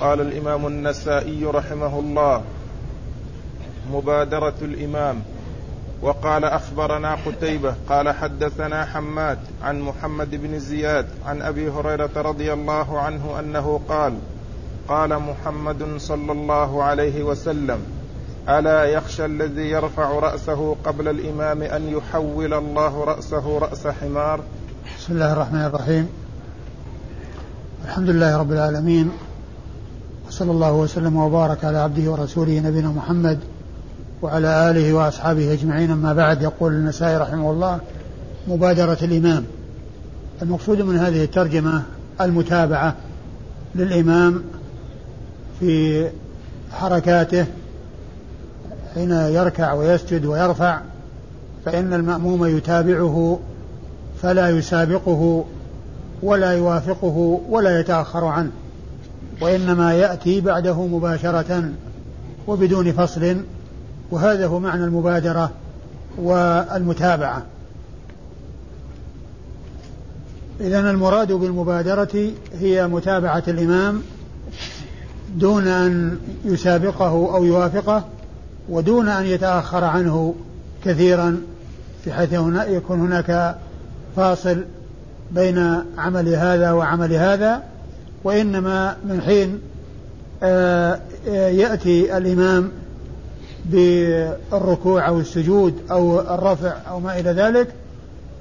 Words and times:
قال 0.00 0.20
الإمام 0.20 0.66
النسائي 0.66 1.44
رحمه 1.44 1.98
الله 1.98 2.42
مبادرة 3.92 4.54
الإمام. 4.62 5.22
وقال 6.02 6.44
أخبرنا 6.44 7.14
قتيبة 7.14 7.74
قال 7.88 8.08
حدثنا 8.08 8.84
حماد 8.84 9.38
عن 9.62 9.80
محمد 9.80 10.30
بن 10.30 10.58
زياد 10.58 11.06
عن 11.26 11.42
أبي 11.42 11.70
هريرة 11.70 12.10
رضي 12.16 12.52
الله 12.52 13.00
عنه 13.00 13.38
أنه 13.38 13.80
قال 13.88 14.18
قال 14.88 15.18
محمد 15.18 15.98
صلى 15.98 16.32
الله 16.32 16.82
عليه 16.82 17.22
وسلم 17.22 17.78
ألا 18.48 18.84
يخشى 18.84 19.24
الذي 19.24 19.70
يرفع 19.70 20.10
رأسه 20.10 20.76
قبل 20.84 21.08
الإمام 21.08 21.62
أن 21.62 21.88
يحول 21.88 22.54
الله 22.54 23.04
رأسه 23.04 23.58
رأس 23.58 23.86
حمار؟ 23.86 24.40
بسم 24.98 25.12
الله 25.12 25.32
الرحمن 25.32 25.64
الرحيم. 25.64 26.08
الحمد 27.84 28.08
لله 28.08 28.36
رب 28.36 28.52
العالمين 28.52 29.12
وصلى 30.30 30.50
الله 30.50 30.72
وسلم 30.72 31.16
وبارك 31.16 31.64
على 31.64 31.78
عبده 31.78 32.10
ورسوله 32.10 32.60
نبينا 32.60 32.88
محمد 32.88 33.38
وعلى 34.22 34.70
آله 34.70 34.92
وأصحابه 34.92 35.52
أجمعين. 35.52 35.90
أما 35.90 36.12
بعد 36.12 36.42
يقول 36.42 36.72
النسائي 36.72 37.16
رحمه 37.16 37.50
الله 37.50 37.80
مبادرة 38.48 38.98
الإمام. 39.02 39.44
المقصود 40.42 40.82
من 40.82 40.96
هذه 40.96 41.24
الترجمة 41.24 41.82
المتابعة 42.20 42.94
للإمام 43.74 44.42
في 45.60 46.06
حركاته 46.72 47.46
حين 48.94 49.10
يركع 49.10 49.72
ويسجد 49.72 50.24
ويرفع 50.24 50.80
فإن 51.64 51.92
المأموم 51.94 52.46
يتابعه 52.46 53.38
فلا 54.22 54.48
يسابقه 54.50 55.44
ولا 56.22 56.52
يوافقه 56.52 57.40
ولا 57.48 57.80
يتأخر 57.80 58.24
عنه. 58.24 58.50
وإنما 59.40 59.94
يأتي 59.94 60.40
بعده 60.40 60.86
مباشرة 60.86 61.72
وبدون 62.46 62.92
فصل 62.92 63.36
وهذا 64.10 64.46
هو 64.46 64.60
معنى 64.60 64.84
المبادرة 64.84 65.50
والمتابعة. 66.18 67.42
إذا 70.60 70.90
المراد 70.90 71.32
بالمبادرة 71.32 72.30
هي 72.60 72.86
متابعة 72.86 73.42
الإمام 73.48 74.02
دون 75.36 75.66
أن 75.68 76.18
يسابقه 76.44 77.34
أو 77.34 77.44
يوافقه 77.44 78.04
ودون 78.68 79.08
أن 79.08 79.26
يتأخر 79.26 79.84
عنه 79.84 80.34
كثيرا 80.84 81.40
بحيث 82.06 82.34
هنا 82.34 82.64
يكون 82.64 83.00
هناك 83.00 83.56
فاصل 84.16 84.64
بين 85.30 85.82
عمل 85.98 86.28
هذا 86.28 86.72
وعمل 86.72 87.12
هذا. 87.12 87.62
وإنما 88.24 88.96
من 89.04 89.20
حين 89.20 89.60
آه، 90.42 91.00
يأتي 91.26 92.16
الإمام 92.16 92.70
بالركوع 93.64 95.08
أو 95.08 95.20
السجود 95.20 95.74
أو 95.90 96.20
الرفع 96.20 96.72
أو 96.90 97.00
ما 97.00 97.20
إلى 97.20 97.30
ذلك 97.30 97.74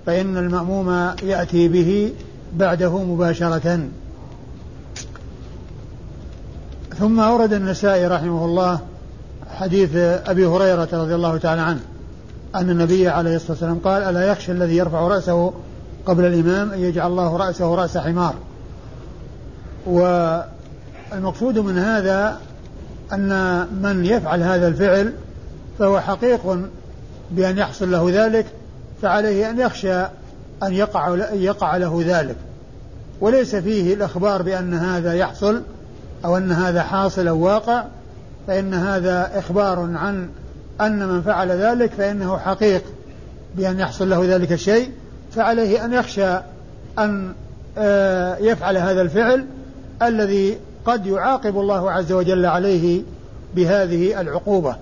فإن 0.05 0.38
المأموم 0.38 1.13
يأتي 1.23 1.67
به 1.67 2.13
بعده 2.53 2.97
مباشرة. 2.97 3.80
ثم 6.99 7.19
أورد 7.19 7.53
النسائي 7.53 8.08
رحمه 8.08 8.45
الله 8.45 8.80
حديث 9.52 9.95
أبي 9.95 10.45
هريرة 10.45 10.89
رضي 10.93 11.16
الله 11.16 11.38
تعالى 11.38 11.61
عنه 11.61 11.80
أن 12.55 12.69
النبي 12.69 13.08
عليه 13.08 13.36
الصلاة 13.36 13.52
والسلام 13.52 13.80
قال 13.83 14.03
ألا 14.03 14.31
يخشى 14.31 14.52
الذي 14.52 14.77
يرفع 14.77 15.08
رأسه 15.08 15.53
قبل 16.05 16.25
الإمام 16.25 16.71
أن 16.71 16.80
يجعل 16.80 17.11
الله 17.11 17.38
رأسه 17.38 17.75
رأس 17.75 17.97
حمار؟ 17.97 18.36
والمقصود 19.85 21.58
من 21.58 21.77
هذا 21.77 22.39
أن 23.13 23.59
من 23.81 24.05
يفعل 24.05 24.44
هذا 24.44 24.67
الفعل 24.67 25.13
فهو 25.80 25.99
حقيق 25.99 26.59
بأن 27.31 27.58
يحصل 27.58 27.91
له 27.91 28.09
ذلك 28.11 28.45
فعليه 29.02 29.49
أن 29.49 29.59
يخشى 29.59 30.02
أن 30.64 30.73
يقع 30.73 31.15
يقع 31.33 31.77
له 31.77 32.04
ذلك. 32.05 32.36
وليس 33.21 33.55
فيه 33.55 33.93
الإخبار 33.93 34.42
بأن 34.42 34.73
هذا 34.73 35.14
يحصل 35.14 35.61
أو 36.25 36.37
أن 36.37 36.52
هذا 36.52 36.83
حاصل 36.83 37.27
أو 37.27 37.39
واقع 37.39 37.83
فإن 38.48 38.73
هذا 38.73 39.39
إخبار 39.39 39.80
عن 39.80 40.30
أن 40.81 41.08
من 41.08 41.21
فعل 41.21 41.52
ذلك 41.52 41.92
فإنه 41.92 42.37
حقيق 42.37 42.83
بأن 43.55 43.80
يحصل 43.80 44.09
له 44.09 44.36
ذلك 44.36 44.52
الشيء 44.52 44.92
فعليه 45.31 45.86
أن 45.86 45.93
يخشى 45.93 46.37
أن 46.99 47.33
آه، 47.77 48.37
يفعل 48.37 48.77
هذا 48.77 49.02
الفعل 49.02 49.45
الذي 50.02 50.58
قد 50.86 51.05
يعاقب 51.05 51.60
الله 51.60 51.92
عز 51.92 52.11
وجل 52.11 52.45
عليه 52.45 53.02
بهذه 53.55 54.21
العقوبة. 54.21 54.76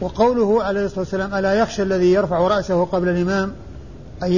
وقوله 0.00 0.62
عليه 0.62 0.84
الصلاة 0.84 1.00
والسلام 1.00 1.34
ألا 1.34 1.54
يخشى 1.54 1.82
الذي 1.82 2.12
يرفع 2.12 2.38
رأسه 2.38 2.84
قبل 2.84 3.08
الإمام 3.08 3.52
أن 4.22 4.32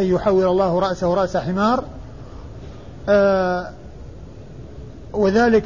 يحول 0.00 0.44
الله 0.44 0.78
رأسه 0.78 1.14
رأس 1.14 1.36
حمار؟ 1.36 1.84
آه 3.08 3.70
وذلك 5.12 5.64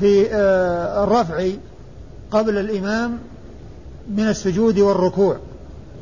في, 0.00 0.28
آه 0.32 1.04
الرفع 1.04 1.48
قبل 2.30 2.58
الإمام 2.58 3.18
من 4.10 4.28
السجود 4.28 4.78
والركوع. 4.78 5.36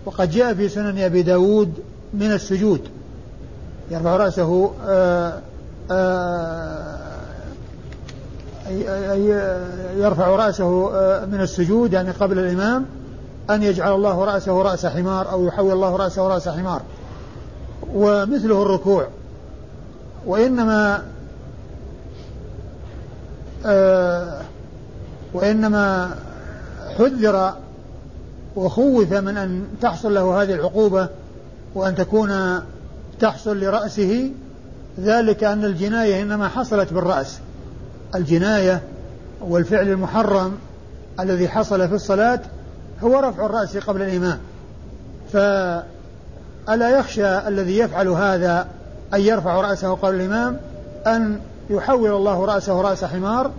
وقد 0.05 0.31
جاء 0.31 0.55
في 0.55 0.69
سنن 0.69 0.99
أبي 0.99 1.23
داود 1.23 1.73
من 2.15 2.33
السجود. 2.33 2.81
يرفع 3.93 4.17
رأسه 4.17 4.71
آه 4.87 5.39
آه، 5.91 6.99
يرفع 9.97 10.29
رأسه 10.29 10.91
آه، 10.95 11.25
من 11.25 11.41
السجود 11.41 11.93
يعني 11.93 12.11
قبل 12.11 12.39
الإمام 12.39 12.87
أن 13.51 13.63
يجعل 13.63 13.95
الله 13.95 14.25
رأسه 14.25 14.63
رأس 14.63 14.87
حمار 14.87 15.31
أو 15.31 15.45
يحول 15.47 15.73
الله 15.73 15.97
رأسه 15.97 16.29
رأس 16.29 16.49
حمار. 16.49 16.83
ومثله 17.95 18.63
الركوع. 18.63 19.07
وإنما 20.27 21.03
وإنما 25.35 26.17
حذر 26.99 27.53
وخوف 28.57 29.13
من 29.13 29.37
أن 29.37 29.65
تحصل 29.81 30.15
له 30.15 30.43
هذه 30.43 30.55
العقوبة 30.55 31.09
وأن 31.75 31.95
تكون 31.95 32.61
تحصل 33.21 33.61
لرأسه 33.61 34.31
ذلك 35.01 35.45
أن 35.45 35.65
الجناية 35.65 36.23
إنما 36.23 36.49
حصلت 36.49 36.93
بالرأس. 36.93 37.39
الجناية 38.15 38.83
والفعل 39.41 39.89
المحرم 39.89 40.59
الذي 41.21 41.49
حصل 41.49 41.89
في 41.89 41.95
الصلاة 41.95 42.41
هو 43.03 43.19
رفع 43.21 43.47
الرأس 43.47 43.77
قبل 43.77 44.03
الإمام. 44.03 44.39
فألا 45.33 46.89
يخشى 46.89 47.39
الذي 47.49 47.79
يفعل 47.79 48.09
هذا 48.09 48.67
أن 49.15 49.21
يرفع 49.21 49.61
رأسه 49.61 49.95
قبل 49.95 50.15
الإمام 50.15 50.57
أن 51.07 51.41
يحول 51.71 52.11
الله 52.11 52.45
رأسه 52.45 52.81
رأس 52.81 53.05
حمار 53.05 53.51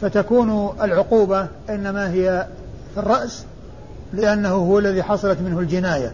فتكون 0.00 0.74
العقوبة 0.82 1.46
إنما 1.70 2.10
هي 2.12 2.46
في 2.94 3.00
الرأس 3.00 3.44
لأنه 4.12 4.54
هو 4.54 4.78
الذي 4.78 5.02
حصلت 5.02 5.38
منه 5.40 5.58
الجناية. 5.58 6.12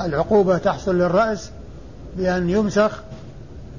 العقوبة 0.00 0.58
تحصل 0.58 0.94
للرأس 0.98 1.50
بأن 2.16 2.50
يمسخ 2.50 3.02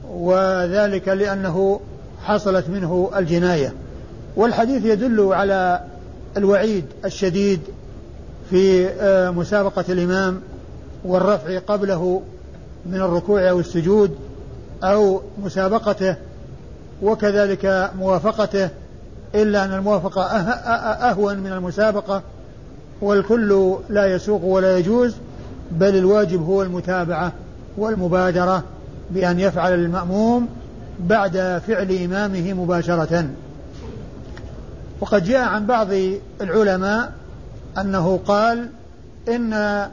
وذلك 0.10 1.08
لأنه 1.08 1.80
حصلت 2.24 2.70
منه 2.70 3.12
الجناية. 3.16 3.74
والحديث 4.36 4.86
يدل 4.86 5.34
على 5.34 5.84
الوعيد 6.38 6.86
الشديد 7.06 7.60
في 8.50 8.88
آه، 8.90 9.30
مسابقة 9.30 9.86
الإمام 9.90 10.42
والرفع 11.06 11.60
قبله 11.60 12.22
من 12.86 13.02
الركوع 13.02 13.50
أو 13.50 13.60
السجود 13.60 14.16
أو 14.84 15.22
مسابقته 15.44 16.16
وكذلك 17.04 17.92
موافقته 18.00 18.70
إلا 19.36 19.66
أن 19.66 19.74
الموافقة 19.74 20.22
أه-، 20.28 20.32
أه-، 20.32 21.04
أهون 21.04 21.38
من 21.38 21.52
المسابقة 21.52 22.22
والكل 23.02 23.76
لا 23.90 24.06
يسوق 24.16 24.44
ولا 24.44 24.78
يجوز 24.78 25.16
بل 25.72 25.96
الواجب 25.96 26.46
هو 26.46 26.62
المتابعة. 26.62 27.34
والمبادرة 27.78 28.64
بأن 29.12 29.40
يفعل 29.40 29.74
المأموم 29.74 30.48
بعد 31.00 31.62
فعل 31.68 31.92
إمامه 32.04 32.54
مباشرة. 32.54 33.30
وقد 35.00 35.24
جاء 35.24 35.48
عن 35.48 35.66
بعض 35.66 35.88
العلماء 36.42 37.12
أنه 37.78 38.20
قال 38.28 38.70
إن 39.30 39.88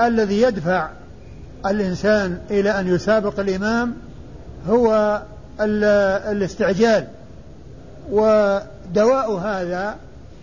الذي 0.00 0.42
يدفع 0.42 0.88
الإنسان 1.66 2.38
إلى 2.50 2.70
أن 2.80 2.94
يسابق 2.94 3.40
الإمام 3.40 3.94
هو 4.68 5.22
الاستعجال. 5.60 7.06
ودواء 8.10 9.32
هذا 9.32 9.96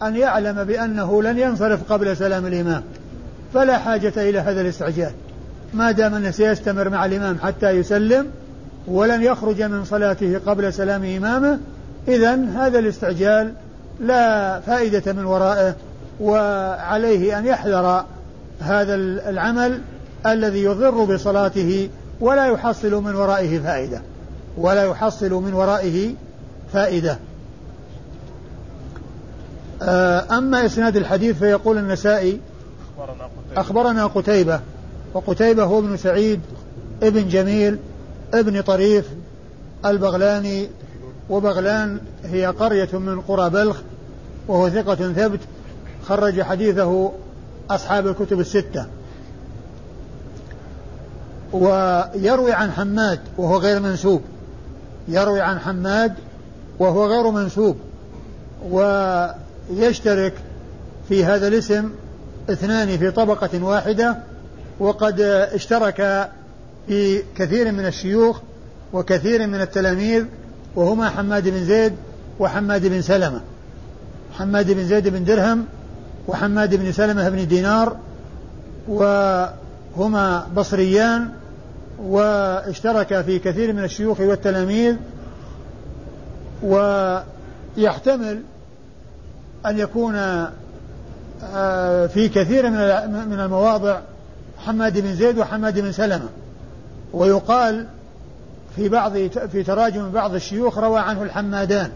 أن 0.03 0.15
يعلم 0.15 0.63
بأنه 0.63 1.23
لن 1.23 1.39
ينصرف 1.39 1.93
قبل 1.93 2.17
سلام 2.17 2.45
الإمام 2.45 2.83
فلا 3.53 3.77
حاجة 3.77 4.13
إلى 4.17 4.39
هذا 4.39 4.61
الاستعجال. 4.61 5.11
ما 5.73 5.91
دام 5.91 6.15
أنه 6.15 6.31
سيستمر 6.31 6.89
مع 6.89 7.05
الإمام 7.05 7.37
حتى 7.43 7.69
يسلم 7.69 8.27
ولن 8.87 9.23
يخرج 9.23 9.61
من 9.61 9.85
صلاته 9.85 10.39
قبل 10.45 10.73
سلام 10.73 11.03
إمامه 11.03 11.59
إذا 12.07 12.35
هذا 12.35 12.79
الاستعجال 12.79 13.53
لا 13.99 14.59
فائدة 14.59 15.13
من 15.13 15.25
ورائه 15.25 15.75
وعليه 16.21 17.39
أن 17.39 17.45
يحذر 17.45 18.05
هذا 18.59 18.95
العمل 19.29 19.81
الذي 20.25 20.63
يضر 20.63 21.03
بصلاته 21.03 21.89
ولا 22.19 22.45
يحصل 22.45 23.03
من 23.03 23.15
ورائه 23.15 23.59
فائدة 23.59 24.01
ولا 24.57 24.83
يحصل 24.83 25.33
من 25.33 25.53
ورائه 25.53 26.13
فائدة. 26.73 27.17
آه، 29.81 30.37
أما 30.37 30.65
إسناد 30.65 30.95
الحديث 30.95 31.37
فيقول 31.37 31.77
النسائي 31.77 32.39
أخبرنا 33.57 34.07
قتيبة 34.07 34.59
وقتيبة 35.13 35.63
هو 35.63 35.79
ابن 35.79 35.97
سعيد 35.97 36.39
ابن 37.03 37.27
جميل 37.27 37.77
ابن 38.33 38.61
طريف 38.61 39.05
البغلاني 39.85 40.69
وبغلان 41.29 41.99
هي 42.25 42.45
قرية 42.45 42.89
من 42.93 43.21
قرى 43.21 43.49
بلخ 43.49 43.77
وهو 44.47 44.69
ثقة 44.69 44.95
ثبت 44.95 45.39
خرج 46.05 46.41
حديثه 46.41 47.11
أصحاب 47.69 48.07
الكتب 48.07 48.39
الستة. 48.39 48.85
ويروي 51.53 52.53
عن 52.53 52.71
حماد 52.71 53.19
وهو 53.37 53.57
غير 53.57 53.79
منسوب. 53.79 54.21
يروي 55.07 55.41
عن 55.41 55.59
حماد 55.59 56.13
وهو 56.79 57.05
غير 57.05 57.31
منسوب. 57.31 57.77
ويشترك 58.69 60.33
في 61.09 61.25
هذا 61.25 61.47
الاسم 61.47 61.89
اثنان 62.49 62.97
في 62.97 63.11
طبقة 63.11 63.63
واحدة 63.63 64.17
وقد 64.79 65.21
اشترك 65.21 66.29
في 66.87 67.23
كثير 67.35 67.71
من 67.71 67.85
الشيوخ 67.85 68.39
وكثير 68.93 69.47
من 69.47 69.61
التلاميذ 69.61 70.23
وهما 70.75 71.09
حماد 71.09 71.47
بن 71.47 71.65
زيد 71.65 71.93
وحماد 72.39 72.87
بن 72.87 73.01
سلمة. 73.01 73.41
حماد 74.33 74.71
بن 74.71 74.85
زيد 74.85 75.07
بن 75.07 75.23
درهم 75.23 75.65
وحماد 76.27 76.75
بن 76.75 76.91
سلمة 76.91 77.29
بن 77.29 77.47
دينار 77.47 77.95
وهما 78.87 80.47
بصريان 80.55 81.29
واشترك 81.99 83.21
في 83.21 83.39
كثير 83.39 83.73
من 83.73 83.83
الشيوخ 83.83 84.19
والتلاميذ. 84.19 84.95
ويحتمل 86.63 88.41
أن 89.65 89.79
يكون 89.79 90.15
آه، 91.53 92.07
في 92.07 92.29
كثير 92.29 92.69
من 92.69 93.39
المواضع 93.39 93.99
حماد 94.65 94.99
بن 94.99 95.15
زيد 95.15 95.37
وحماد 95.37 95.79
بن 95.79 95.91
سلمة. 95.91 96.29
ويقال 97.13 97.85
في 98.75 98.89
بعض 98.89 99.11
في 99.51 99.63
تراجم 99.63 100.11
بعض 100.11 100.33
الشيوخ 100.33 100.77
روى 100.77 100.99
عنه 100.99 101.23
الحمادان. 101.23 101.89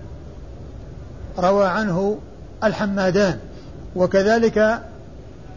روى 1.39 1.65
عنه 1.65 2.17
الحمادان. 2.63 3.37
وكذلك 3.95 4.79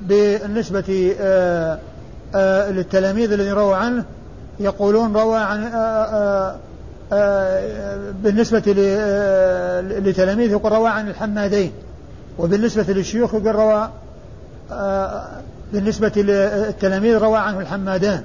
بالنسبة 0.00 1.16
آه، 1.20 1.78
آه، 2.34 2.70
للتلاميذ 2.70 3.32
الذين 3.32 3.52
رووا 3.52 3.76
عنه 3.76 4.04
يقولون 4.60 5.16
روى 5.16 5.38
عن 5.38 5.62
بالنسبة 8.22 8.62
لتلاميذ 10.00 10.50
يقول 10.50 10.72
روى 10.72 10.88
عن 10.88 11.08
الحمادين. 11.08 11.72
وبالنسبة 12.38 12.84
للشيوخ 12.88 13.34
يقول 13.34 13.54
روى 13.54 13.90
بالنسبة 15.72 16.12
للتلاميذ 16.16 17.18
روى 17.18 17.38
عنه 17.38 17.60
الحمادان 17.60 18.22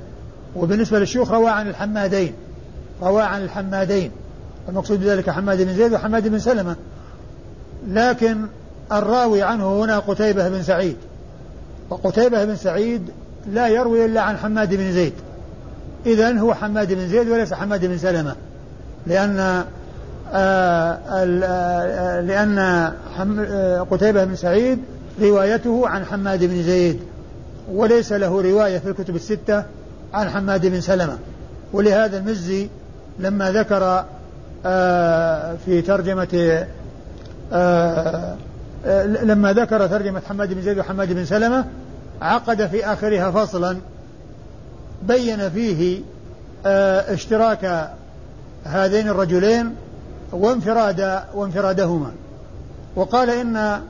وبالنسبة 0.56 1.00
للشيوخ 1.00 1.32
روى 1.32 1.50
عن 1.50 1.68
الحمادين 1.68 2.34
روى 3.02 3.22
عن 3.22 3.44
الحمادين. 3.44 4.12
المقصود 4.70 5.00
بذلك 5.00 5.30
حماد 5.30 5.62
بن 5.62 5.74
زيد 5.74 5.94
وحماد 5.94 6.28
بن 6.28 6.40
سلمة. 6.40 6.76
لكن 7.88 8.38
الراوي 8.92 9.44
عنه 9.44 9.84
هنا 9.84 10.00
قتيبة 10.00 10.50
بن 10.50 10.64
سعيد. 10.64 10.96
وقتيبة 11.90 12.46
بن 12.46 12.56
سعيد 12.56 13.02
لا 13.52 13.68
يروي 13.68 14.06
إلا 14.06 14.22
عن 14.22 14.38
حماد 14.38 14.76
بن 14.76 14.92
زيد. 14.92 15.14
إذا 16.06 16.40
هو 16.40 16.54
حماد 16.54 16.94
بن 16.94 17.08
زيد 17.08 17.30
وليس 17.30 17.54
حماد 17.54 17.86
بن 17.86 17.98
سلمة. 17.98 18.36
لأن 19.08 19.40
آآ 20.34 20.98
آآ 21.10 22.22
لأن 22.22 22.92
قتيبة 23.92 24.26
بن 24.26 24.36
سعيد 24.36 24.80
روايته 25.22 25.88
عن 25.88 26.06
حماد 26.06 26.44
بن 26.44 26.64
زيد. 26.64 27.00
وليس 27.72 28.14
له 28.14 28.42
رواية 28.42 28.78
في 28.78 28.90
الكتب 28.90 29.16
الستة 29.16 29.64
عن 30.14 30.30
حماد 30.30 30.66
بن 30.66 30.82
سلمة. 30.82 31.18
ولهذا 31.74 32.18
المزي 32.18 32.70
لما 33.20 33.52
ذكر 33.52 34.06
آه، 34.66 35.56
في 35.66 35.82
ترجمة 35.82 36.66
آه، 37.54 38.36
آه، 38.86 39.06
لما 39.06 39.54
ذكر 39.54 39.88
ترجمة 39.88 40.22
حماد 40.30 40.54
بن 40.54 40.62
زيد 40.62 40.80
وحماد 40.80 41.14
بن 41.14 41.26
سلمة 41.26 41.66
عقد 42.22 42.68
في 42.68 42.86
آخرها 42.86 43.32
فصلا 43.32 43.78
بين 45.04 45.50
فيه 45.50 46.02
اشتراك 46.66 47.90
هذين 48.64 49.08
الرجلين 49.10 49.76
وانفراد 50.32 51.22
وانفرادهما. 51.34 52.12
وقال 52.96 53.30
إن 53.30 53.82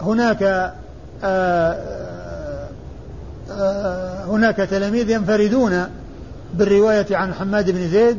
هناك 0.00 0.72
هناك 4.28 4.56
تلاميذ 4.56 5.10
ينفردون 5.10 5.84
بالرواية 6.54 7.16
عن 7.16 7.34
حماد 7.34 7.70
بن 7.70 7.88
زيد 7.88 8.18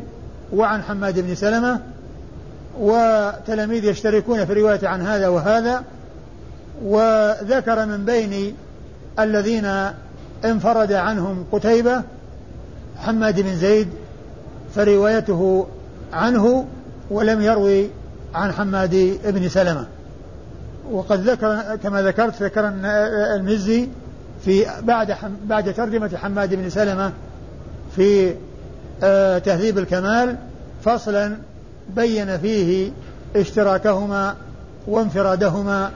وعن 0.53 0.83
حماد 0.83 1.19
بن 1.19 1.35
سلمة 1.35 1.79
وتلاميذ 2.79 3.85
يشتركون 3.85 4.45
في 4.45 4.51
الرواية 4.51 4.87
عن 4.87 5.01
هذا 5.01 5.27
وهذا 5.27 5.83
وذكر 6.83 7.85
من 7.85 8.05
بين 8.05 8.55
الذين 9.19 9.91
انفرد 10.45 10.91
عنهم 10.91 11.45
قتيبة 11.51 12.01
حماد 12.97 13.41
بن 13.41 13.55
زيد 13.55 13.87
فروايته 14.75 15.67
عنه 16.13 16.65
ولم 17.09 17.41
يروي 17.41 17.89
عن 18.35 18.51
حماد 18.51 19.19
بن 19.25 19.49
سلمة. 19.49 19.87
وقد 20.91 21.29
ذكر 21.29 21.75
كما 21.83 22.01
ذكرت 22.01 22.43
ذكر 22.43 22.73
المزي 23.35 23.89
في 24.47 24.65
بعد 24.81 25.15
بعد 25.45 25.73
ترجمة 25.73 26.17
حماد 26.17 26.55
بن 26.55 26.69
سلمة 26.69 27.11
في 27.95 28.33
آه، 29.03 29.37
تهذيب 29.37 29.77
الكمال 29.77 30.35
فصلا 30.83 31.37
بين 31.95 32.37
فيه 32.37 32.91
اشتراكهما 33.35 34.35
وانفرادهما 34.87 35.91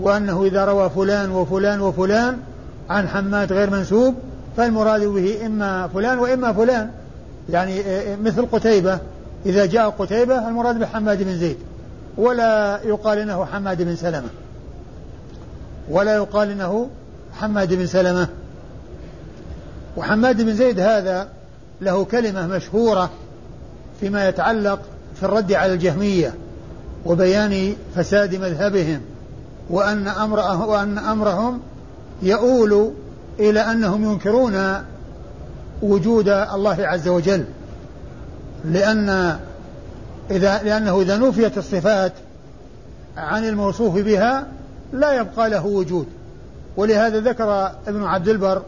وأنه 0.00 0.44
إذا 0.44 0.64
روى 0.64 0.90
فلان 0.90 1.30
وفلان 1.30 1.80
وفلان 1.80 2.38
عن 2.90 3.08
حماد 3.08 3.52
غير 3.52 3.70
منسوب 3.70 4.14
فالمراد 4.56 5.04
به 5.04 5.46
إما 5.46 5.88
فلان 5.88 6.18
وإما 6.18 6.52
فلان. 6.52 6.90
يعني 7.50 7.80
آه، 7.80 8.12
آه، 8.12 8.16
مثل 8.16 8.46
قتيبة. 8.46 8.98
إذا 9.46 9.66
جاء 9.66 9.90
قتيبة 9.90 10.48
المراد 10.48 10.78
بحماد 10.78 11.22
بن 11.22 11.38
زيد. 11.38 11.56
ولا 12.16 12.80
يقال 12.84 13.18
إنه 13.18 13.44
حماد 13.44 13.82
بن 13.82 13.96
سلمة. 13.96 14.28
ولا 15.90 16.14
يقال 16.14 16.50
إنه 16.50 16.88
حماد 17.40 17.74
بن 17.74 17.86
سلمة. 17.86 18.28
وحماد 19.96 20.42
بن 20.42 20.54
زيد 20.56 20.80
هذا 20.80 21.28
له 21.80 22.04
كلمة 22.04 22.46
مشهورة 22.46 23.10
فيما 24.00 24.28
يتعلق 24.28 24.80
في 25.16 25.22
الرد 25.22 25.52
على 25.52 25.72
الجهمية 25.72 26.34
وبيان 27.06 27.76
فساد 27.96 28.34
مذهبهم 28.34 29.00
وأن 29.70 30.08
أمر 30.08 30.38
وأن 30.66 30.98
أمرهم 30.98 31.60
يؤول 32.22 32.92
إلى 33.40 33.60
أنهم 33.60 34.12
ينكرون 34.12 34.84
وجود 35.82 36.28
الله 36.28 36.86
عز 36.86 37.08
وجل. 37.08 37.44
لأن 38.64 39.38
إذا 40.30 40.62
لأنه 40.62 41.00
إذا 41.02 41.16
نفيت 41.16 41.58
الصفات 41.58 42.12
عن 43.16 43.44
الموصوف 43.44 43.94
بها 43.94 44.46
لا 44.92 45.12
يبقى 45.12 45.50
له 45.50 45.66
وجود. 45.66 46.06
ولهذا 46.76 47.20
ذكر 47.20 47.72
ابن 47.86 48.04
عبد 48.04 48.28
البر 48.28 48.62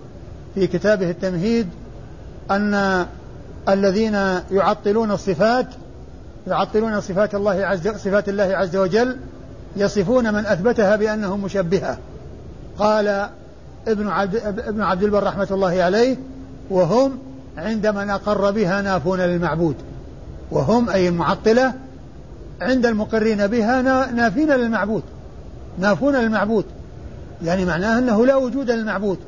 في 0.55 0.67
كتابه 0.67 1.11
التمهيد 1.11 1.69
أن 2.51 3.07
الذين 3.69 4.15
يعطلون 4.51 5.11
الصفات 5.11 5.67
يعطلون 6.47 7.01
صفات 7.01 7.35
الله 7.35 7.67
عز 7.67 7.89
صفات 7.89 8.29
الله 8.29 8.45
عز 8.45 8.77
وجل 8.77 9.17
يصفون 9.77 10.35
من 10.35 10.47
أثبتها 10.47 10.97
بأنه 10.97 11.37
مشبهة. 11.37 11.99
قال 12.79 13.29
ابن 13.89 14.09
عبد 14.09 14.37
ابن 14.59 14.81
عبد 14.81 15.03
البر 15.03 15.23
رحمة 15.23 15.49
الله 15.51 15.83
عليه 15.83 16.17
وهم 16.71 17.19
عند 17.57 17.87
من 17.87 18.11
أقر 18.11 18.51
بها 18.51 18.83
نافون 18.83 19.21
للمعبود. 19.21 19.77
وهم 20.51 20.91
أي 20.91 21.09
المعطلة 21.09 21.73
عند 22.61 22.87
المقرين 22.87 23.47
بها 23.47 23.83
نافين 24.11 24.51
للمعبود. 24.51 25.03
نافون 25.79 26.17
للمعبود. 26.17 26.65
يعني 27.45 27.65
معناه 27.65 27.99
أنه 27.99 28.27
لا 28.27 28.37
وجود 28.37 28.71
للمعبود. 28.71 29.19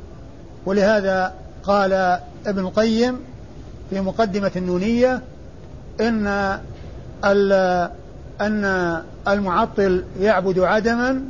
ولهذا 0.66 1.32
قال 1.62 1.92
ابن 2.46 2.58
القيم 2.58 3.16
في 3.90 4.00
مقدمة 4.00 4.50
النونية 4.56 5.22
إن 6.00 6.26
أن 8.40 9.02
المعطل 9.28 10.04
يعبد 10.20 10.58
عدما 10.58 11.20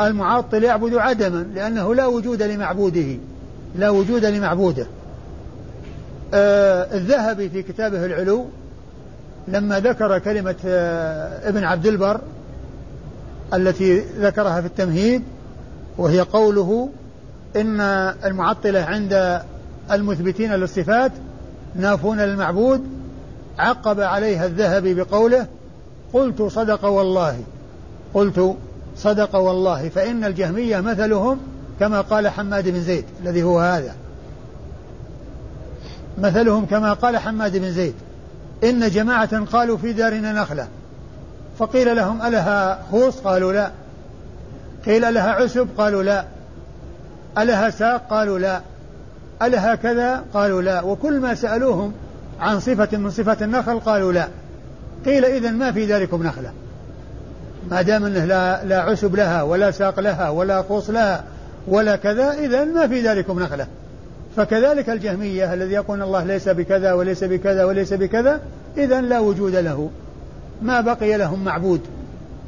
المعطل 0.00 0.64
يعبد 0.64 0.94
عدما 0.94 1.46
لأنه 1.54 1.94
لا 1.94 2.06
وجود 2.06 2.42
لمعبوده 2.42 3.16
لا 3.76 3.90
وجود 3.90 4.24
لمعبوده. 4.24 4.86
آه 6.34 6.96
الذهبي 6.96 7.48
في 7.48 7.62
كتابه 7.62 8.06
العلو 8.06 8.46
لما 9.48 9.80
ذكر 9.80 10.18
كلمة 10.18 10.56
آه 10.66 11.48
ابن 11.48 11.64
عبد 11.64 11.86
البر 11.86 12.20
التي 13.54 13.98
ذكرها 13.98 14.60
في 14.60 14.66
التمهيد 14.66 15.22
وهي 15.98 16.20
قوله 16.20 16.88
إن 17.56 17.80
المعطلة 18.24 18.80
عند 18.80 19.42
المثبتين 19.90 20.52
للصفات 20.52 21.12
نافون 21.74 22.20
للمعبود 22.20 22.84
عقب 23.58 24.00
عليها 24.00 24.46
الذهبي 24.46 24.94
بقوله 24.94 25.46
قلت 26.12 26.42
صدق 26.42 26.84
والله 26.84 27.38
قلت 28.14 28.56
صدق 28.96 29.36
والله 29.36 29.88
فإن 29.88 30.24
الجهمية 30.24 30.80
مثلهم 30.80 31.38
كما 31.80 32.00
قال 32.00 32.28
حماد 32.28 32.68
بن 32.68 32.80
زيد 32.80 33.04
الذي 33.22 33.42
هو 33.42 33.60
هذا. 33.60 33.94
مثلهم 36.18 36.66
كما 36.66 36.92
قال 36.92 37.16
حماد 37.16 37.56
بن 37.56 37.70
زيد 37.70 37.94
إن 38.64 38.88
جماعة 38.88 39.44
قالوا 39.44 39.76
في 39.76 39.92
دارنا 39.92 40.32
نخلة 40.32 40.68
فقيل 41.58 41.96
لهم 41.96 42.22
ألها 42.22 42.82
خوص 42.90 43.18
قالوا 43.18 43.52
لا. 43.52 43.70
قيل 44.86 45.14
لها 45.14 45.30
عسب 45.30 45.68
قالوا 45.78 46.02
لا. 46.02 46.24
ألها 47.38 47.70
ساق؟ 47.70 48.06
قالوا 48.10 48.38
لا. 48.38 48.60
ألها 49.42 49.74
كذا؟ 49.74 50.24
قالوا 50.34 50.62
لا. 50.62 50.82
وكل 50.82 51.20
ما 51.20 51.34
سألوهم 51.34 51.92
عن 52.40 52.60
صفة 52.60 52.98
من 52.98 53.10
صفات 53.10 53.42
النخل 53.42 53.80
قالوا 53.80 54.12
لا. 54.12 54.28
قيل 55.06 55.24
إذا 55.24 55.50
ما 55.50 55.72
في 55.72 55.86
ذلكم 55.86 56.22
نخلة. 56.22 56.52
ما 57.70 57.82
دام 57.82 58.04
أنه 58.04 58.24
لا, 58.24 58.64
لا 58.64 58.80
عسب 58.80 59.16
لها 59.16 59.42
ولا 59.42 59.70
ساق 59.70 60.00
لها 60.00 60.28
ولا 60.28 60.60
قوس 60.60 60.90
لها 60.90 61.24
ولا 61.68 61.96
كذا 61.96 62.32
إذا 62.32 62.64
ما 62.64 62.86
في 62.86 63.00
ذلكم 63.00 63.40
نخلة. 63.40 63.66
فكذلك 64.36 64.90
الجهمية 64.90 65.54
الذي 65.54 65.72
يقول 65.72 66.02
الله 66.02 66.24
ليس 66.24 66.48
بكذا 66.48 66.92
وليس 66.92 67.24
بكذا 67.24 67.64
وليس 67.64 67.92
بكذا 67.92 68.40
إذا 68.76 69.00
لا 69.00 69.18
وجود 69.18 69.56
له. 69.56 69.90
ما 70.62 70.80
بقي 70.80 71.16
لهم 71.16 71.44
معبود. 71.44 71.80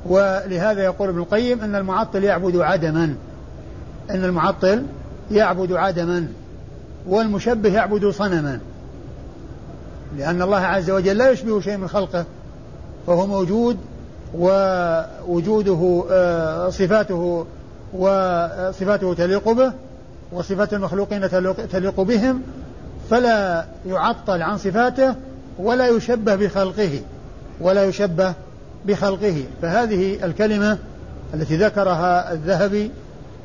ولهذا 0.06 0.82
يقول 0.84 1.08
ابن 1.08 1.18
القيم 1.18 1.60
أن 1.60 1.74
المعطل 1.74 2.24
يعبد 2.24 2.56
عدما. 2.56 3.14
أن 4.10 4.24
المعطل 4.24 4.82
يعبد 5.30 5.72
عدما. 5.72 6.26
والمشبه 7.06 7.74
يعبد 7.74 8.10
صنما. 8.10 8.60
لأن 10.18 10.42
الله 10.42 10.58
عز 10.58 10.90
وجل 10.90 11.18
لا 11.18 11.30
يشبه 11.30 11.60
شيء 11.60 11.76
من 11.76 11.88
خلقه. 11.88 12.24
فهو 13.06 13.26
موجود 13.26 13.76
ووجوده 14.34 16.04
آه، 16.10 16.70
صفاته 16.70 17.46
وصفاته 17.92 19.14
تليق 19.14 19.48
به 19.48 19.72
وصفات 20.32 20.74
المخلوقين 20.74 21.28
تليق 21.72 22.00
بهم. 22.00 22.42
فلا 23.10 23.64
يعطل 23.86 24.42
عن 24.42 24.58
صفاته 24.58 25.14
ولا 25.58 25.88
يشبه 25.88 26.34
بخلقه 26.34 27.00
ولا 27.60 27.84
يشبه 27.84 28.34
بخلقه. 28.86 29.44
فهذه 29.62 30.24
الكلمة 30.24 30.78
التي 31.34 31.56
ذكرها 31.56 32.32
الذهبي 32.32 32.90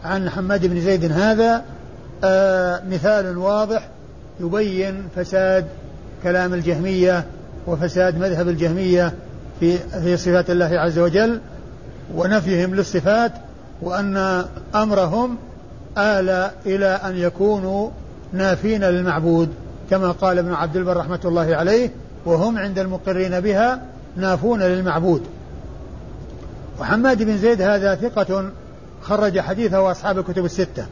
عن 0.03 0.29
حماد 0.29 0.65
بن 0.65 0.81
زيد 0.81 1.11
هذا 1.11 1.63
آه 2.23 2.81
مثال 2.89 3.37
واضح 3.37 3.87
يبين 4.39 5.03
فساد 5.15 5.65
كلام 6.23 6.53
الجهمية 6.53 7.25
وفساد 7.67 8.17
مذهب 8.17 8.49
الجهمية 8.49 9.13
في 9.59 9.77
في 9.77 10.17
صفات 10.17 10.49
الله 10.49 10.79
عز 10.79 10.99
وجل 10.99 11.39
ونفيهم 12.15 12.75
للصفات 12.75 13.31
وأن 13.81 14.45
أمرهم 14.75 15.37
آل 15.97 16.49
إلى 16.65 16.85
أن 16.85 17.17
يكونوا 17.17 17.89
نافين 18.33 18.83
للمعبود 18.83 19.49
كما 19.89 20.11
قال 20.11 20.37
ابن 20.39 20.53
عبد 20.53 20.75
البر 20.75 20.97
رحمة 20.97 21.19
الله 21.25 21.55
عليه 21.55 21.89
وهم 22.25 22.57
عند 22.57 22.79
المقرين 22.79 23.39
بها 23.39 23.81
نافون 24.17 24.63
للمعبود. 24.63 25.23
وحماد 26.79 27.23
بن 27.23 27.37
زيد 27.37 27.61
هذا 27.61 27.95
ثقة 27.95 28.49
خرج 29.01 29.39
حديثه 29.39 29.91
أصحاب 29.91 30.19
الكتب 30.19 30.45
الستة. 30.45 30.85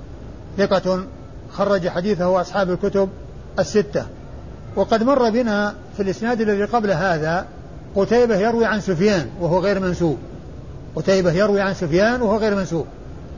ثقة 0.58 1.04
خرج 1.52 1.88
حديثه 1.88 2.42
أصحاب 2.42 2.72
الكتب 2.72 3.10
الستة. 3.60 4.06
وقد 4.76 5.04
مر 5.04 5.30
بنا 5.30 5.74
في 5.98 6.04
الإسناد 6.04 6.42
الذي 6.42 6.64
قبل 6.64 6.92
هذا 6.92 7.46
قتيبة 7.96 8.36
يروي 8.36 8.66
عن 8.66 8.82
سفيان 8.82 9.28
وهو 9.40 9.60
غير 9.60 9.80
منسوب. 9.80 10.18
قتيبة 10.96 11.32
يروي 11.32 11.62
عن 11.62 11.74
سفيان 11.74 12.22
وهو 12.22 12.38
غير 12.38 12.56
منسوب. 12.56 12.86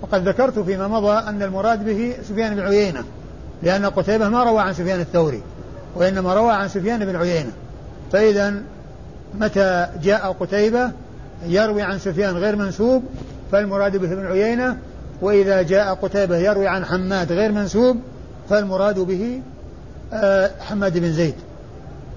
وقد 0.02 0.28
ذكرت 0.28 0.60
فيما 0.60 0.88
مضى 0.88 1.30
أن 1.30 1.44
المراد 1.44 1.86
به 1.86 2.16
سفيان 2.30 2.56
بن 2.56 2.62
عيينة 2.62 3.04
لأن 3.64 3.86
قتيبة 3.86 4.30
ما 4.30 4.44
روى 4.44 4.62
عن 4.62 4.74
سفيان 4.74 5.00
الثوري 5.00 5.42
وإنما 5.96 6.34
روى 6.34 6.52
عن 6.52 6.68
سفيان 6.68 7.06
بن 7.06 7.16
عيينة. 7.16 7.52
فإذا 8.12 8.54
متى 9.34 9.88
جاء 10.04 10.32
قتيبة 10.40 10.92
يروي 11.46 11.82
عن 11.82 12.00
سفيان 12.00 12.38
غير 12.38 12.56
منسوب 12.56 13.04
فالمراد 13.52 13.98
به 13.98 14.14
ابن 14.14 14.26
عيينة 14.26 14.78
وإذا 15.22 15.62
جاء 15.62 15.94
قتيبة 15.94 16.38
يروي 16.38 16.68
عن 16.68 16.86
حماد 16.86 17.32
غير 17.32 17.52
منسوب 17.52 17.98
فالمراد 18.50 19.00
به 19.00 19.42
آه، 20.14 20.52
حماد 20.60 20.98
بن 20.98 21.14
زيد. 21.14 21.36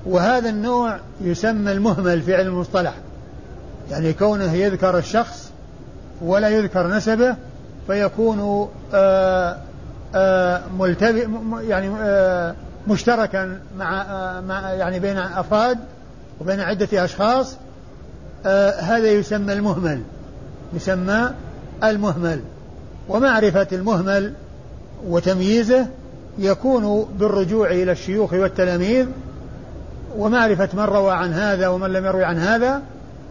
وهذا 0.06 0.48
النوع 0.48 0.98
يسمى 1.20 1.72
المهمل 1.72 2.22
في 2.22 2.34
علم 2.34 2.48
المصطلح. 2.48 2.94
يعني 3.90 4.12
كونه 4.12 4.52
يذكر 4.52 4.98
الشخص 4.98 5.50
ولا 6.22 6.48
يذكر 6.48 6.86
نسبه 6.86 7.36
فيكون 7.86 8.68
آه، 8.94 9.56
آه، 10.14 10.62
ملتبئ 10.78 11.28
يعني 11.60 11.90
مشتركا 12.88 13.60
مع 13.78 14.04
مع 14.40 14.72
يعني 14.72 14.98
بين 14.98 15.18
أفراد 15.18 15.78
وبين 16.42 16.60
عدة 16.60 17.04
أشخاص 17.04 17.56
هذا 18.80 19.06
يسمى 19.06 19.52
المهمل. 19.52 20.02
يسمى 20.74 21.30
المهمل. 21.84 22.40
ومعرفة 23.08 23.66
المهمل 23.72 24.32
وتمييزه 25.06 25.86
يكون 26.38 27.08
بالرجوع 27.18 27.70
إلى 27.70 27.92
الشيوخ 27.92 28.32
والتلاميذ 28.32 29.06
ومعرفة 30.16 30.68
من 30.72 30.80
روى 30.80 31.12
عن 31.12 31.32
هذا 31.32 31.68
ومن 31.68 31.90
لم 31.90 32.04
يروي 32.04 32.24
عن 32.24 32.38
هذا 32.38 32.82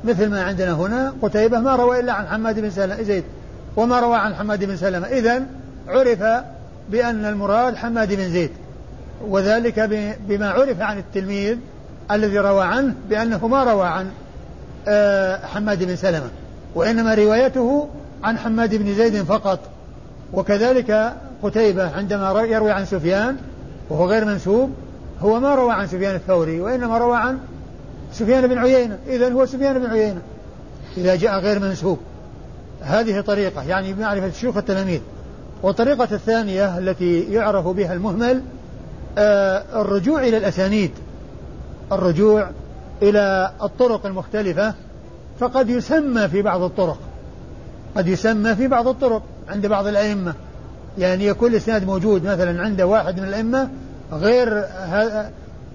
مثل 0.03 0.29
ما 0.29 0.43
عندنا 0.43 0.71
هنا. 0.71 1.13
قتيبة 1.21 1.59
ما 1.59 1.75
روى 1.75 1.99
إلا 1.99 2.13
عن 2.13 2.27
حماد 2.27 2.59
بن 2.59 2.69
سلمة 2.69 3.01
زيد؟ 3.01 3.23
وما 3.75 3.99
روى 3.99 4.15
عن 4.15 4.35
حماد 4.35 4.63
بن 4.63 4.77
سلمة. 4.77 5.07
إذا 5.07 5.43
عرف 5.87 6.43
بأن 6.89 7.25
المراد 7.25 7.75
حماد 7.75 8.13
بن 8.13 8.29
زيد 8.29 8.51
وذلك 9.27 9.79
بما 10.27 10.49
عرف 10.49 10.81
عن 10.81 10.97
التلميذ 10.97 11.57
الذي 12.15 12.39
روى 12.39 12.63
عنه 12.63 12.93
بأنه 13.09 13.47
ما 13.47 13.63
روى 13.63 13.87
عن 13.87 14.11
آه، 14.87 15.45
حماد 15.45 15.83
بن 15.83 15.95
سلمة 15.95 16.29
وإنما 16.75 17.13
روايته 17.13 17.89
عن 18.23 18.37
حماد 18.37 18.75
بن 18.75 18.95
زيد 18.95 19.23
فقط. 19.23 19.59
وكذلك 20.33 21.13
قتيبة 21.43 21.95
عندما 21.95 22.41
يروي 22.41 22.71
عن 22.71 22.85
سفيان 22.85 23.37
وهو 23.89 24.05
غير 24.05 24.25
منسوب 24.25 24.71
هو 25.21 25.39
ما 25.39 25.55
روى 25.55 25.73
عن 25.73 25.87
سفيان 25.87 26.15
الثوري 26.15 26.61
وإنما 26.61 26.97
روى 26.97 27.17
عن 27.17 27.39
سفيان 28.13 28.47
بن 28.47 28.57
عيينة. 28.57 28.97
إذا 29.07 29.33
هو 29.33 29.45
سفيان 29.45 29.79
بن 29.79 29.85
عيينة 29.85 30.21
إذا 30.97 31.15
جاء 31.15 31.39
غير 31.39 31.59
منسوب. 31.59 31.99
هذه 32.81 33.21
طريقة 33.21 33.63
يعني 33.63 33.93
بمعرفة 33.93 34.31
شيوخ 34.31 34.57
التلاميذ 34.57 35.01
والطريقة 35.63 36.07
الثانية 36.11 36.77
التي 36.77 37.33
يعرف 37.33 37.67
بها 37.67 37.93
المهمل 37.93 38.41
آه 39.17 39.63
الرجوع 39.81 40.23
إلى 40.23 40.37
الأسانيد. 40.37 40.91
الرجوع 41.91 42.49
إلى 43.01 43.51
الطرق 43.63 44.05
المختلفة 44.05 44.73
فقد 45.39 45.69
يسمى 45.69 46.27
في 46.27 46.41
بعض 46.41 46.61
الطرق. 46.61 46.97
قد 47.95 48.07
يسمى 48.07 48.55
في 48.55 48.67
بعض 48.67 48.87
الطرق 48.87 49.23
عند 49.49 49.67
بعض 49.67 49.87
الأئمة. 49.87 50.33
يعني 50.97 51.25
يكون 51.25 51.51
الإسناد 51.51 51.85
موجود 51.85 52.25
مثلا 52.25 52.61
عند 52.61 52.81
واحد 52.81 53.19
من 53.19 53.27
الأئمة 53.27 53.69
غير 54.11 54.65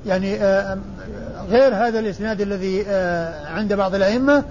يعني 0.07 0.35
آه، 0.35 0.79
غير 1.49 1.75
هذا 1.75 1.99
الإسناد 1.99 2.41
الذي 2.41 2.85
آه، 2.89 3.47
عند 3.49 3.73
بعض 3.73 3.95
الأئمة 3.95 4.45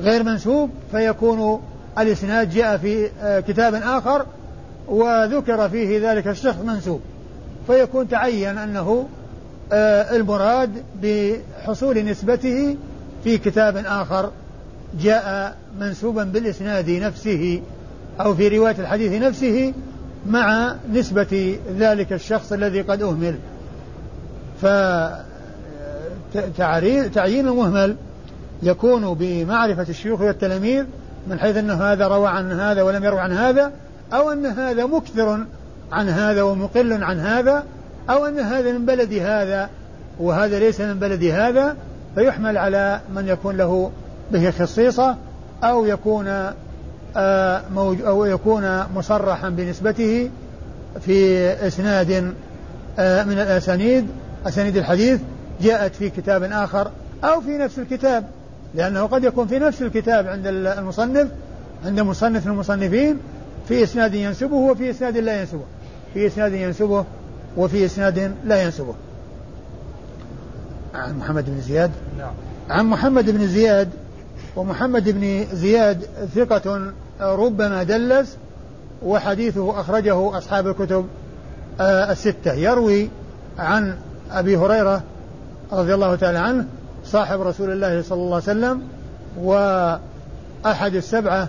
غير 0.00 0.22
منسوب 0.22 0.70
فيكون 0.90 1.60
الإسناد 1.98 2.50
جاء 2.50 2.76
في 2.76 3.10
آه، 3.22 3.40
كتاب 3.40 3.74
آخر 3.74 4.26
وذكر 4.88 5.68
فيه 5.68 6.12
ذلك 6.12 6.28
الشخص 6.28 6.58
منسوب. 6.64 7.00
فيكون 7.66 8.08
تعين 8.08 8.58
أنه 8.58 9.08
المراد 10.16 10.70
بحصول 11.02 12.04
نسبته 12.04 12.76
في 13.24 13.38
كتاب 13.38 13.76
آخر 13.76 14.30
جاء 15.00 15.56
منسوبا 15.80 16.24
بالإسناد 16.24 16.90
نفسه 16.90 17.62
أو 18.20 18.34
في 18.34 18.48
رواية 18.48 18.76
الحديث 18.78 19.22
نفسه 19.22 19.72
مع 20.26 20.74
نسبة 20.92 21.58
ذلك 21.78 22.12
الشخص 22.12 22.52
الذي 22.52 22.80
قد 22.80 23.02
أهمل. 23.02 23.38
تعيين 27.14 27.48
المهمل 27.48 27.96
يكون 28.62 29.14
بمعرفة 29.14 29.86
الشيوخ 29.88 30.20
والتلاميذ 30.20 30.84
من 31.26 31.38
حيث 31.38 31.56
أن 31.56 31.70
هذا 31.70 32.08
روى 32.08 32.28
عن 32.28 32.52
هذا 32.52 32.82
ولم 32.82 33.04
يروى 33.04 33.20
عن 33.20 33.32
هذا 33.32 33.72
أو 34.12 34.32
أن 34.32 34.46
هذا 34.46 34.86
مكثر 34.86 35.44
عن 35.92 36.08
هذا 36.08 36.42
ومقل 36.42 37.04
عن 37.04 37.18
هذا 37.18 37.64
أو 38.10 38.26
أن 38.26 38.38
هذا 38.38 38.72
من 38.72 38.86
بلد 38.86 39.12
هذا 39.12 39.70
وهذا 40.20 40.58
ليس 40.58 40.80
من 40.80 40.98
بلد 40.98 41.24
هذا 41.24 41.76
فيحمل 42.14 42.58
على 42.58 43.00
من 43.14 43.28
يكون 43.28 43.56
له 43.56 43.90
به 44.32 44.50
خصيصة 44.50 45.16
أو 45.64 45.86
يكون 45.86 46.52
آه، 47.16 47.62
أو 48.06 48.24
يكون 48.24 48.82
مصرحا 48.94 49.48
بنسبته 49.48 50.30
في 51.00 51.48
إسناد 51.66 52.34
آه، 52.98 53.24
من 53.24 53.32
الأسانيد 53.32 54.06
أسانيد 54.46 54.76
الحديث 54.76 55.20
جاءت 55.62 55.94
في 55.94 56.10
كتاب 56.10 56.42
آخر 56.42 56.90
أو 57.24 57.40
في 57.40 57.58
نفس 57.58 57.78
الكتاب 57.78 58.24
لأنه 58.74 59.06
قد 59.06 59.24
يكون 59.24 59.46
في 59.46 59.58
نفس 59.58 59.82
الكتاب 59.82 60.26
عند 60.26 60.46
المصنف 60.46 61.28
عند 61.84 62.00
مصنف 62.00 62.46
المصنفين 62.46 63.18
في 63.68 63.82
إسناد 63.82 64.14
ينسبه 64.14 64.54
وفي 64.54 64.90
إسناد 64.90 65.16
لا 65.16 65.40
ينسبه. 65.40 65.64
في 66.14 66.26
إسناد 66.26 66.52
ينسبه 66.52 67.04
وفي 67.56 67.84
إسناد 67.84 68.34
لا 68.44 68.62
ينسبه. 68.62 68.94
عن 70.94 71.18
محمد 71.18 71.44
بن 71.50 71.60
زياد؟ 71.60 71.90
نعم. 72.18 72.32
عن 72.70 72.86
محمد 72.86 73.30
بن 73.30 73.46
زياد 73.46 73.88
ومحمد 74.56 75.10
بن 75.10 75.44
زياد 75.52 76.06
ثقة 76.34 76.92
ربما 77.20 77.82
دلس 77.82 78.36
وحديثه 79.02 79.80
أخرجه 79.80 80.38
أصحاب 80.38 80.66
الكتب 80.66 81.06
آه، 81.80 82.12
الستة. 82.12 82.52
يروي 82.52 83.08
عن 83.58 83.96
أبي 84.30 84.56
هريرة 84.56 85.02
رضي 85.72 85.94
الله 85.94 86.14
تعالى 86.16 86.38
عنه 86.38 86.66
صاحب 87.04 87.40
رسول 87.40 87.70
الله 87.70 88.02
صلى 88.02 88.18
الله 88.18 88.34
عليه 88.34 88.44
وسلم 88.44 88.82
وأحد 89.38 90.94
السبعة 90.94 91.48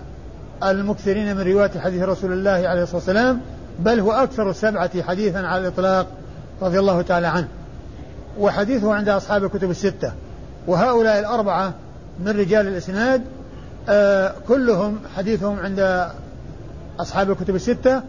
المكثرين 0.62 1.36
من 1.36 1.42
رواية 1.42 1.70
حديث 1.80 2.02
رسول 2.02 2.32
الله 2.32 2.50
عليه 2.50 2.82
الصلاة 2.82 2.96
والسلام 2.96 3.40
بل 3.78 4.00
هو 4.00 4.12
أكثر 4.12 4.50
السبعة 4.50 5.02
حديثا 5.02 5.38
على 5.38 5.60
الإطلاق 5.60 6.06
رضي 6.62 6.78
الله 6.78 7.02
تعالى 7.02 7.26
عنه. 7.26 7.48
وحديثه 8.38 8.94
عند 8.94 9.08
أصحاب 9.08 9.44
الكتب 9.44 9.70
الستة. 9.70 10.12
وهؤلاء 10.66 11.18
الأربعة 11.18 11.74
من 12.20 12.28
رجال 12.28 12.68
الإسناد 12.68 13.22
آه 13.88 14.34
كلهم 14.48 14.98
حديثهم 15.16 15.58
عند 15.58 16.08
أصحاب 17.00 17.30
الكتب 17.30 17.54
الستة. 17.54 18.02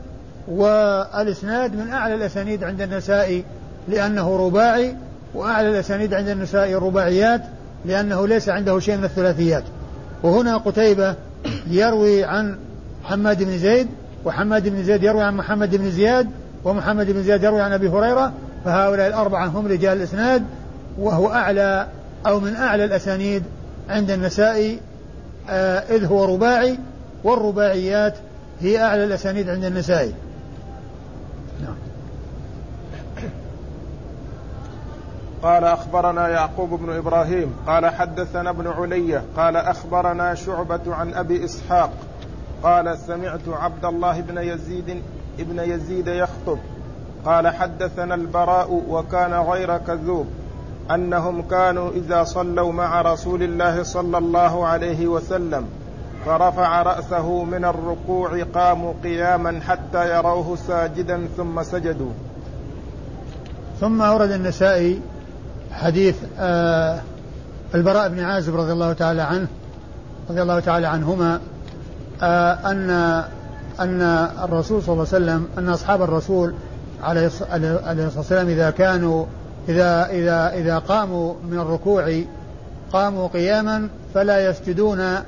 والإسناد 0.48 1.76
من 1.76 1.90
أعلى 1.90 2.16
الأسانيد 2.16 2.64
عند 2.64 2.82
النسائي 2.82 3.44
لأنه 3.88 4.38
رباعي 4.38 4.96
وأعلى 5.34 5.70
الأسانيد 5.70 6.14
عند 6.14 6.28
النسائي 6.28 6.76
الرباعيات 6.76 7.42
لأنه 7.86 8.28
ليس 8.28 8.50
عنده 8.50 8.80
شيء 8.80 8.98
من 8.98 9.04
الثلاثيات. 9.04 9.64
وهنا 10.24 10.58
قتيبة 10.58 11.16
يروي 11.68 12.24
عن 12.24 12.58
حماد 13.04 13.44
بن 13.44 13.58
زيد 13.58 13.88
وحماد 14.28 14.68
بن 14.68 14.84
زيد 14.84 15.04
يروي 15.04 15.24
عن 15.24 15.38
محمد 15.38 15.76
بن 15.76 15.92
زياد 15.92 16.30
ومحمد 16.64 17.12
بن 17.12 17.24
زياد 17.24 17.44
يروي 17.44 17.62
عن 17.62 17.74
أبي 17.74 17.90
هريرة 17.90 18.34
فهؤلاء 18.66 19.08
الأربعة 19.08 19.46
هم 19.46 19.68
رجال 19.68 19.98
الإسناد 19.98 20.44
وهو 21.00 21.32
أعلى 21.32 21.88
أو 22.28 22.40
من 22.40 22.56
أعلى 22.56 22.86
الأسانيد 22.86 23.44
عند 23.90 24.12
النسائي 24.12 24.80
آه 25.50 25.80
إذ 25.80 26.06
هو 26.06 26.26
رباعي 26.26 26.80
والرباعيات 27.24 28.14
هي 28.62 28.82
أعلى 28.84 29.04
الأسانيد 29.04 29.50
عند 29.50 29.64
النسائي. 29.64 30.14
نعم. 31.62 31.76
قال 35.44 35.64
أخبرنا 35.64 36.28
يعقوب 36.28 36.70
بن 36.70 36.98
إبراهيم 36.98 37.54
قال 37.68 37.86
حدثنا 37.86 38.50
ابن 38.50 38.68
علية 38.68 39.24
قال 39.38 39.56
أخبرنا 39.56 40.36
شعبة 40.36 40.96
عن 40.96 41.14
أبي 41.14 41.46
إسحاق 41.46 41.92
قال 42.68 42.98
سمعت 42.98 43.48
عبد 43.48 43.86
الله 43.86 44.22
بن 44.22 44.38
يزيد 44.38 45.02
ابن 45.40 45.60
يزيد 45.60 46.08
يخطب. 46.08 46.58
قال 47.26 47.48
حدثنا 47.48 48.16
البراء 48.16 48.84
وكان 48.90 49.34
غير 49.34 49.78
كذوب 49.78 50.28
أنهم 50.92 51.42
كانوا 51.42 51.92
إذا 51.92 52.24
صلوا 52.24 52.72
مع 52.72 53.02
رسول 53.02 53.44
الله 53.44 53.84
صلى 53.84 54.18
الله 54.18 54.68
عليه 54.68 55.08
وسلم 55.08 55.66
فرفع 56.26 56.82
رأسه 56.82 57.44
من 57.44 57.66
الركوع 57.66 58.44
قاموا 58.44 58.94
قياما 59.04 59.60
حتى 59.68 60.18
يروه 60.18 60.56
ساجدا 60.56 61.28
ثم 61.38 61.64
سجدوا. 61.64 62.12
ثم 63.80 64.02
أورد 64.02 64.32
النسائي 64.32 65.02
حديث 65.72 66.16
آه 66.40 67.00
البراء 67.76 68.10
بن 68.10 68.20
عازب 68.20 68.56
رضي 68.56 68.72
الله 68.72 68.94
تعالى 68.94 69.22
عنه 69.22 69.48
رضي 70.30 70.42
الله 70.42 70.60
تعالى 70.60 70.88
عنهما 70.88 71.40
آه 72.24 72.72
ان 72.72 72.90
أن 73.80 74.02
الرسول 74.44 74.84
صلى 74.84 74.94
الله 74.94 75.08
عليه 75.14 75.26
وسلم 75.26 75.48
أن 75.58 75.70
أصحاب 75.70 76.02
الرسول 76.02 76.54
عليه 77.04 77.28
الصلاة 77.28 78.10
والسلام 78.18 78.48
إذا 78.48 78.70
كانوا 78.70 79.26
اذا 79.70 80.10
اذا 80.10 80.54
إذا 80.54 80.78
قاموا 80.78 81.34
من 81.50 81.60
الركوع 81.60 82.22
قاموا 82.94 83.28
قياما 83.28 83.88
فلا 84.14 84.50
يسجدون 84.50 85.20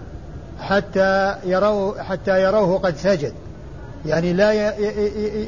حتى 0.60 1.36
يروا 1.46 2.02
حتى 2.02 2.44
يروه 2.44 2.78
قد 2.78 2.96
سجد. 2.96 3.34
يعني 4.06 4.34
لا 4.34 4.54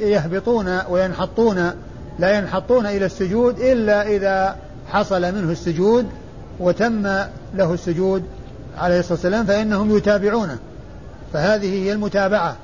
يهبطون 0.09 0.79
وينحطون 0.89 1.71
لا 2.19 2.37
ينحطون 2.37 2.85
إلى 2.85 3.05
السجود 3.05 3.59
إلا 3.59 4.07
إذا 4.07 4.55
حصل 4.87 5.21
منه 5.21 5.51
السجود 5.51 6.05
وتم 6.59 7.03
له 7.55 7.73
السجود 7.73 8.23
عليه 8.77 8.99
الصلاة 8.99 9.13
والسلام 9.13 9.45
فإنهم 9.45 9.97
يتابعونه. 9.97 10.57
فهذه 11.33 11.83
هي 11.83 11.91
المتابعة. 11.91 12.55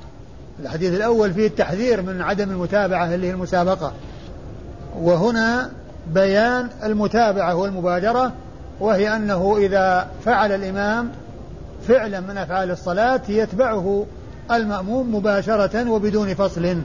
الحديث 0.60 0.94
الأول 0.94 1.34
فيه 1.34 1.46
التحذير 1.46 2.02
من 2.02 2.22
عدم 2.22 2.50
المتابعة 2.50 3.14
اللي 3.14 3.26
هي 3.26 3.30
المسابقة. 3.30 3.92
وهنا 5.00 5.70
بيان 6.14 6.68
المتابعة 6.84 7.54
والمبادرة 7.54 8.32
وهي 8.80 9.16
أنه 9.16 9.56
إذا 9.58 10.08
فعل 10.24 10.52
الإمام 10.52 11.10
فعلا 11.88 12.20
من 12.20 12.38
أفعال 12.38 12.70
الصلاة 12.70 13.20
يتبعه 13.28 14.06
المأموم 14.50 15.14
مباشرة 15.14 15.90
وبدون 15.90 16.34
فصل 16.34 16.78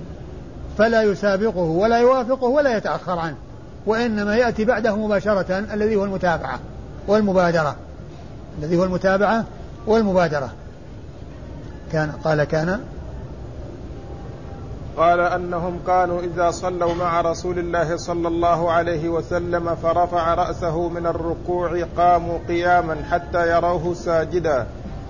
فلا 0.77 1.01
يسابقه 1.01 1.61
ولا 1.61 1.97
يوافقه 1.97 2.47
ولا 2.47 2.77
يتأخر 2.77 3.19
عنه 3.19 3.35
وإنما 3.85 4.35
يأتي 4.35 4.65
بعده 4.65 4.95
مباشرة 4.95 5.65
الذي 5.73 5.95
هو 5.95 6.05
المتابعة 6.05 6.59
والمبادرة. 7.07 7.75
الذي 8.59 8.77
هو 8.77 8.83
المتابعة 8.83 9.45
والمبادرة. 9.87 10.49
كان 11.93 12.11
قال 12.23 12.43
كان 12.43 12.79
قال 14.97 15.19
أنهم 15.19 15.79
كانوا 15.87 16.21
إذا 16.21 16.51
صلوا 16.51 16.93
مع 16.93 17.21
رسول 17.21 17.59
الله 17.59 17.97
صلى 17.97 18.27
الله 18.27 18.71
عليه 18.71 19.09
وسلم 19.09 19.75
فرفع 19.75 20.33
رأسه 20.33 20.89
من 20.89 21.05
الركوع 21.07 21.83
قاموا 21.97 22.39
قياما 22.47 22.95
حتى 23.11 23.51
يروه 23.57 23.93
ساجدا 23.93 24.67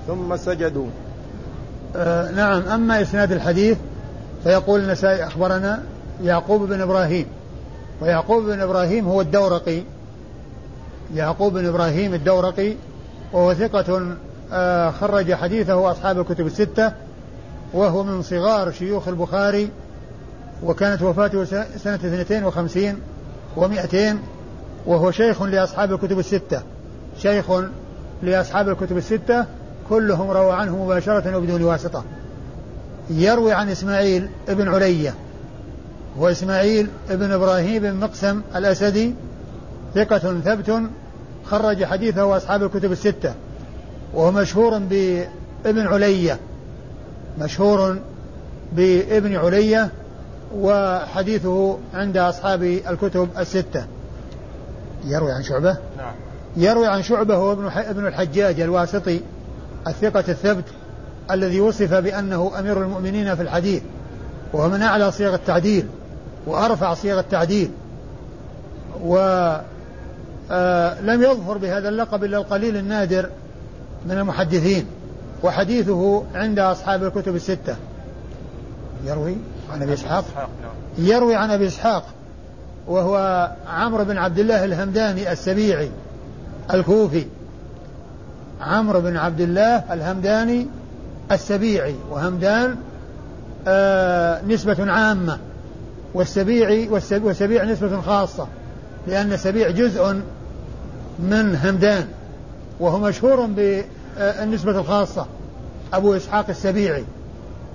ثم 0.07 0.37
سجدوا. 0.37 0.87
آه 1.95 2.31
نعم 2.31 2.61
أما 2.61 3.01
إسناد 3.01 3.31
الحديث 3.31 3.77
فيقول 4.43 4.79
النسائي 4.79 5.27
أخبرنا 5.27 5.83
يعقوب 6.23 6.61
بن 6.61 6.81
إبراهيم. 6.81 7.25
ويعقوب 8.01 8.43
بن 8.43 8.61
إبراهيم 8.61 9.07
هو 9.07 9.21
الدورقي. 9.21 9.83
يعقوب 11.15 11.53
بن 11.53 11.65
إبراهيم 11.65 12.13
الدورقي 12.13 12.75
وهو 13.33 13.53
ثقة 13.53 14.15
خرج 14.91 15.33
حديثه 15.33 15.91
أصحاب 15.91 16.19
الكتب 16.19 16.45
الستة 16.45 16.91
وهو 17.73 18.03
من 18.03 18.21
صغار 18.21 18.71
شيوخ 18.71 19.07
البخاري 19.07 19.69
وكانت 20.63 21.01
وفاته 21.01 21.45
سنة 21.77 21.95
52 21.95 22.99
و200 23.57 24.15
وهو 24.85 25.11
شيخ 25.11 25.41
لأصحاب 25.41 25.93
الكتب 25.93 26.19
الستة. 26.19 26.61
شيخ 27.21 27.45
لأصحاب 28.23 28.69
الكتب 28.69 28.97
الستة 28.97 29.45
كلهم 29.89 30.31
روى 30.31 30.51
عنه 30.51 30.85
مباشرة 30.85 31.37
وبدون 31.37 31.63
واسطة. 31.63 32.03
يروي 33.09 33.53
عن 33.53 33.69
إسماعيل 33.69 34.29
ابن 34.49 34.67
علية 34.67 35.13
هو 36.19 36.27
إسماعيل 36.27 36.87
بن 37.09 37.31
إبراهيم 37.31 37.81
بن 37.81 37.95
مقسم 37.95 38.41
الأسدي 38.55 39.15
ثقة 39.95 40.39
ثبت 40.39 40.81
خرج 41.45 41.85
حديثه 41.85 42.37
أصحاب 42.37 42.63
الكتب 42.63 42.91
الستة. 42.91 43.33
وهو 44.13 44.31
مشهور 44.31 44.77
بابن 44.77 45.87
علية 45.87 46.39
مشهور 47.39 47.97
بابن 48.73 49.35
علية 49.35 49.89
وحديثه 50.55 51.77
عند 51.93 52.17
أصحاب 52.17 52.63
الكتب 52.63 53.29
الستة. 53.37 53.85
يروي 55.05 55.31
عن 55.31 55.43
شعبة؟ 55.43 55.77
نعم. 55.97 56.13
يروي 56.57 56.87
عن 56.87 57.03
شعبة 57.03 57.35
هو 57.35 57.51
ابن 57.51 57.65
ابن 57.65 58.07
الحجاج 58.07 58.59
الواسطي 58.59 59.21
الثقة 59.87 60.23
الثبت 60.27 60.63
الذي 61.31 61.61
وصف 61.61 61.93
بأنه 61.93 62.51
أمير 62.59 62.81
المؤمنين 62.81 63.35
في 63.35 63.41
الحديث 63.41 63.83
وهو 64.53 64.69
من 64.69 64.81
أعلى 64.81 65.11
صيغ 65.11 65.33
التعديل 65.33 65.87
وأرفع 66.47 66.93
صيغ 66.93 67.19
التعديل. 67.19 67.71
و 69.03 69.17
آه 70.51 71.01
لم 71.01 71.23
يظفر 71.23 71.57
بهذا 71.57 71.89
اللقب 71.89 72.23
إلا 72.23 72.37
القليل 72.37 72.77
النادر 72.77 73.29
من 74.05 74.11
المحدثين 74.11 74.85
وحديثه 75.43 76.23
عند 76.35 76.59
أصحاب 76.59 77.03
الكتب 77.03 77.35
الستة. 77.35 77.75
يروي 79.05 79.35
عن 79.71 79.81
أبي 79.81 79.93
إسحاق؟ 79.93 80.25
نعم. 80.35 81.07
يروي 81.07 81.35
عن 81.35 81.51
أبي 81.51 81.67
إسحاق 81.67 82.05
وهو 82.87 83.51
عمرو 83.67 84.03
بن 84.03 84.17
عبد 84.17 84.39
الله 84.39 84.65
الهمداني 84.65 85.31
السبيعي 85.31 85.91
الكوفي. 86.73 87.25
عمرو 88.61 89.01
بن 89.01 89.17
عبد 89.17 89.41
الله 89.41 89.93
الهمداني 89.93 90.67
السبيعي 91.31 91.95
وهمدان 92.09 92.75
آه 93.67 94.41
نسبة 94.47 94.91
عامة 94.91 95.37
والسبيعي 96.13 96.89
والسبيع 97.11 97.63
نسبة 97.63 98.01
خاصة 98.01 98.47
لأن 99.07 99.33
السبيع 99.33 99.69
جزء 99.69 100.21
من 101.19 101.59
همدان. 101.63 102.07
وهو 102.83 102.99
مشهور 102.99 103.45
بالنسبة 103.45 104.79
الخاصة. 104.79 105.25
أبو 105.93 106.15
إسحاق 106.15 106.45
السبيعي. 106.49 107.03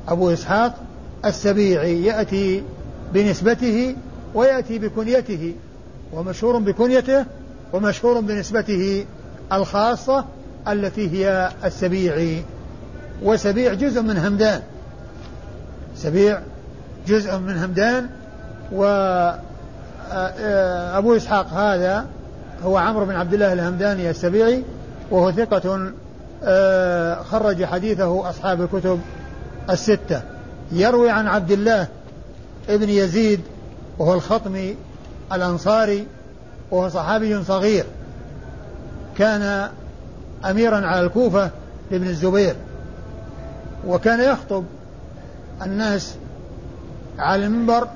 أبو 0.09 0.33
إسحاق 0.33 0.75
السبيعي 1.25 2.05
يأتي 2.05 2.63
بنسبته 3.15 3.97
ويأتي 4.35 4.79
بكنيته. 4.79 5.55
ومشهور 6.13 6.59
بكنيته 6.59 7.25
ومشهور 7.73 8.21
بنسبته 8.21 9.07
الخاصة 9.53 10.25
التي 10.69 11.11
هي 11.11 11.51
السبيعي. 11.65 12.43
وسبيع 13.23 13.75
جزء 13.75 14.03
من 14.03 14.17
همدان. 14.17 14.63
سبيع 15.97 16.41
جزء 17.07 17.39
من 17.39 17.57
همدان. 17.57 18.09
و 18.73 18.85
أبو 20.99 21.17
إسحاق 21.17 21.47
هذا 21.53 22.07
هو 22.65 22.77
عمرو 22.77 23.05
بن 23.05 23.15
عبد 23.15 23.35
الله 23.35 23.53
الهمداني 23.53 24.11
السبيعي. 24.11 24.65
وهو 25.11 25.33
ثقة 25.33 25.93
آه، 26.45 27.23
خرج 27.23 27.65
حديثه 27.65 28.31
أصحاب 28.31 28.63
الكتب 28.63 29.01
الستة. 29.71 30.23
يروي 30.73 31.11
عن 31.11 31.27
عبد 31.27 31.51
الله 31.51 31.89
ابن 32.69 32.89
يزيد 32.89 33.41
وهو 33.99 34.15
الخطمي 34.15 34.77
الأنصاري 35.33 36.07
وهو 36.71 36.89
صحابي 36.89 37.45
صغير. 37.45 37.85
كان 39.19 39.69
أميرا 40.45 40.87
على 40.87 41.01
الكوفة 41.01 41.51
لابن 41.91 42.07
الزبير. 42.07 42.55
وكان 43.87 44.21
يخطب 44.21 44.65
الناس 45.63 46.15
على 47.19 47.47
المنبر 47.47 47.89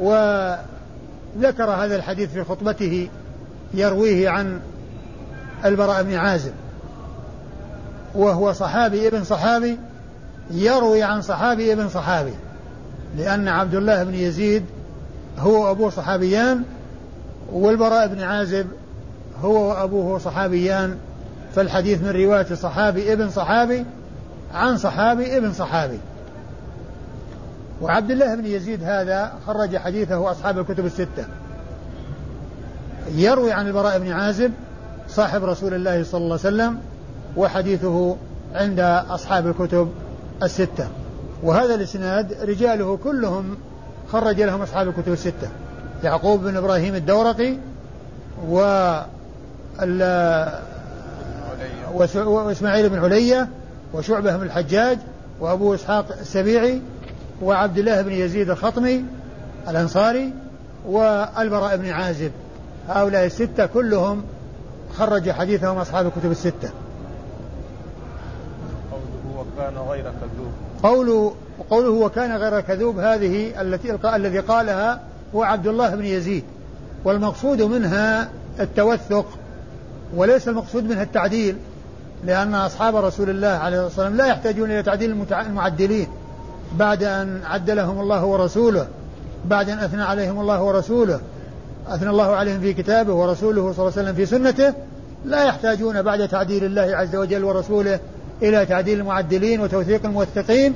وذكر 0.00 1.70
هذا 1.70 1.96
الحديث 1.96 2.30
في 2.32 2.44
خطبته 2.44 3.08
يرويه 3.74 4.28
عن 4.28 4.60
البراء 5.64 6.02
بن 6.02 6.14
عازب 6.14 6.52
وهو 8.14 8.52
صحابي 8.52 9.08
ابن 9.08 9.24
صحابي 9.24 9.78
يروي 10.50 11.02
عن 11.02 11.22
صحابي 11.22 11.72
ابن 11.72 11.88
صحابي 11.88 12.34
لأن 13.16 13.48
عبد 13.48 13.74
الله 13.74 14.04
بن 14.04 14.14
يزيد 14.14 14.64
هو 15.38 15.70
أبوه 15.70 15.90
صحابيان 15.90 16.62
والبراء 17.52 18.08
بن 18.08 18.22
عازب 18.22 18.66
هو 19.42 19.68
وأبوه 19.68 20.18
صحابيان 20.18 20.98
فالحديث 21.54 22.02
من 22.02 22.08
رواية 22.08 22.54
صحابي 22.54 23.12
ابن 23.12 23.30
صحابي 23.30 23.84
عن 24.54 24.76
صحابي 24.76 25.36
ابن 25.36 25.52
صحابي. 25.52 25.98
وعبد 27.80 28.10
الله 28.10 28.34
بن 28.34 28.46
يزيد 28.46 28.84
هذا 28.84 29.32
خرج 29.46 29.76
حديثه 29.76 30.30
أصحاب 30.30 30.58
الكتب 30.58 30.86
الستة. 30.86 31.24
يروي 33.14 33.52
عن 33.52 33.66
البراء 33.66 33.98
بن 33.98 34.12
عازب 34.12 34.52
صاحب 35.16 35.44
رسول 35.44 35.74
الله 35.74 36.04
صلى 36.04 36.18
الله 36.18 36.38
عليه 36.44 36.56
وسلم 36.56 36.78
وحديثه 37.36 38.16
عند 38.54 38.80
أصحاب 39.10 39.46
الكتب 39.46 39.92
الستة. 40.42 40.88
وهذا 41.42 41.74
الإسناد 41.74 42.32
رجاله 42.42 42.98
كلهم 43.04 43.56
خرج 44.12 44.40
لهم 44.40 44.62
أصحاب 44.62 44.88
الكتب 44.88 45.12
الستة. 45.12 45.48
يعقوب 46.04 46.40
بن 46.44 46.56
إبراهيم 46.56 46.94
الدورقي 46.94 47.56
و 48.48 48.58
وإسماعيل 52.26 52.88
بن 52.88 52.98
علية 52.98 53.48
وشعبة 53.94 54.36
بن 54.36 54.46
الحجاج 54.46 54.98
وأبو 55.40 55.74
إسحاق 55.74 56.06
السبيعي 56.20 56.80
وعبد 57.42 57.78
الله 57.78 58.02
بن 58.02 58.12
يزيد 58.12 58.50
الخطمي 58.50 59.04
الأنصاري 59.68 60.32
والبراء 60.86 61.76
بن 61.76 61.90
عازب. 61.90 62.30
هؤلاء 62.88 63.26
الستة 63.26 63.66
كلهم 63.66 64.22
خرج 64.98 65.30
حديثهم 65.30 65.78
أصحاب 65.78 66.06
الكتب 66.06 66.30
الستة. 66.30 66.70
قوله 68.90 69.38
وكان 69.38 69.76
غير 69.88 70.04
كذوب. 70.04 70.52
قوله 70.82 71.34
قوله 71.70 71.90
وكان 71.90 72.36
غير 72.36 72.60
كذوب 72.60 72.98
هذه 72.98 73.60
التي 73.60 73.98
الذي 74.16 74.38
قالها 74.38 75.00
هو 75.34 75.42
عبد 75.42 75.66
الله 75.66 75.94
بن 75.94 76.04
يزيد. 76.04 76.44
والمقصود 77.04 77.62
منها 77.62 78.28
التوثق 78.60 79.26
وليس 80.16 80.48
المقصود 80.48 80.84
منها 80.84 81.02
التعديل 81.02 81.56
لأن 82.24 82.54
أصحاب 82.54 82.96
رسول 82.96 83.30
الله 83.30 83.48
عليه 83.48 83.86
الصلاة 83.86 84.06
والسلام 84.06 84.16
لا 84.16 84.26
يحتاجون 84.26 84.70
إلى 84.70 84.82
تعديل 84.82 85.26
المعدلين. 85.32 86.08
بعد 86.78 87.02
أن 87.02 87.40
عدلهم 87.44 88.00
الله 88.00 88.24
ورسوله 88.24 88.86
بعد 89.44 89.70
أن 89.70 89.78
أثنى 89.78 90.02
عليهم 90.02 90.40
الله 90.40 90.62
ورسوله 90.62 91.20
أثنى 91.88 92.10
الله 92.10 92.36
عليهم 92.36 92.60
في 92.60 92.72
كتابه 92.72 93.14
ورسوله 93.14 93.72
صلى 93.72 93.88
الله 93.88 93.92
عليه 93.98 94.02
وسلم 94.02 94.14
في 94.14 94.26
سنته 94.26 94.74
لا 95.24 95.44
يحتاجون 95.44 96.02
بعد 96.02 96.28
تعديل 96.28 96.64
الله 96.64 96.96
عز 96.96 97.16
وجل 97.16 97.44
ورسوله 97.44 98.00
إلى 98.42 98.66
تعديل 98.66 99.00
المعدلين 99.00 99.60
وتوثيق 99.60 100.04
الموثقين 100.04 100.74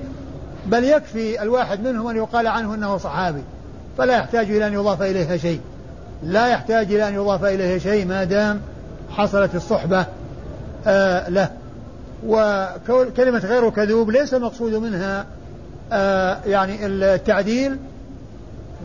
بل 0.67 0.85
يكفي 0.85 1.43
الواحد 1.43 1.81
منهم 1.81 2.07
أن 2.07 2.17
يقال 2.17 2.47
عنه 2.47 2.75
أنه 2.75 2.97
صحابي 2.97 3.43
فلا 3.99 4.17
يحتاج 4.17 4.51
إلى 4.51 4.67
أن 4.67 4.73
يضاف 4.73 5.03
إليها 5.03 5.37
شيء. 5.37 5.61
لا 6.23 6.49
يحتاج 6.49 6.93
إلى 6.93 7.09
أن 7.09 7.15
يضاف 7.15 7.45
إليه 7.45 7.79
شيء 7.79 8.07
ما 8.07 8.25
دام 8.25 8.61
حصلت 9.11 9.55
الصحبة 9.55 10.07
آه 10.87 11.29
له. 11.29 11.51
وكلمة 12.27 13.39
غير 13.39 13.71
كذوب 13.71 14.11
ليس 14.11 14.35
المقصود 14.35 14.75
منها 14.75 15.27
آه 15.93 16.39
يعني 16.47 16.87
التعديل 16.87 17.77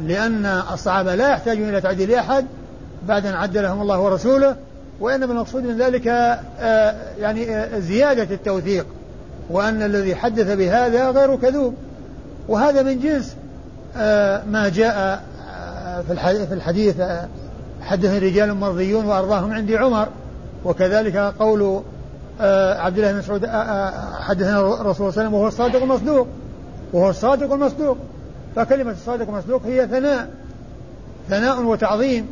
لأن 0.01 0.45
الصحابة 0.45 1.15
لا 1.15 1.29
يحتاجون 1.29 1.69
إلى 1.69 1.81
تعديل 1.81 2.13
أحد 2.13 2.45
بعد 3.07 3.25
أن 3.25 3.33
عدلهم 3.33 3.81
الله 3.81 3.99
ورسوله 3.99 4.55
وإنما 4.99 5.33
المقصود 5.33 5.63
من 5.63 5.77
ذلك 5.77 6.07
آه 6.07 6.95
يعني 7.19 7.55
آه 7.55 7.79
زيادة 7.79 8.35
التوثيق 8.35 8.85
وأن 9.49 9.81
الذي 9.81 10.15
حدث 10.15 10.51
بهذا 10.51 11.09
غير 11.09 11.35
كذوب. 11.35 11.75
وهذا 12.47 12.81
من 12.83 12.99
جنس 12.99 13.35
آه 13.97 14.43
ما 14.51 14.69
جاء 14.69 15.23
في 16.07 16.53
الحديث 16.53 17.01
حدث 17.81 18.23
رجال 18.23 18.53
مرضيون 18.53 19.05
وأرضاهم 19.05 19.53
عندي 19.53 19.77
عمر 19.77 20.07
وكذلك 20.65 21.15
قول 21.17 21.81
عبد 22.79 22.97
الله 22.97 23.11
بن 23.11 23.17
مسعود 23.17 23.45
حدثنا 24.19 24.59
الرسول 24.59 24.83
صلى 24.83 24.87
الله 24.87 24.97
عليه 24.99 25.07
وسلم 25.07 25.33
وهو 25.33 25.47
الصادق 25.47 25.81
المصدوق 25.81 26.27
وهو 26.93 27.09
الصادق 27.09 27.53
المصدوق. 27.53 27.97
فكلمة 28.55 28.91
الصادق 28.91 29.29
المصدوق 29.29 29.65
هي 29.65 29.87
ثناء 29.87 30.29
ثناء 31.29 31.63
وتعظيم 31.63 32.27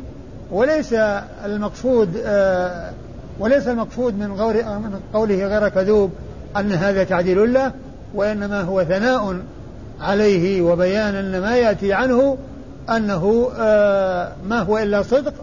وليس 0.50 0.92
المقصود 1.44 2.08
وليس 3.38 3.68
المقصود 3.68 4.18
من, 4.18 4.28
من 4.28 5.00
قوله 5.14 5.46
غير 5.46 5.68
كذوب 5.68 6.10
أن 6.56 6.72
هذا 6.72 7.04
تعديل 7.04 7.54
له 7.54 7.72
وإنما 8.14 8.60
هو 8.60 8.84
ثناء 8.84 9.36
عليه 10.00 10.62
وبيان 10.62 11.14
أن 11.14 11.40
ما 11.40 11.56
يأتي 11.56 11.92
عنه 11.92 12.38
أنه 12.90 13.50
آه، 13.58 14.32
ما 14.48 14.60
هو 14.60 14.78
إلا 14.78 15.02
صدق 15.02 15.34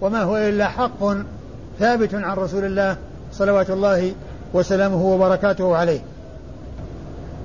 وما 0.00 0.22
هو 0.22 0.36
إلا 0.36 0.68
حق 0.68 1.14
ثابت 1.78 2.14
عن 2.14 2.36
رسول 2.36 2.64
الله 2.64 2.96
صلوات 3.32 3.70
الله 3.70 4.12
وسلامه 4.54 5.02
وبركاته 5.04 5.76
عليه. 5.76 6.00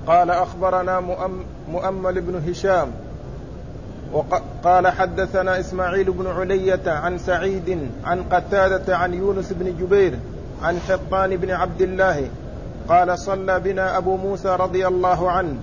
قال 0.08 0.32
أخبرنا 0.32 1.02
مؤمل 1.70 2.22
بن 2.22 2.50
هشام 2.50 2.88
وقال 4.13 4.88
حدثنا 4.88 5.60
إسماعيل 5.60 6.12
بن 6.12 6.28
علية 6.28 6.82
عن 6.88 7.18
سعيد 7.18 7.89
عن 8.06 8.24
قتادة 8.24 8.98
عن 8.98 9.13
يونس 9.13 9.54
بن 9.54 9.78
جبير 9.80 10.20
عن 10.62 10.80
حطان 10.80 11.38
بن 11.38 11.52
عبد 11.52 11.82
الله 11.82 12.28
قال 12.89 13.20
صلى 13.20 13.60
بنا 13.60 13.98
أبو 13.98 14.18
موسى 14.18 14.56
رضي 14.60 14.88
الله 14.88 15.32
عنه 15.32 15.56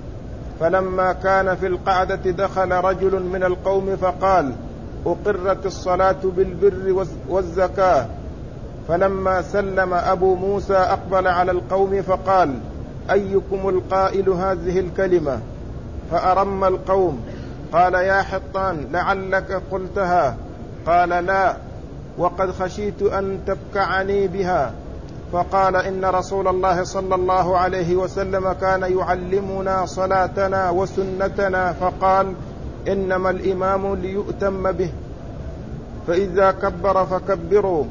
فلما 0.61 1.13
كان 1.13 1.57
في 1.57 1.67
القعدة 1.67 2.31
دخل 2.31 2.73
رجل 2.73 3.23
من 3.23 3.45
القوم 3.45 3.97
فقال 3.97 4.53
أقرت 5.07 5.67
الصلاة 5.67 6.17
بالبر 6.25 7.07
والزكاة. 7.29 8.07
فلما 8.89 9.43
سلم 9.43 9.95
أبو 9.95 10.35
موسى 10.35 10.75
أقبل 10.75 11.29
على 11.29 11.53
القوم 11.53 12.03
فقال 12.03 12.55
أيكم 13.11 13.69
القائل 13.69 14.29
هذه 14.29 14.81
الكلمة؟ 14.81 15.41
فأرم 16.11 16.65
القوم. 16.65 17.21
قال 17.73 17.95
يا 17.95 18.23
حطان 18.23 18.87
لعلك 18.93 19.63
قلتها. 19.71 20.37
قال 20.87 21.09
لا 21.09 21.57
وقد 22.19 22.51
خشيت 22.51 23.03
أن 23.03 23.39
تبكعني 23.47 24.27
بها. 24.27 24.73
فقال 25.33 25.77
إن 25.77 26.05
رسول 26.05 26.49
الله 26.49 26.85
صلى 26.85 27.15
الله 27.15 27.59
عليه 27.59 27.97
وسلم 27.97 28.53
كان 28.53 28.83
يعلمنا 28.99 29.87
صلاتنا 29.87 30.71
وسنتنا 30.71 31.73
فقال 31.73 32.35
إنما 32.89 33.31
الإمام 33.31 33.95
ليؤتم 33.95 34.73
به. 34.73 34.93
فإذا 36.07 36.51
كبر 36.51 37.07
فكبروا. 37.07 37.85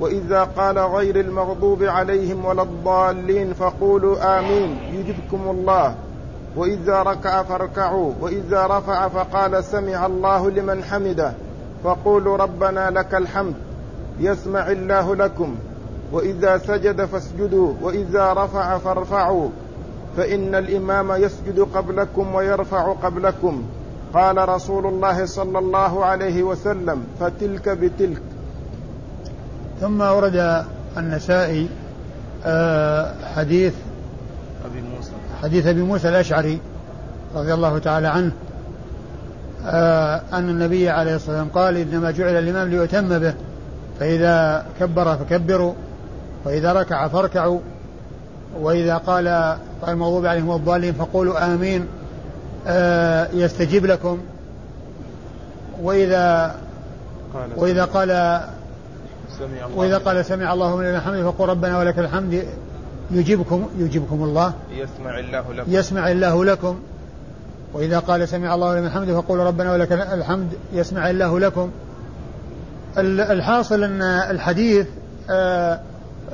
وإذا 0.00 0.44
قال 0.44 0.78
غير 0.78 1.20
المغضوب 1.20 1.82
عليهم 1.82 2.44
ولا 2.44 2.62
الضالين 2.62 3.54
فقولوا 3.54 4.38
آمين. 4.38 4.78
يجبكم 4.92 5.50
الله. 5.50 5.94
وإذا 6.56 7.02
ركع 7.02 7.42
فاركعوا. 7.42 8.12
وإذا 8.20 8.66
رفع 8.66 9.08
فقال 9.08 9.64
سمع 9.64 10.06
الله 10.06 10.50
لمن 10.50 10.84
حمده. 10.84 11.32
فقولوا 11.84 12.36
ربنا 12.36 12.90
لك 12.90 13.14
الحمد. 13.14 13.54
يسمع 14.20 14.70
الله 14.70 15.16
لكم. 15.16 15.54
وإذا 16.12 16.58
سجد 16.58 17.04
فاسجدوا. 17.04 17.72
وإذا 17.82 18.32
رفع 18.32 18.78
فارفعوا. 18.78 19.48
فإن 20.16 20.54
الإمام 20.54 21.12
يسجد 21.12 21.60
قبلكم 21.60 22.34
ويرفع 22.34 22.92
قبلكم. 22.92 23.62
قال 24.14 24.48
رسول 24.48 24.86
الله 24.86 25.26
صلى 25.26 25.58
الله 25.58 26.04
عليه 26.04 26.42
وسلم 26.42 27.04
فتلك 27.20 27.68
بتلك. 27.68 28.22
ثم 29.80 30.00
ورد 30.00 30.64
النسائي 30.96 31.68
آه، 32.46 33.12
حديث 33.36 33.74
أبي 34.64 34.82
موسى. 34.96 35.10
حديث 35.42 35.66
أبي 35.66 35.82
موسى 35.82 36.08
الأشعري 36.08 36.58
رضي 37.34 37.54
الله 37.54 37.78
تعالى 37.78 38.08
عنه 38.08 38.32
آه، 39.66 40.22
أن 40.32 40.48
النبي 40.48 40.90
عليه 40.90 41.16
الصلاة 41.16 41.38
والسلام 41.38 41.64
قال 41.64 41.76
إنما 41.76 42.10
جعل 42.10 42.36
الإمام 42.36 42.68
ليؤتم 42.68 43.18
به 43.18 43.34
فإذا 44.00 44.66
كبر 44.80 45.16
فكبروا 45.16 45.72
وإذا 46.44 46.72
ركع 46.72 47.08
فاركعوا 47.08 47.60
وإذا 48.60 48.96
قال 48.96 49.56
المغضوب 49.88 50.26
عليهم 50.26 50.50
الضالين 50.52 50.92
فقولوا 50.92 51.54
آمين 51.54 51.86
آه 52.66 53.28
يستجيب 53.32 53.86
لكم. 53.86 54.18
وإذا 55.82 56.54
وإذا 57.56 57.84
قال 57.84 58.40
سمع 59.38 59.66
الله 59.66 59.76
وإذا 59.76 59.98
قال 59.98 60.24
سمع 60.24 60.52
الله 60.52 60.76
من 60.76 60.84
الحمد 60.84 61.22
فقول 61.22 61.48
ربنا 61.48 61.78
ولك 61.78 61.98
الحمد 61.98 62.44
يجيبكم 63.10 63.68
يجيبكم 63.78 64.24
الله. 64.24 64.52
يسمع 64.70 65.18
الله 65.18 65.52
لكم. 65.54 65.72
يسمع 65.72 66.10
الله 66.10 66.44
لكم. 66.44 66.78
وإذا 67.74 67.98
قال 67.98 68.28
سمع 68.28 68.54
الله 68.54 68.80
لمن 68.80 68.90
حمده 68.90 69.20
فقول 69.20 69.38
ربنا 69.38 69.72
ولك 69.72 69.92
الحمد 69.92 70.48
يسمع 70.72 71.10
الله 71.10 71.40
لكم. 71.40 71.70
الحاصل 72.98 73.84
أن 73.84 74.02
الحديث 74.02 74.86
آه، 75.30 75.80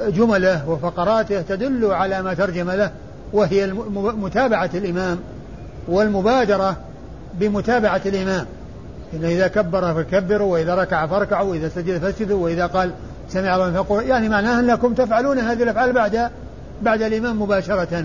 جمله 0.08 0.68
وفقراته 0.68 1.42
تدل 1.42 1.84
على 1.84 2.22
ما 2.22 2.34
ترجم 2.34 2.70
له 2.70 2.90
وهي 3.32 3.72
متابعة 3.96 4.70
الإمام 4.74 5.18
والمبادرة 5.88 6.76
بمتابعة 7.34 8.00
الإمام. 8.06 8.46
إن 9.14 9.24
إذا 9.24 9.48
كبر 9.48 9.94
فكبروا 9.94 10.52
وإذا 10.52 10.74
ركع 10.74 11.06
فاركعوا 11.06 11.50
وإذا 11.50 11.68
سجد 11.68 11.98
فاسجدوا 11.98 12.44
وإذا 12.44 12.66
قال 12.66 12.90
سمع 13.28 13.54
الله 13.54 13.82
فقول 13.82 14.04
يعني 14.04 14.28
معناه 14.28 14.60
أنكم 14.60 14.94
تفعلون 14.94 15.38
هذه 15.38 15.62
الأفعال 15.62 15.92
بعد 15.92 16.30
بعد 16.82 17.02
الإمام 17.02 17.42
مباشرة. 17.42 18.04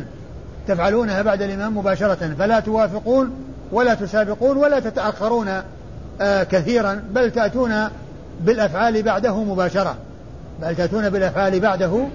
تفعلونها 0.67 1.21
بعد 1.21 1.41
الإمام 1.41 1.77
مباشرة. 1.77 2.35
فلا 2.39 2.59
توافقون 2.59 3.31
ولا 3.71 3.93
تسابقون 3.93 4.57
ولا 4.57 4.79
تتأخرون 4.79 5.61
آه 6.21 6.43
كثيرا. 6.43 7.03
بل 7.11 7.31
تأتون 7.31 7.87
بالأفعال 8.41 9.03
بعده 9.03 9.43
مباشرة. 9.43 9.95
بل 10.61 10.75
تأتون 10.75 11.09
بالأفعال 11.09 11.59
بعده 11.59 12.07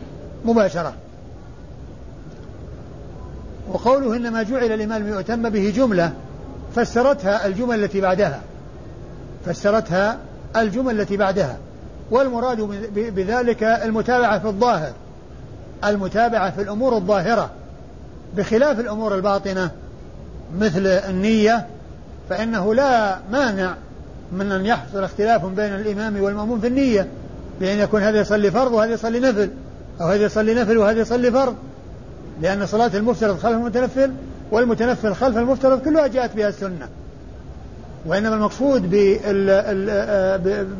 مباشرة. 0.44 0.92
وقوله 3.72 4.16
إنما 4.16 4.42
جعل 4.42 4.72
الإمام 4.72 5.02
ليؤتم 5.02 5.48
به 5.48 5.72
جملة 5.76 6.12
فسرتها 6.74 7.46
الجمل 7.46 7.84
التي 7.84 8.00
بعدها. 8.00 8.40
فسرتها 9.46 10.18
الجمل 10.56 11.00
التي 11.00 11.16
بعدها 11.16 11.58
والمراد 12.10 12.60
بذلك 12.94 13.62
المتابعة 13.62 14.38
في 14.38 14.46
الظاهر 14.46 14.92
المتابعة 15.84 16.50
في 16.50 16.62
الأمور 16.62 16.96
الظاهرة. 16.96 17.50
بخلاف 18.36 18.80
الأمور 18.80 19.14
الباطنة 19.14 19.70
مثل 20.58 20.86
النية 20.86 21.66
فإنه 22.30 22.74
لا 22.74 23.18
مانع 23.32 23.74
من 24.32 24.52
أن 24.52 24.66
يحصل 24.66 25.04
اختلاف 25.04 25.46
بين 25.46 25.74
الإمام 25.74 26.22
والمأموم 26.22 26.60
في 26.60 26.66
النية 26.66 27.08
بأن 27.60 27.78
يكون 27.78 28.02
هذا 28.02 28.20
يصلي 28.20 28.50
فرض 28.50 28.72
وهذا 28.72 28.92
يصلي 28.92 29.20
نفل 29.20 29.50
أو 30.00 30.06
هذا 30.06 30.24
يصلي 30.24 30.54
نفل 30.54 30.78
وهذا 30.78 31.00
يصلي 31.00 31.30
فرض. 31.30 31.54
لأن 32.42 32.66
صلاة 32.66 32.90
المفترض 32.94 33.38
خلف 33.38 33.56
المتنفل 33.56 34.12
والمتنفل 34.50 35.14
خلف 35.14 35.36
المفترض 35.36 35.80
كلها 35.82 36.06
جاءت 36.06 36.36
بها 36.36 36.48
السنة. 36.48 36.88
وإنما 38.06 38.34
المقصود 38.34 38.90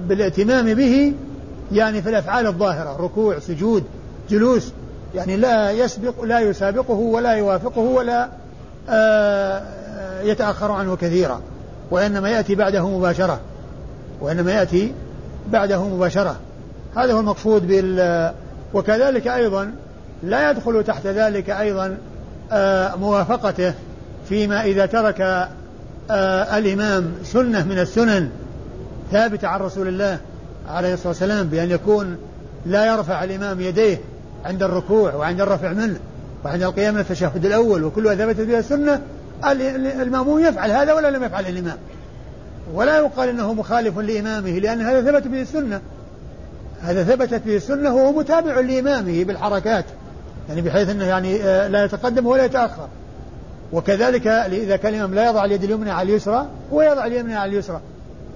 بالائتمام 0.09 0.75
به 0.75 1.13
يعني 1.73 2.03
في 2.03 2.09
الأفعال 2.09 2.47
الظاهرة 2.47 2.97
ركوع 3.01 3.39
سجود 3.39 3.85
جلوس 4.31 4.73
يعني 5.15 5.37
لا 5.37 5.71
يسبق 5.71 6.25
لا 6.25 6.41
يسابقه 6.41 6.95
ولا 6.95 7.33
يوافقه 7.33 7.81
ولا 7.81 8.29
آه، 8.89 9.63
يتأخر 10.23 10.73
عنه 10.73 10.97
كثيرا 10.97 11.41
وإنما 11.91 12.31
يأتي 12.31 12.55
بعده 12.55 12.89
مباشرة 12.89 13.41
وإنما 14.21 14.53
يأتي 14.53 14.93
بعده 15.53 15.85
مباشرة. 15.85 16.37
هذا 16.97 17.13
هو 17.13 17.21
المقصود 17.21 17.67
بال 17.67 18.33
وكذلك 18.75 19.29
أيضا 19.29 19.73
لا 20.23 20.51
يدخل 20.51 20.85
تحت 20.85 21.07
ذلك 21.07 21.51
أيضا 21.51 21.99
آه، 22.53 22.97
موافقته 22.97 23.75
فيما 24.29 24.65
إذا 24.65 24.87
ترك 24.87 25.49
آه، 26.11 26.59
الإمام 26.59 27.13
سنة 27.25 27.65
من 27.65 27.79
السنن 27.79 28.31
ثابتة 29.13 29.49
عن 29.49 29.61
رسول 29.61 29.89
الله 29.89 30.19
عليه 30.69 30.95
الصلاة 30.95 31.09
والسلام 31.09 31.47
بأن 31.47 31.71
يكون 31.71 32.17
لا 32.67 32.87
يرفع 32.87 33.25
الإمام 33.25 33.61
يديه 33.61 34.01
عند 34.45 34.63
الركوع 34.63 35.15
وعند 35.15 35.41
الرفع 35.41 35.73
منه 35.73 35.99
وعند 36.45 36.63
القيام 36.63 36.95
من 36.95 37.01
التشهد 37.01 37.45
الأول 37.45 37.85
وكلها 37.85 38.15
ثبتت 38.15 38.41
بها 38.41 38.59
السنة 38.59 39.01
المأموم 40.03 40.39
يفعل 40.39 40.71
هذا 40.71 40.93
ولا 40.93 41.11
لم 41.11 41.25
يفعل 41.25 41.47
الإمام. 41.47 41.77
ولا 42.75 42.99
يقال 42.99 43.29
إنه 43.29 43.55
مخالف 43.55 43.99
لإمامه 43.99 44.51
لأن 44.51 44.81
هذا 44.81 45.13
ثبت 45.13 45.27
به 45.27 45.43
السنة. 45.43 45.81
هذا 46.83 47.05
ثبتت 47.05 47.43
به 47.47 47.57
السنة 47.57 47.95
وهو 47.95 48.13
متابع 48.13 48.61
لإمامه 48.61 49.25
بالحركات. 49.25 49.85
يعني 50.49 50.61
بحيث 50.61 50.89
إنه 50.89 51.05
يعني 51.05 51.43
آه، 51.43 51.69
لا 51.69 51.85
يتقدم 51.85 52.27
ولا 52.27 52.45
يتأخر. 52.45 52.89
وكذلك 53.73 54.27
إذا 54.27 54.77
كان 54.77 54.95
الإمام 54.95 55.15
لا 55.15 55.31
يضع 55.31 55.45
اليد 55.45 55.65
اليمنى 55.65 55.91
على 55.91 56.11
اليسرى 56.11 56.47
هو 56.73 56.83
يضع 56.83 57.07
اليمنى 57.07 57.35
على 57.35 57.53
اليسرى. 57.53 57.81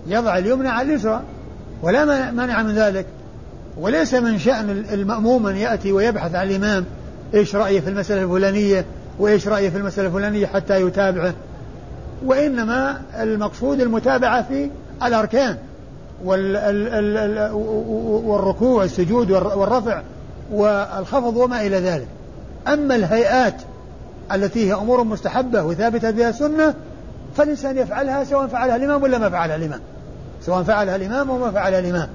يضع 0.06 0.38
اليمنى 0.38 0.68
على 0.68 0.88
اليسرى. 0.88 1.20
ولا 1.82 2.04
مانع 2.30 2.62
من 2.62 2.74
ذلك. 2.74 3.06
وليس 3.76 4.14
من 4.14 4.38
شأن 4.38 4.70
المأموم 4.92 5.46
أن 5.46 5.56
يأتي 5.56 5.92
ويبحث 5.92 6.34
عن 6.34 6.46
الإمام 6.46 6.84
إيش 7.34 7.56
رأيه 7.56 7.80
في 7.80 7.90
المسألة 7.90 8.22
الفلانية 8.22 8.84
وإيش 9.18 9.48
رأيه 9.48 9.70
في 9.70 9.76
المسألة 9.76 10.06
الفلانية 10.08 10.46
حتى 10.46 10.80
يتابعه. 10.80 11.34
وإنما 12.24 13.00
المقصود 13.20 13.80
المتابعة 13.80 14.42
في 14.42 14.70
الأركان 15.02 15.56
والركوع 18.24 18.82
والسجود 18.82 19.30
والرفع 19.30 20.02
والخفض 20.52 21.36
وما 21.36 21.66
إلى 21.66 21.76
ذلك. 21.76 22.08
أما 22.68 22.94
الهيئات 22.94 23.54
التي 24.32 24.68
هي 24.68 24.74
أمور 24.74 25.04
مستحبة 25.04 25.62
وثابتة 25.62 26.10
بها 26.10 26.32
سنة 26.32 26.74
فالإنسان 27.36 27.78
يفعلها 27.78 28.24
سواء 28.24 28.46
فعلها 28.46 28.76
الإمام 28.76 29.02
ولا 29.02 29.18
ما 29.18 29.30
فعلها 29.30 29.56
الإمام. 29.56 29.80
سواء 30.42 30.62
فعلها 30.62 30.96
الإمام 30.96 31.30
وما 31.30 31.50
فعلها 31.50 31.78
الإمام. 31.78 32.08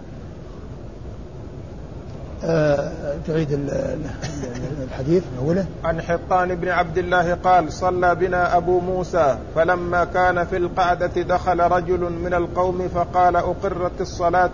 آه، 2.43 2.91
تعيد 3.27 3.51
الحديث 4.83 5.23
من 5.23 5.45
أوله. 5.45 5.65
عن 5.83 6.01
حطان 6.01 6.55
بن 6.55 6.67
عبد 6.67 6.97
الله 6.97 7.33
قال 7.33 7.73
صلى 7.73 8.15
بنا 8.15 8.57
أبو 8.57 8.79
موسى 8.79 9.37
فلما 9.55 10.05
كان 10.05 10.45
في 10.45 10.57
القعدة 10.57 11.21
دخل 11.21 11.59
رجل 11.59 11.99
من 11.99 12.33
القوم 12.33 12.87
فقال 12.87 13.35
أقرت 13.35 14.01
الصلاة 14.01 14.51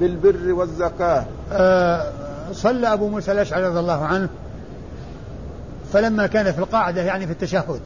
بالبر 0.00 0.52
والزكاة. 0.52 1.24
آه 1.52 2.06
صلى 2.52 2.92
أبو 2.92 3.08
موسى 3.08 3.32
الأشعري 3.32 3.66
رضي 3.66 3.80
الله 3.80 4.04
عنه. 4.04 4.28
فلما 5.92 6.26
كان 6.26 6.52
في 6.52 6.58
القاعدة 6.58 7.02
يعني 7.02 7.26
في 7.26 7.32
التشهد 7.32 7.80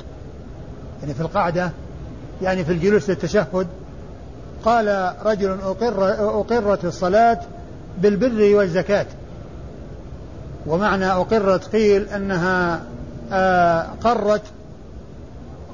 يعني 1.03 1.15
في 1.15 1.21
القاعدة 1.21 1.71
يعني 2.43 2.65
في 2.65 2.73
الجلوس 2.73 3.11
للتشهد 3.11 3.67
قال 4.65 5.13
رجل 5.25 5.59
أقر 5.63 6.11
أقرت 6.41 6.85
الصلاة 6.85 7.41
بالبر 7.99 8.57
والزكاة. 8.57 9.07
ومعنى 10.67 11.07
أقرت 11.07 11.65
قيل 11.65 12.09
أنها 12.09 12.83
آه، 13.33 13.87
قرت 14.05 14.43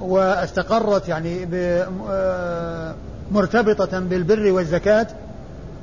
واستقرت 0.00 1.08
يعني 1.08 1.48
آه، 2.10 2.94
مرتبطة 3.32 4.00
بالبر 4.00 4.52
والزكاة 4.52 5.06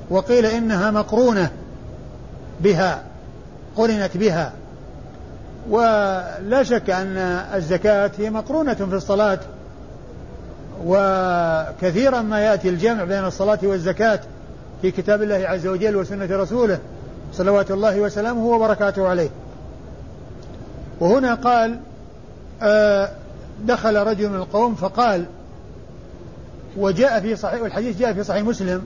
وقيل 0.09 0.45
إنها 0.45 0.91
مقرونة 0.91 1.51
بها 2.61 3.03
قرنت 3.77 4.17
بها. 4.17 4.53
ولا 5.69 6.63
شك 6.63 6.89
أن 6.89 7.17
الزكاة 7.55 8.11
هي 8.17 8.29
مقرونة 8.29 8.73
في 8.73 8.95
الصلاة 8.95 9.39
وكثيرا 10.85 12.21
ما 12.21 12.39
يأتي 12.39 12.69
الجمع 12.69 13.03
بين 13.03 13.25
الصلاة 13.25 13.59
والزكاة 13.63 14.19
في 14.81 14.91
كتاب 14.91 15.21
الله 15.21 15.35
عز 15.35 15.67
وجل 15.67 15.95
وسنة 15.95 16.37
رسوله 16.37 16.79
صلوات 17.33 17.71
الله 17.71 17.99
وسلامه 17.99 18.45
وبركاته 18.45 19.07
عليه. 19.07 19.29
وهنا 20.99 21.33
قال 21.33 21.79
آه 22.61 23.09
دخل 23.65 23.95
رجل 23.95 24.29
من 24.29 24.35
القوم 24.35 24.75
فقال 24.75 25.25
وجاء 26.77 27.19
في 27.19 27.35
صحيح 27.35 27.61
والحديث 27.61 27.99
جاء 27.99 28.13
في 28.13 28.23
صحيح 28.23 28.43
مسلم 28.43 28.81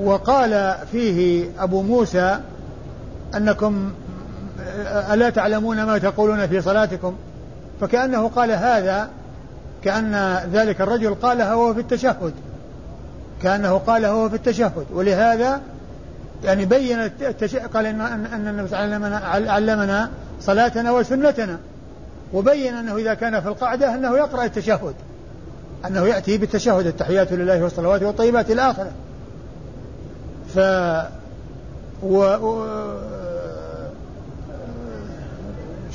وقال 0.00 0.74
فيه 0.92 1.48
أبو 1.58 1.82
موسى 1.82 2.38
أنكم 3.34 3.92
ألا 5.12 5.30
تعلمون 5.30 5.82
ما 5.82 5.98
تقولون 5.98 6.46
في 6.46 6.60
صلاتكم؟ 6.60 7.14
فكأنه 7.80 8.28
قال 8.28 8.50
هذا 8.50 9.08
كأن 9.84 10.38
ذلك 10.52 10.80
الرجل 10.80 11.14
قالها 11.14 11.54
وهو 11.54 11.74
في 11.74 11.80
التشهد. 11.80 12.32
كأنه 13.42 13.78
قالها 13.78 14.10
وهو 14.10 14.28
في 14.28 14.36
التشهد. 14.36 14.86
ولهذا 14.92 15.60
يعني 16.44 16.64
بين 16.64 16.98
التش... 17.00 17.56
قال 17.56 17.86
إن, 17.86 18.00
أن 18.00 18.48
النبي 18.48 18.62
وسلم 18.62 19.20
علمنا 19.48 20.10
صلاتنا 20.40 20.92
وسنتنا. 20.92 21.58
وبين 22.32 22.74
أنه 22.74 22.96
إذا 22.96 23.14
كان 23.14 23.40
في 23.40 23.48
القعدة 23.48 23.94
أنه 23.94 24.16
يقرأ 24.16 24.44
التشهد. 24.44 24.94
أنه 25.86 26.06
يأتي 26.06 26.38
بالتشهد 26.38 26.86
التحيات 26.86 27.32
لله 27.32 27.62
والصلوات 27.62 28.02
والطيبات 28.02 28.50
إلى 28.50 28.70
آخره 28.70 28.90
ف 30.54 30.58
و... 32.02 32.18
و... 32.18 32.66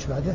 إيش 0.02 0.10
بعده؟ 0.10 0.34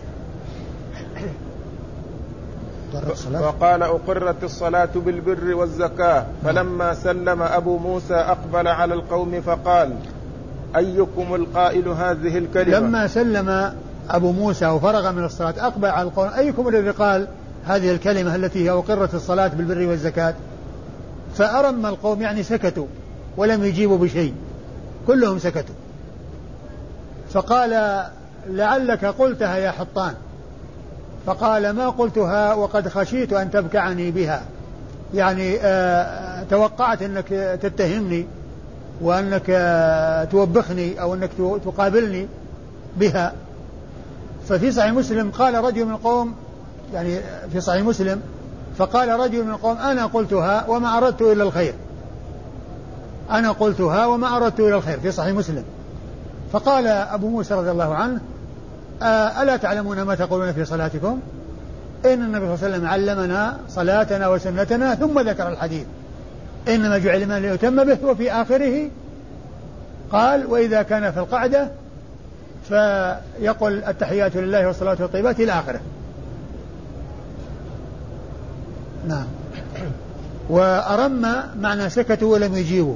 وقال 3.41 3.84
أقرت 3.84 4.43
الصلاة 4.43 4.89
بالبر 4.95 5.56
والزكاة 5.56 6.25
فلما 6.43 6.93
سلم 6.93 7.41
أبو 7.41 7.77
موسى 7.77 8.13
أقبل 8.13 8.67
على 8.67 8.93
القوم 8.93 9.41
فقال 9.41 9.95
أيكم 10.75 11.36
القائل 11.36 11.88
هذه 11.88 12.38
الكلمة؟ 12.38 12.80
لما 12.80 13.08
سلم 13.08 13.73
أبو 14.10 14.32
موسى 14.32 14.67
وفرغ 14.67 15.12
من 15.12 15.23
الصلاة 15.23 15.53
أقبل 15.58 15.88
على 15.88 16.08
القوم 16.08 16.27
أيكم 16.27 16.67
الذي 16.67 16.89
قال 16.89 17.27
هذه 17.65 17.91
الكلمة 17.91 18.36
التي 18.36 18.65
هي 18.65 18.69
أقرت 18.69 19.13
الصلاة 19.13 19.47
بالبر 19.47 19.88
والزكاة؟ 19.88 20.34
فأرم 21.36 21.86
القوم 21.86 22.21
يعني 22.21 22.43
سكتوا 22.43 22.88
ولم 23.38 23.63
يجيبوا 23.63 23.97
بشيء 23.97 24.34
كلهم 25.08 25.39
سكتوا. 25.39 25.75
فقال 27.30 28.03
لعلك 28.49 29.05
قلتها 29.05 29.57
يا 29.57 29.71
حطان. 29.71 30.13
فقال 31.25 31.69
ما 31.69 31.89
قلتها 31.89 32.53
وقد 32.53 32.88
خشيت 32.88 33.33
أن 33.33 33.51
تبكعني 33.51 34.12
بها. 34.12 34.41
يعني 35.13 35.57
آه 35.62 36.43
توقعت 36.43 37.01
أنك 37.01 37.27
تتهمني 37.62 38.27
وأنك 39.01 39.43
آه 39.49 40.23
توبخني 40.23 41.01
أو 41.01 41.13
أنك 41.13 41.29
تقابلني 41.65 42.27
بها. 42.97 43.33
ففي 44.49 44.71
صحيح 44.71 44.91
مسلم 44.91 45.31
قال 45.31 45.63
رجل 45.63 45.86
من 45.86 45.91
القوم 45.91 46.33
يعني 46.93 47.19
في 47.51 47.62
صحيح 47.62 47.81
مسلم 47.81 48.21
فقال 48.77 49.19
رجل 49.19 49.43
من 49.43 49.51
القوم 49.51 49.77
أنا 49.77 50.05
قلتها 50.05 50.65
وما 50.67 50.97
أردت 50.97 51.21
إلا 51.21 51.43
الخير. 51.43 51.73
أنا 53.31 53.51
قلتها 53.51 54.05
وما 54.05 54.38
أردت 54.38 54.60
إلا 54.60 54.75
الخير 54.75 54.99
في 54.99 55.12
صحيح 55.12 55.33
مسلم. 55.33 55.63
فقال 56.53 56.88
أبو 56.88 57.29
موسى 57.29 57.53
رضي 57.53 57.71
الله 57.71 57.95
عنه 57.95 58.13
آه، 58.15 58.37
ألا 59.41 59.57
تعلمون 59.57 60.01
ما 60.01 60.15
تقولون 60.15 60.53
في 60.53 60.65
صلاتكم؟ 60.65 61.19
إن 62.05 62.12
النبي 62.12 62.57
صلى 62.57 62.65
الله 62.65 62.65
عليه 62.65 62.75
وسلم 62.75 62.88
علمنا 62.88 63.57
صلاتنا 63.69 64.27
وسنتنا 64.27 64.95
ثم 64.95 65.19
ذكر 65.19 65.49
الحديث. 65.49 65.86
إنما 66.67 66.97
جعل 66.97 67.25
من 67.25 67.36
ليتم 67.36 67.83
به 67.83 67.97
وفي 68.05 68.31
آخره. 68.31 68.89
قال 70.12 70.45
وإذا 70.45 70.81
كان 70.81 71.12
في 71.12 71.19
القعدة 71.19 71.71
فيقول 72.69 73.83
التحيات 73.83 74.36
لله 74.36 74.67
والصلاة 74.67 74.97
والطيبات 74.99 75.39
إلى 75.39 75.51
آخره. 75.51 75.79
نعم. 79.07 79.25
وأرم 80.49 81.25
معنى 81.60 81.89
سكتوا 81.89 82.33
ولم 82.33 82.55
يجيبوا. 82.55 82.95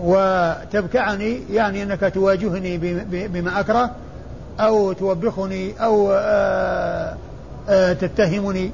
وتبكعني 0.00 1.40
يعني 1.50 1.82
أنك 1.82 2.12
تواجهني 2.14 2.78
بما 3.28 3.60
أكره. 3.60 3.90
أو 4.60 4.92
توبخني 4.92 5.84
أو 5.84 6.12
آآ 6.12 6.16
آه، 6.16 7.16
آآ 7.68 7.90
آه، 7.90 7.92
تتهمني 7.92 8.70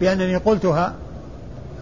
بأنني 0.00 0.36
قلتها. 0.36 0.94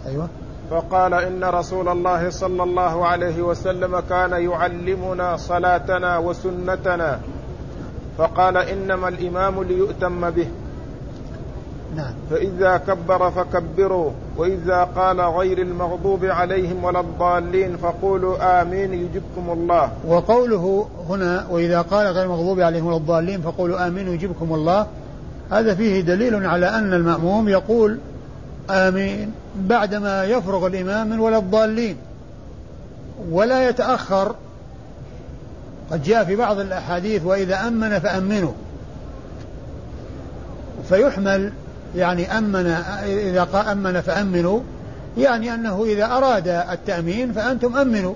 أيوة. 0.06 0.28
فقال 0.70 1.14
إن 1.14 1.44
رسول 1.44 1.88
الله 1.88 2.30
صلى 2.30 2.62
الله 2.62 3.06
عليه 3.06 3.42
وسلم 3.42 4.00
كان 4.00 4.32
يعلمنا 4.32 5.36
صلاتنا 5.36 6.18
وسنتنا. 6.18 7.20
فقال 8.18 8.56
إنما 8.56 9.08
الإمام 9.08 9.62
ليؤتم 9.62 10.30
به. 10.30 10.48
نعم. 11.96 12.12
فإذا 12.30 12.76
كبر 12.76 13.30
فكبروا 13.30 14.10
وإذا 14.36 14.84
قال 14.84 15.20
غير 15.20 15.58
المغضوب 15.58 16.24
عليهم 16.24 16.84
ولا 16.84 17.00
الضالين 17.00 17.76
فقولوا 17.76 18.62
آمين 18.62 18.94
يجبكم 18.94 19.50
الله. 19.50 19.92
وقوله 20.06 20.86
هنا 21.08 21.46
وإذا 21.50 21.80
قال 21.80 22.06
غير 22.06 22.24
المغضوب 22.24 22.60
عليهم 22.60 22.86
ولا 22.86 22.96
الضالين 22.96 23.40
فقولوا 23.40 23.86
آمين 23.86 24.08
يجبكم 24.08 24.54
الله. 24.54 24.86
هذا 25.50 25.74
فيه 25.74 26.00
دليل 26.00 26.46
على 26.46 26.68
أن 26.68 26.92
المأموم 26.92 27.48
يقول 27.48 27.98
آمين 28.70 29.32
بعدما 29.56 30.24
يفرغ 30.24 30.66
الإمام 30.66 31.10
من 31.10 31.18
ولا 31.18 31.38
الضالين. 31.38 31.96
ولا 33.30 33.68
يتأخر. 33.68 34.34
قد 35.90 36.02
جاء 36.02 36.24
في 36.24 36.36
بعض 36.36 36.58
الأحاديث 36.58 37.24
وإذا 37.24 37.68
أمن 37.68 37.98
فأمنوا. 37.98 38.52
فيحمل 40.88 41.52
يعني 41.96 42.38
أمن 42.38 42.66
إذا 43.06 43.48
أمن 43.72 44.00
فأمنوا 44.00 44.60
يعني 45.18 45.54
أنه 45.54 45.84
إذا 45.84 46.04
أراد 46.04 46.48
التأمين 46.48 47.32
فأنتم 47.32 47.76
أمنوا. 47.76 48.14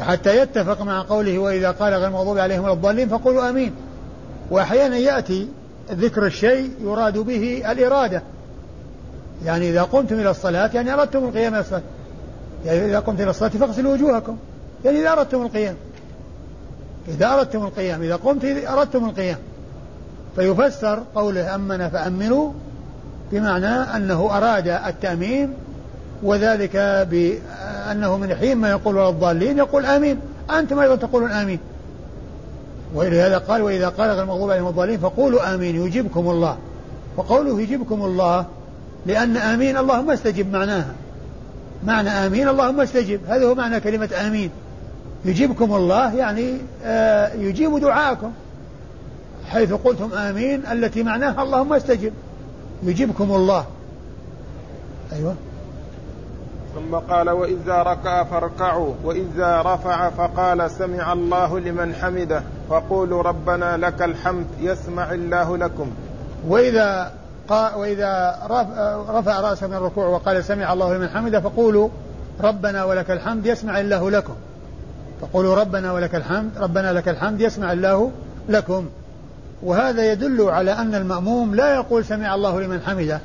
حتى 0.00 0.38
يتفق 0.38 0.82
مع 0.82 1.02
قوله 1.02 1.38
وإذا 1.38 1.70
قال 1.70 1.94
غير 1.94 2.06
المغضوب 2.06 2.38
عليهم 2.38 2.64
ولا 2.64 2.72
الضالين 2.72 3.08
فقولوا 3.08 3.48
آمين. 3.48 3.72
وأحيانا 4.50 4.96
يأتي 4.96 5.48
ذكر 5.92 6.26
الشيء 6.26 6.70
يراد 6.82 7.18
به 7.18 7.62
الإرادة. 7.72 8.22
يعني 9.44 9.70
إذا 9.70 9.82
قمتم 9.82 10.20
إلى 10.20 10.30
الصلاة 10.30 10.70
يعني 10.74 10.94
أردتم 10.94 11.24
القيام 11.24 11.54
إلى 11.54 11.60
الصلاة. 11.60 11.82
يعني 12.66 12.84
إذا 12.84 12.98
قمتم 12.98 13.22
إلى 13.22 13.30
الصلاة 13.30 13.48
فاغسلوا 13.48 13.92
وجوهكم. 13.92 14.36
يعني 14.84 15.00
إذا 15.00 15.12
أردتم 15.12 15.42
القيام. 15.42 15.74
إذا 17.08 17.34
أردتم 17.34 17.62
القيام 17.62 18.02
إذا 18.02 18.16
قمت 18.16 18.44
أردتم 18.44 19.04
القيام. 19.04 19.38
فيفسر 20.36 21.02
قوله 21.14 21.54
أمن 21.54 21.88
فأمنوا 21.88 22.52
بمعنى 23.32 23.66
أنه 23.66 24.36
أراد 24.36 24.68
التأمين 24.68 25.54
وذلك 26.22 26.76
بأنه 27.10 28.16
من 28.16 28.34
حين 28.34 28.56
ما 28.56 28.70
يقول 28.70 28.98
الضالين 28.98 29.58
يقول 29.58 29.86
آمين. 29.86 30.18
أنتم 30.50 30.78
أيضا 30.78 30.96
تقولون 30.96 31.30
آمين. 31.30 31.58
ولهذا 32.94 33.38
قال 33.38 33.62
وإذا 33.62 33.88
قال 33.88 34.10
غير 34.10 34.22
المغضوب 34.22 34.50
عليهم 34.50 34.68
الضالين 34.68 34.98
فقولوا 35.00 35.54
آمين 35.54 35.86
يجيبكم 35.86 36.30
الله. 36.30 36.56
وقوله 37.16 37.60
يجيبكم 37.60 38.04
الله 38.04 38.44
لأن 39.06 39.36
آمين 39.36 39.76
اللهم 39.76 40.10
استجب 40.10 40.52
معناها. 40.52 40.94
معنى 41.86 42.10
آمين 42.10 42.48
اللهم 42.48 42.80
استجب. 42.80 43.20
هذا 43.28 43.46
هو 43.46 43.54
معنى 43.54 43.80
كلمة 43.80 44.10
آمين. 44.26 44.50
يجيبكم 45.24 45.74
الله 45.74 46.14
يعني 46.14 46.54
آه 46.84 47.34
يجيب 47.34 47.78
دعاءكم. 47.78 48.32
حيث 49.48 49.72
قلتم 49.72 50.12
آمين 50.12 50.66
التي 50.66 51.02
معناها 51.02 51.42
اللهم 51.42 51.72
استجب. 51.72 52.12
يجيبكم 52.82 53.34
الله. 53.34 53.64
أيوة. 55.12 55.34
ثم 56.74 56.96
قال 56.96 57.30
وإذا 57.30 57.82
ركع 57.82 58.24
فاركعوا 58.24 58.94
وإذا 59.04 59.62
رفع 59.62 60.10
فقال 60.10 60.70
سمع 60.70 61.12
الله 61.12 61.58
لمن 61.60 61.94
حمده. 61.94 62.42
فقولوا 62.70 63.22
ربنا 63.22 63.76
لك 63.76 64.02
الحمد 64.02 64.46
يسمع 64.60 65.12
الله 65.12 65.56
لكم. 65.56 65.90
وإذا 66.48 67.12
وإذا 67.76 68.38
رفع 69.08 69.40
رأسه 69.40 69.66
من 69.66 69.74
الركوع 69.74 70.06
وقال 70.06 70.44
سمع 70.44 70.72
الله 70.72 70.94
لمن 70.94 71.08
حمده 71.08 71.40
فقولوا 71.40 71.88
ربنا 72.40 72.84
ولك 72.84 73.10
الحمد 73.10 73.46
يسمع 73.46 73.80
الله 73.80 74.10
لكم. 74.10 74.34
فقولوا 75.20 75.54
ربنا 75.54 75.92
ولك 75.92 76.14
الحمد 76.14 76.50
ربنا 76.58 76.92
لك 76.92 77.08
الحمد 77.08 77.40
يسمع 77.40 77.72
الله 77.72 78.10
لكم. 78.48 78.86
وهذا 79.62 80.12
يدل 80.12 80.42
على 80.42 80.72
أن 80.72 80.94
المأموم 80.94 81.54
لا 81.54 81.74
يقول 81.74 82.04
سمع 82.04 82.34
الله 82.34 82.60
لمن 82.60 82.80
حمده. 82.86 83.20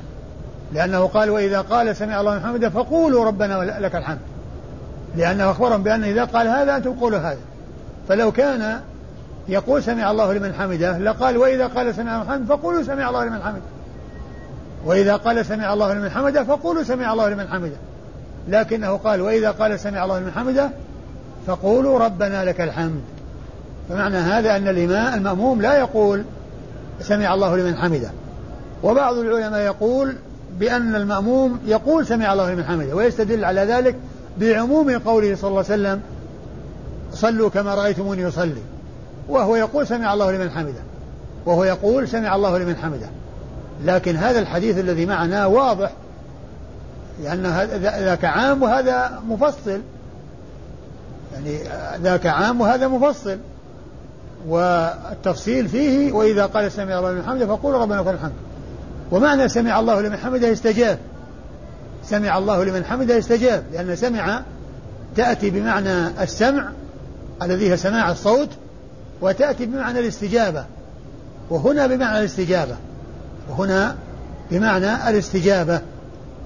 لأنه 0.72 1.06
قال 1.06 1.30
وإذا 1.30 1.60
قال 1.60 1.96
سمع 1.96 2.20
الله 2.20 2.34
لمن 2.34 2.46
حمده 2.46 2.70
فقولوا 2.70 3.24
ربنا 3.24 3.78
لك 3.80 3.96
الحمد. 3.96 4.18
لأنه 5.16 5.50
أخبرهم 5.50 5.82
بأن 5.82 6.04
إذا 6.04 6.24
قال 6.24 6.48
هذا 6.48 6.76
أنتم 6.76 6.92
قولوا 6.92 7.18
هذا. 7.18 7.38
فلو 8.08 8.32
كان 8.32 8.80
يقول 9.48 9.82
سمع 9.82 10.10
الله 10.10 10.32
لمن 10.32 10.54
حمده 10.54 10.98
لقال 10.98 11.36
وإذا 11.36 11.66
قال 11.66 11.94
سمع 11.94 12.22
الله 12.22 12.36
لمن 12.36 12.46
فقولوا 12.46 12.82
سمع 12.82 13.08
الله 13.08 13.24
لمن 13.24 13.42
حمده. 13.42 13.62
وإذا 14.84 15.16
قال 15.16 15.46
سمع 15.46 15.72
الله 15.72 15.94
لمن 15.94 16.10
حمده 16.10 16.44
فقولوا 16.44 16.82
سمع 16.82 17.12
الله 17.12 17.28
لمن 17.28 17.48
حمده. 17.48 17.76
لكنه 18.48 18.96
قال 18.96 19.20
وإذا 19.20 19.50
قال 19.50 19.80
سمع 19.80 20.04
الله 20.04 20.18
لمن 20.18 20.30
حمده 20.30 20.70
فقولوا 21.46 21.98
ربنا 21.98 22.44
لك 22.44 22.60
الحمد. 22.60 23.00
فمعنى 23.88 24.16
هذا 24.16 24.56
أن 24.56 24.68
الإمام 24.68 25.14
المأموم 25.14 25.62
لا 25.62 25.78
يقول 25.78 26.24
سمع 27.00 27.34
الله 27.34 27.56
لمن 27.56 27.76
حمده. 27.76 28.10
وبعض 28.82 29.18
العلماء 29.18 29.60
يقول 29.60 30.16
بأن 30.58 30.94
المأموم 30.94 31.58
يقول 31.66 32.06
سمع 32.06 32.32
الله 32.32 32.52
لمن 32.52 32.64
حمده 32.64 32.94
ويستدل 32.94 33.44
على 33.44 33.60
ذلك 33.60 33.96
بعموم 34.40 34.98
قوله 34.98 35.36
صلى 35.36 35.48
الله 35.48 35.64
عليه 35.70 35.74
وسلم 35.74 36.00
صلوا 37.12 37.50
كما 37.50 37.74
رأيتموني 37.74 38.22
يصلي 38.22 38.62
وهو 39.28 39.56
يقول 39.56 39.86
سمع 39.86 40.12
الله 40.14 40.32
لمن 40.32 40.50
حمده 40.50 40.80
وهو 41.46 41.64
يقول 41.64 42.08
سمع 42.08 42.34
الله 42.34 42.58
لمن 42.58 42.76
حمده. 42.76 43.06
لكن 43.84 44.16
هذا 44.16 44.38
الحديث 44.38 44.78
الذي 44.78 45.06
معنا 45.06 45.46
واضح 45.46 45.92
لأن 47.22 47.46
ذاك 47.82 48.24
عام 48.24 48.62
وهذا 48.62 49.20
مفصل. 49.28 49.80
يعني 51.34 51.58
ذاك 52.02 52.26
عام 52.26 52.60
وهذا 52.60 52.88
مفصل. 52.88 53.38
والتفصيل 54.48 55.68
فيه 55.68 56.12
وإذا 56.12 56.46
قال 56.46 56.72
سمع 56.72 56.98
الله 56.98 57.12
لمن 57.12 57.24
حمده 57.24 57.46
فقولوا 57.46 57.82
ربنا 57.82 58.00
لك 58.00 58.08
الحمد. 58.08 58.32
ومعنى 59.10 59.48
سمع 59.48 59.80
الله 59.80 60.00
لمن 60.00 60.16
حمده 60.16 60.52
استجاب. 60.52 60.98
سمع 62.04 62.38
الله 62.38 62.64
لمن 62.64 62.84
حمده 62.84 63.18
استجاب 63.18 63.64
لأن 63.72 63.96
سمع 63.96 64.42
تأتي 65.16 65.50
بمعنى 65.50 66.22
السمع 66.22 66.68
الذي 67.42 67.70
هي 67.70 67.76
سماع 67.76 68.10
الصوت 68.10 68.48
وتأتي 69.20 69.66
بمعنى 69.66 69.98
الاستجابة. 69.98 70.64
وهنا 71.50 71.86
بمعنى 71.86 72.18
الاستجابة. 72.18 72.76
وهنا 73.50 73.96
بمعنى 74.50 75.08
الاستجابة. 75.10 75.80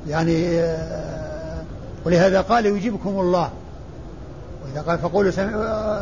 يعني 0.09 0.61
آه، 0.61 1.63
ولهذا 2.05 2.41
قال 2.41 2.67
يجيبكم 2.67 3.21
الله. 3.21 3.51
وإذا 4.65 4.81
قال 4.81 4.99
فقولوا 4.99 5.33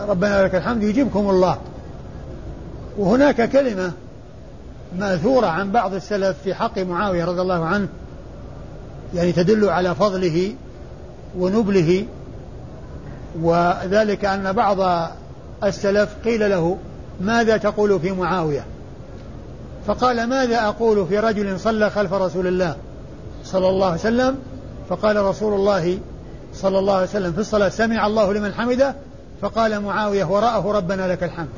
ربنا 0.08 0.44
لك 0.44 0.54
الحمد 0.54 0.82
يجيبكم 0.82 1.30
الله. 1.30 1.58
وهناك 2.98 3.50
كلمة 3.50 3.92
مأثورة 4.98 5.46
عن 5.46 5.72
بعض 5.72 5.94
السلف 5.94 6.36
في 6.44 6.54
حق 6.54 6.78
معاوية 6.78 7.24
رضي 7.24 7.40
الله 7.40 7.64
عنه 7.64 7.88
يعني 9.14 9.32
تدل 9.32 9.68
على 9.68 9.94
فضله 9.94 10.54
ونبله 11.38 12.06
وذلك 13.42 14.24
أن 14.24 14.52
بعض 14.52 15.10
السلف 15.64 16.16
قيل 16.24 16.50
له 16.50 16.78
ماذا 17.20 17.56
تقول 17.56 18.00
في 18.00 18.12
معاوية؟ 18.12 18.64
فقال 19.86 20.24
ماذا 20.24 20.68
أقول 20.68 21.06
في 21.06 21.18
رجل 21.18 21.60
صلى 21.60 21.90
خلف 21.90 22.12
رسول 22.12 22.46
الله 22.46 22.76
صلى 23.44 23.68
الله 23.68 23.86
عليه 23.86 24.00
وسلم؟ 24.00 24.38
فقال 24.88 25.16
رسول 25.16 25.54
الله 25.54 25.98
صلى 26.54 26.78
الله 26.78 26.94
عليه 26.94 27.06
وسلم 27.06 27.32
في 27.32 27.38
الصلاة 27.38 27.68
سمع 27.68 28.06
الله 28.06 28.32
لمن 28.32 28.54
حمده؟ 28.54 28.94
فقال 29.40 29.80
معاوية 29.80 30.24
وراءه 30.24 30.72
ربنا 30.72 31.12
لك 31.12 31.22
الحمد. 31.22 31.48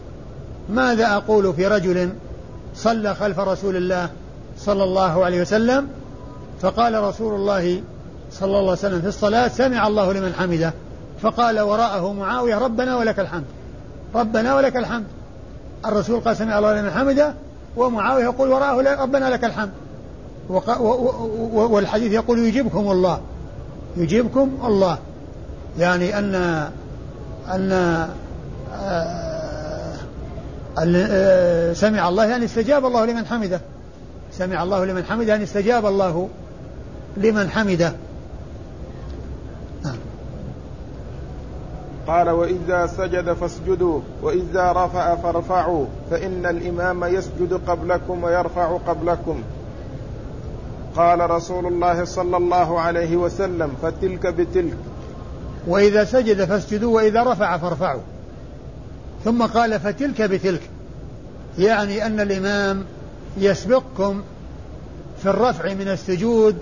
ماذا 0.68 1.16
أقول 1.16 1.54
في 1.54 1.66
رجل 1.66 2.10
صلى 2.74 3.14
خلف 3.14 3.38
رسول 3.38 3.76
الله 3.76 4.10
صلى 4.58 4.84
الله 4.84 5.24
عليه 5.24 5.40
وسلم 5.40 5.88
فقال 6.60 7.02
رسول 7.02 7.34
الله 7.34 7.80
صلى 8.32 8.46
الله 8.46 8.60
عليه 8.60 8.72
وسلم 8.72 9.00
في 9.00 9.08
الصلاة 9.08 9.48
سمع 9.48 9.86
الله 9.86 10.12
لمن 10.12 10.34
حمده 10.34 10.72
فقال 11.22 11.60
وراءه 11.60 12.12
معاوية 12.12 12.58
ربنا 12.58 12.96
ولك 12.96 13.20
الحمد 13.20 13.44
ربنا 14.14 14.54
ولك 14.54 14.76
الحمد 14.76 15.04
الرسول 15.86 16.20
قال 16.20 16.36
سمع 16.36 16.58
الله 16.58 16.80
لمن 16.80 16.90
حمده 16.90 17.34
ومعاوية 17.76 18.24
يقول 18.24 18.48
وراءه 18.48 19.02
ربنا 19.02 19.30
لك 19.30 19.44
الحمد 19.44 19.70
والحديث 21.50 22.12
يقول 22.12 22.38
يجيبكم 22.38 22.90
الله 22.90 23.20
يجيبكم 23.96 24.58
الله 24.64 24.98
يعني 25.78 26.18
أن 26.18 26.34
أن 27.48 27.72
آه، 28.72 29.27
سمع 31.74 32.08
الله 32.08 32.26
يعني 32.26 32.44
استجاب 32.44 32.86
الله 32.86 33.06
لمن 33.06 33.26
حمده. 33.26 33.60
سمع 34.32 34.62
الله 34.62 34.84
لمن 34.84 35.04
حمده 35.04 35.28
يعني 35.28 35.44
استجاب 35.44 35.86
الله 35.86 36.28
لمن 37.16 37.50
حمده. 37.50 37.92
قال 42.06 42.30
وإذا 42.30 42.86
سجد 42.86 43.32
فاسجدوا 43.32 44.00
وإذا 44.22 44.72
رفع 44.72 45.14
فارفعوا 45.14 45.86
فإن 46.10 46.46
الإمام 46.46 47.04
يسجد 47.04 47.60
قبلكم 47.66 48.24
ويرفع 48.24 48.76
قبلكم. 48.76 49.42
قال 50.96 51.30
رسول 51.30 51.66
الله 51.66 52.04
صلى 52.04 52.36
الله 52.36 52.80
عليه 52.80 53.16
وسلم 53.16 53.72
فتلك 53.82 54.26
بتلك. 54.26 54.76
وإذا 55.66 56.04
سجد 56.04 56.44
فاسجدوا 56.44 56.96
وإذا 56.96 57.22
رفع 57.22 57.56
فارفعوا. 57.56 58.00
ثم 59.24 59.42
قال 59.42 59.80
فتلك 59.80 60.22
بتلك. 60.22 60.70
يعني 61.58 62.06
أن 62.06 62.20
الإمام 62.20 62.84
يسبقكم 63.38 64.22
في 65.22 65.30
الرفع 65.30 65.74
من 65.74 65.88
السجود. 65.88 66.56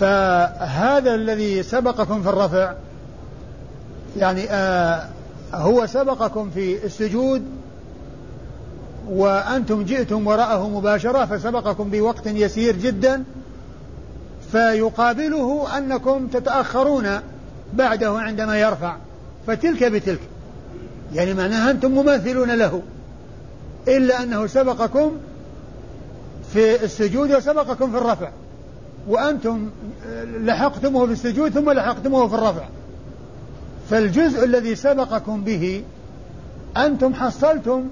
فهذا 0.00 1.14
الذي 1.14 1.62
سبقكم 1.62 2.22
في 2.22 2.28
الرفع 2.28 2.74
يعني 4.16 4.50
آه 4.50 5.08
هو 5.54 5.86
سبقكم 5.86 6.50
في 6.50 6.84
السجود 6.84 7.42
وأنتم 9.08 9.84
جئتم 9.84 10.26
وراءه 10.26 10.68
مباشرة 10.68 11.24
فسبقكم 11.24 11.90
بوقت 11.90 12.26
يسير 12.26 12.76
جدا 12.76 13.24
فيقابله 14.52 15.78
أنكم 15.78 16.26
تتأخرون 16.26 17.20
بعده 17.74 18.18
عندما 18.18 18.60
يرفع. 18.60 18.96
فتلك 19.48 19.84
بتلك. 19.84 20.20
يعني 21.14 21.34
معناها 21.34 21.70
أنتم 21.70 21.90
مماثلون 21.90 22.50
له. 22.50 22.82
إلا 23.88 24.22
أنه 24.22 24.46
سبقكم 24.46 25.12
في 26.52 26.84
السجود 26.84 27.32
وسبقكم 27.32 27.90
في 27.90 27.98
الرفع. 27.98 28.28
وأنتم 29.08 29.70
لحقتموه 30.24 31.06
في 31.06 31.12
السجود 31.12 31.50
ثم 31.52 31.70
لحقتموه 31.70 32.28
في 32.28 32.34
الرفع. 32.34 32.64
فالجزء 33.90 34.44
الذي 34.44 34.74
سبقكم 34.74 35.44
به 35.44 35.82
أنتم 36.76 37.14
حصلتم 37.14 37.88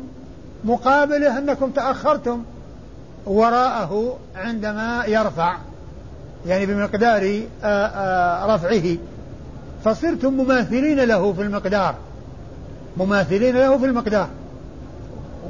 مقابله 0.64 1.38
أنكم 1.38 1.70
تأخرتم 1.70 2.42
وراءه 3.26 4.18
عندما 4.36 5.04
يرفع. 5.06 5.56
يعني 6.46 6.66
بمقدار 6.66 7.42
آه، 7.62 7.66
آه، 7.66 8.54
رفعه. 8.54 8.96
فصرتم 9.86 10.32
مماثلين 10.32 11.00
له 11.00 11.32
في 11.32 11.42
المقدار. 11.42 11.94
مماثلين 12.96 13.56
له 13.56 13.78
في 13.78 13.84
المقدار. 13.84 14.28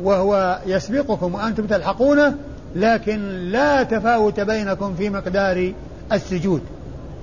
وهو 0.03 0.59
يسبقكم 0.67 1.35
وأنتم 1.35 1.67
تلحقونه 1.67 2.35
لكن 2.77 3.19
لا 3.51 3.83
تفاوت 3.83 4.41
بينكم 4.41 4.95
في 4.95 5.11
مقدار 5.11 5.73
السجود. 6.13 6.61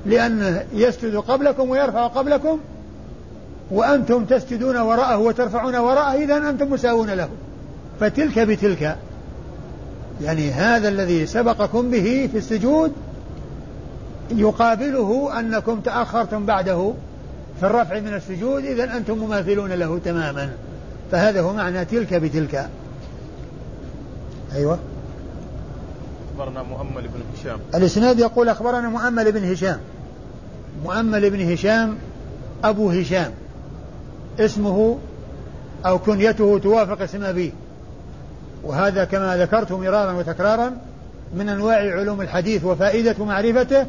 لأنه 0.05 0.63
يسجد 0.73 1.15
قبلكم 1.15 1.69
ويرفع 1.69 2.07
قبلكم 2.07 2.59
وأنتم 3.71 4.25
تسجدون 4.25 4.77
وراءه 4.77 5.17
وترفعون 5.17 5.75
وراءه 5.75 6.13
إذا 6.13 6.37
أنتم 6.49 6.71
مساوون 6.71 7.09
له. 7.09 7.29
فتلك 7.99 8.39
بتلك. 8.39 8.97
يعني 10.21 10.51
هذا 10.51 10.89
الذي 10.89 11.25
سبقكم 11.25 11.91
به 11.91 12.29
في 12.31 12.37
السجود 12.37 12.91
يقابله 14.31 15.39
أنكم 15.39 15.79
تأخرتم 15.79 16.45
بعده 16.45 16.93
في 17.59 17.65
الرفع 17.65 17.99
من 17.99 18.13
السجود 18.13 18.65
إذا 18.65 18.97
أنتم 18.97 19.17
مماثلون 19.17 19.71
له 19.71 19.99
تماما. 20.05 20.49
فهذا 21.11 21.41
هو 21.41 21.53
معنى 21.53 21.85
تلك 21.85 22.13
بتلك. 22.13 22.69
أيوة. 24.55 24.79
أخبرنا 26.31 26.63
مؤمل 26.63 27.01
بن 27.01 27.21
هشام. 27.33 27.59
الإسناد 27.75 28.19
يقول 28.19 28.49
أخبرنا 28.49 28.89
مؤمل 28.89 29.31
بن 29.31 29.51
هشام. 29.51 29.79
مؤمل 30.83 31.29
بن 31.29 31.51
هشام 31.51 31.97
أبو 32.63 32.89
هشام. 32.89 33.31
اسمه 34.39 34.97
أو 35.85 35.99
كنيته 35.99 36.59
توافق 36.59 37.01
اسم 37.01 37.23
أبيه. 37.23 37.51
وهذا 38.63 39.03
كما 39.03 39.37
ذكرت 39.37 39.71
مرارا 39.71 40.11
وتكرارا 40.11 40.71
من 41.35 41.49
أنواع 41.49 41.75
علوم 41.75 42.21
الحديث 42.21 42.63
وفائدة 42.63 43.25
معرفته 43.25 43.85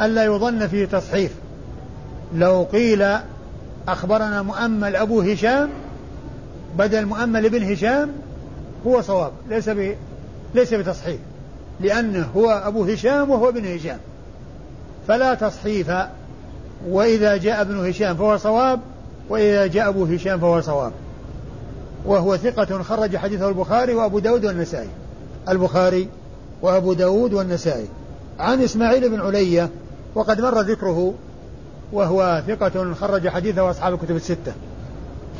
ألا 0.00 0.24
يظن 0.24 0.66
فيه 0.66 0.84
تصحيف. 0.84 1.32
لو 2.34 2.66
قيل 2.72 3.04
أخبرنا 3.88 4.42
مؤمل 4.42 4.96
أبو 4.96 5.20
هشام 5.20 5.68
بدل 6.78 7.06
مؤمل 7.06 7.48
بن 7.48 7.72
هشام 7.72 8.10
هو 8.86 9.00
صواب 9.00 9.32
ليس 9.48 9.68
ب... 9.68 9.94
ليس 10.54 10.74
بتصحيف 10.74 11.20
لأنه 11.80 12.28
هو 12.36 12.50
أبو 12.50 12.84
هشام 12.84 13.30
وهو 13.30 13.48
ابن 13.48 13.74
هشام. 13.74 13.98
فلا 15.08 15.34
تصحيف 15.34 15.90
وإذا 16.88 17.36
جاء 17.36 17.60
ابن 17.60 17.88
هشام 17.88 18.16
فهو 18.16 18.36
صواب 18.36 18.80
وإذا 19.28 19.66
جاء 19.66 19.88
أبو 19.88 20.04
هشام 20.04 20.40
فهو 20.40 20.60
صواب. 20.60 20.92
وهو 22.06 22.36
ثقة 22.36 22.82
خرج 22.82 23.16
حديثه 23.16 23.48
البخاري 23.48 23.94
وأبو 23.94 24.18
داود 24.18 24.44
والنسائي. 24.44 24.88
البخاري 25.48 26.08
وأبو 26.62 26.92
داود 26.92 27.34
والنسائي. 27.34 27.86
عن 28.38 28.62
إسماعيل 28.62 29.08
بن 29.08 29.20
علية 29.20 29.70
وقد 30.18 30.40
مر 30.40 30.60
ذكره 30.60 31.14
وهو 31.92 32.42
ثقة 32.46 32.94
خرج 32.94 33.28
حديثه 33.28 33.70
أصحاب 33.70 33.94
الكتب 33.94 34.16
الستة. 34.16 34.52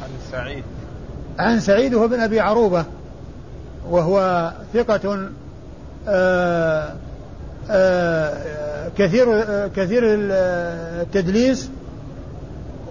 عن 0.02 0.08
سعيد. 0.32 0.64
عن 1.38 1.60
سعيد 1.60 1.94
هو 1.94 2.08
بن 2.08 2.20
أبي 2.20 2.40
عروبة 2.40 2.84
وهو 3.90 4.52
ثقة 4.74 5.14
آآ 5.14 5.28
آه، 6.08 6.94
آآ 7.70 8.32
آه، 8.90 8.90
كثير 8.98 9.26
كثير 9.68 10.02
التدليس 10.04 11.70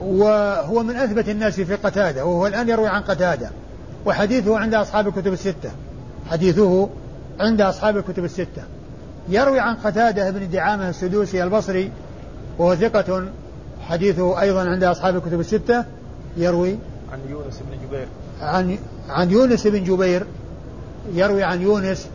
وهو 0.01 0.83
من 0.83 0.95
أثبت 0.95 1.29
الناس 1.29 1.61
في 1.61 1.75
قتادة 1.75 2.25
وهو 2.25 2.47
الآن 2.47 2.69
يروي 2.69 2.87
عن 2.87 3.01
قتادة 3.01 3.49
وحديثه 4.05 4.57
عند 4.57 4.73
أصحاب 4.73 5.07
الكتب 5.07 5.33
الستة. 5.33 5.71
حديثه 6.31 6.89
عند 7.39 7.61
أصحاب 7.61 7.97
الكتب 7.97 8.25
الستة. 8.25 8.63
يروي 9.29 9.59
عن 9.59 9.75
قتادة 9.75 10.31
بن 10.31 10.49
دعامة 10.49 10.89
السدوسي 10.89 11.43
البصري 11.43 11.91
وهو 12.57 12.75
ثقة 12.75 13.23
حديثه 13.81 14.41
أيضا 14.41 14.69
عند 14.69 14.83
أصحاب 14.83 15.15
الكتب 15.15 15.39
الستة 15.39 15.85
يروي 16.37 16.77
عن 17.11 17.19
يونس 17.29 17.59
بن 17.59 17.87
جبير. 17.87 18.07
عن 18.41 18.77
عن 19.09 19.31
يونس 19.31 19.67
بن 19.67 19.83
جبير 19.83 20.25
يروي 21.13 21.43
عن 21.43 21.61
يونس 21.61 22.07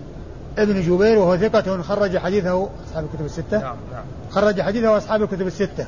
ابن 0.59 0.81
جبير 0.81 1.19
وهو 1.19 1.37
ثقة 1.37 1.83
خرج 1.83 2.19
حديثه 2.19 2.69
أصحاب 2.89 3.05
الكتب 3.05 3.25
الستة. 3.25 3.59
نعم 3.59 3.77
نعم. 3.93 4.05
خرج 4.31 4.61
حديثه 4.61 4.97
أصحاب 4.97 5.23
الكتب 5.23 5.47
الستة. 5.47 5.87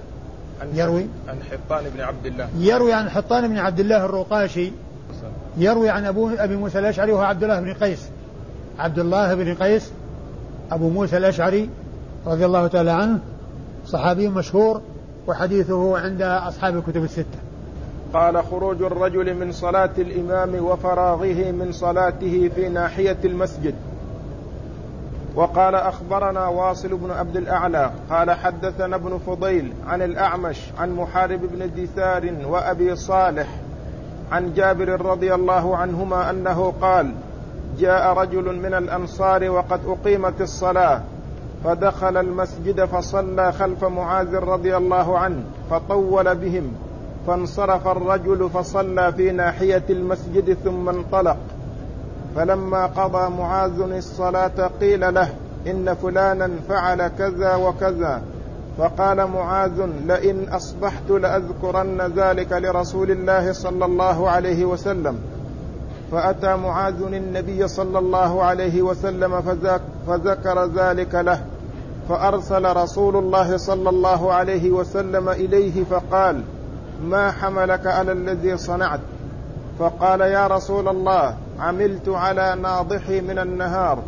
عن 0.60 0.68
يروي 0.74 1.06
عن 1.28 1.36
حطان 1.50 1.84
بن 1.94 2.00
عبد 2.00 2.26
الله. 2.26 2.48
يروي 2.58 2.92
عن 2.92 3.10
حطان 3.10 3.48
بن 3.48 3.58
عبد 3.58 3.80
الله 3.80 4.04
الرقاشي. 4.04 4.72
يروي 5.58 5.90
عن 5.90 6.04
أبو 6.04 6.28
أبي 6.28 6.56
موسى 6.56 6.78
الأشعري 6.78 7.12
وهو 7.12 7.22
عبد 7.22 7.42
الله 7.42 7.60
بن 7.60 7.72
قيس. 7.72 8.00
عبد 8.78 8.98
الله 8.98 9.34
بن 9.34 9.54
قيس 9.54 9.90
أبو 10.72 10.88
موسى 10.88 11.16
الأشعري 11.16 11.70
رضي 12.26 12.46
الله 12.46 12.66
تعالى 12.66 12.90
عنه 12.90 13.18
صحابي 13.86 14.28
مشهور 14.28 14.80
وحديثه 15.26 15.98
عند 15.98 16.22
أصحاب 16.22 16.76
الكتب 16.76 17.04
الستة. 17.04 17.38
قال 18.14 18.44
خروج 18.44 18.82
الرجل 18.82 19.34
من 19.34 19.52
صلاة 19.52 19.90
الإمام 19.98 20.64
وفراغه 20.64 21.52
من 21.52 21.72
صلاته 21.72 22.50
في 22.54 22.68
ناحية 22.68 23.16
المسجد. 23.24 23.74
وقال 25.34 25.74
أخبرنا 25.74 26.48
واصل 26.48 26.88
بن 26.88 27.10
عبد 27.10 27.36
الأعلى 27.36 27.90
قال 28.10 28.30
حدثنا 28.30 28.96
ابن 28.96 29.18
فضيل 29.26 29.72
عن 29.86 30.02
الأعمش 30.02 30.60
عن 30.78 30.90
محارب 30.90 31.40
بن 31.52 31.82
دثار 31.82 32.34
وأبي 32.46 32.96
صالح 32.96 33.46
عن 34.32 34.54
جابر 34.54 35.06
رضي 35.06 35.34
الله 35.34 35.76
عنهما 35.76 36.30
أنه 36.30 36.72
قال 36.80 37.14
جاء 37.78 38.12
رجل 38.18 38.56
من 38.56 38.74
الأنصار 38.74 39.50
وقد 39.50 39.80
أقيمت 39.86 40.40
الصلاة 40.40 41.02
فدخل 41.64 42.16
المسجد 42.16 42.84
فصلى 42.84 43.52
خلف 43.52 43.84
معاذ 43.84 44.34
رضي 44.34 44.76
الله 44.76 45.18
عنه 45.18 45.42
فطول 45.70 46.34
بهم 46.34 46.72
فانصرف 47.26 47.88
الرجل 47.88 48.50
فصلى 48.50 49.12
في 49.12 49.30
ناحية 49.30 49.82
المسجد 49.90 50.54
ثم 50.64 50.88
انطلق. 50.88 51.36
فلما 52.36 52.86
قضى 52.86 53.30
معاذ 53.38 53.80
الصلاة 53.80 54.70
قيل 54.80 55.14
له 55.14 55.28
إن 55.66 55.94
فلانا 55.94 56.50
فعل 56.68 57.08
كذا 57.08 57.54
وكذا. 57.54 58.22
فقال 58.78 59.26
معاذ 59.26 59.86
لئن 60.06 60.48
أصبحت 60.48 61.10
لأذكرن 61.10 62.12
ذلك 62.16 62.52
لرسول 62.52 63.10
الله 63.10 63.52
صلى 63.52 63.84
الله 63.84 64.30
عليه 64.30 64.64
وسلم. 64.64 65.18
فأتى 66.12 66.56
معاذ 66.56 67.02
النبي 67.02 67.68
صلى 67.68 67.98
الله 67.98 68.42
عليه 68.42 68.82
وسلم 68.82 69.40
فذكر 70.06 70.66
ذلك 70.66 71.14
له 71.14 71.44
فأرسل 72.08 72.76
رسول 72.76 73.16
الله 73.16 73.56
صلى 73.56 73.88
الله 73.88 74.32
عليه 74.32 74.70
وسلم 74.70 75.28
إليه 75.28 75.84
فقال 75.84 76.42
ما 77.04 77.30
حملك 77.30 77.86
على 77.86 78.12
الذي 78.12 78.56
صنعت؟ 78.56 79.00
فقال 79.78 80.20
يا 80.20 80.46
رسول 80.46 80.88
الله 80.88 81.36
عملت 81.58 82.08
على 82.08 82.56
ناضحي 82.62 83.20
من 83.20 83.38
النهار 83.38 83.98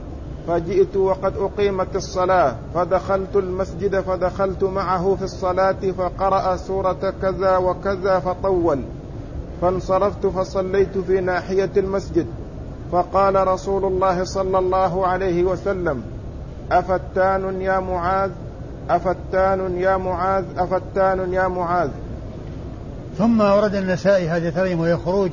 فجئت 0.49 0.97
وقد 0.97 1.37
أقيمت 1.37 1.97
الصلاة 1.97 2.57
فدخلت 2.75 3.37
المسجد 3.37 4.01
فدخلت 4.01 4.65
معه 4.65 5.15
في 5.15 5.25
الصلاة 5.25 5.91
فقرأ 5.99 6.57
سورة 6.57 7.15
كذا 7.23 7.57
وكذا 7.57 8.19
فطول 8.19 8.83
فانصرفت 9.61 10.27
فصليت 10.27 10.99
في 10.99 11.21
ناحية 11.21 11.71
المسجد 11.77 12.27
فقال 12.93 13.49
رسول 13.49 13.85
الله 13.85 14.25
صلى 14.25 14.59
الله 14.59 15.07
عليه 15.07 15.45
وسلم 15.45 16.03
أفتان 16.71 17.61
يا 17.61 17.81
معاذ؟ 17.81 18.31
أفتان 18.91 19.79
يا 19.79 19.97
معاذ؟ 19.97 20.45
أفتان 20.59 21.33
يا 21.33 21.49
معاذ؟ 21.49 21.91
ثم 23.19 23.41
ورد 23.41 23.75
النسائي 23.75 24.29
هذه 24.29 24.49
الترجمة 24.49 24.81
وهي 24.81 24.97
خروج 24.97 25.33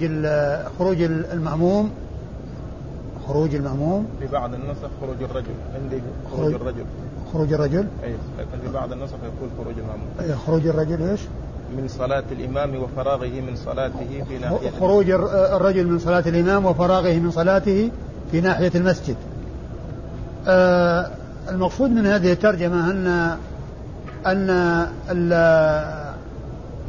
خروج 0.79 1.01
المأموم. 1.01 1.91
خروج 3.27 3.55
المأموم. 3.55 4.07
في 4.19 4.27
بعض 4.27 4.53
النسخ 4.53 4.89
خروج 5.01 5.23
الرجل. 5.23 5.53
عندي 5.75 6.01
خروج, 6.31 6.39
خروج 6.39 6.53
الرجل. 6.53 6.85
خروج 7.33 7.53
الرجل. 7.53 7.87
أي 8.03 8.15
لكن 8.39 8.67
في 8.67 8.73
بعض 8.73 8.91
النسخ 8.91 9.13
يقول 9.23 9.49
خروج 9.57 9.75
المأموم. 9.77 10.37
خروج 10.45 10.67
الرجل 10.67 11.09
إيش؟ 11.09 11.21
من 11.77 11.87
صلاة 11.87 12.23
الإمام 12.31 12.75
وفراغه 12.75 13.41
من 13.41 13.55
صلاته 13.55 14.23
في 14.29 14.37
ناحية 14.37 14.69
خروج 14.79 15.09
الرجل 15.09 15.87
من 15.87 15.99
صلاة 15.99 16.23
الإمام 16.27 16.65
وفراغه 16.65 17.13
من 17.13 17.31
صلاته 17.31 17.91
في 18.31 18.41
ناحية 18.41 18.71
المسجد. 18.75 19.15
آه 20.47 21.07
المقصود 21.49 21.89
من 21.89 22.05
هذه 22.05 22.31
الترجمة 22.31 22.91
أن 22.91 23.37
أن 24.25 24.49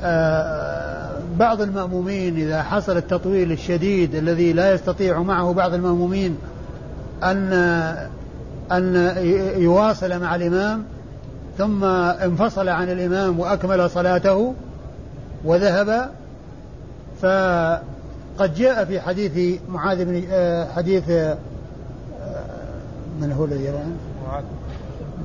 آه 0.02 1.10
بعض 1.38 1.60
المأمومين 1.60 2.36
إذا 2.36 2.62
حصل 2.62 2.96
التطويل 2.96 3.52
الشديد 3.52 4.14
الذي 4.14 4.52
لا 4.52 4.74
يستطيع 4.74 5.22
معه 5.22 5.52
بعض 5.52 5.74
المأمومين 5.74 6.36
أن 7.22 7.52
أن 8.72 9.14
يواصل 9.56 10.20
مع 10.20 10.34
الإمام 10.34 10.84
ثم 11.58 11.84
انفصل 11.84 12.68
عن 12.68 12.90
الإمام 12.90 13.40
وأكمل 13.40 13.90
صلاته 13.90 14.54
وذهب 15.44 16.10
فقد 17.22 18.54
جاء 18.54 18.84
في 18.84 19.00
حديث 19.00 19.60
معاذ 19.68 20.04
بن 20.04 20.24
آه، 20.30 20.72
حديث 20.72 21.10
آه، 21.10 21.36
من 23.20 23.32
هو 23.32 23.44
الذي 23.44 23.64
يروي؟ 23.64 23.80
معاذ. 24.26 24.44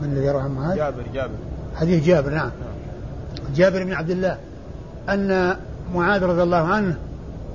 من 0.02 0.10
الذي 0.12 0.26
يروي 0.26 0.42
عن 0.42 0.52
معاذ؟ 0.52 0.78
جابر 0.78 1.04
جابر. 1.14 1.34
حديث 1.76 2.06
جابر 2.06 2.30
نعم. 2.30 2.52
جابر 3.56 3.84
بن 3.84 3.94
عبد 3.94 4.10
الله 4.10 4.38
أن 5.10 5.56
معاذ 5.96 6.24
رضي 6.24 6.44
الله 6.44 6.68
عنه 6.68 6.96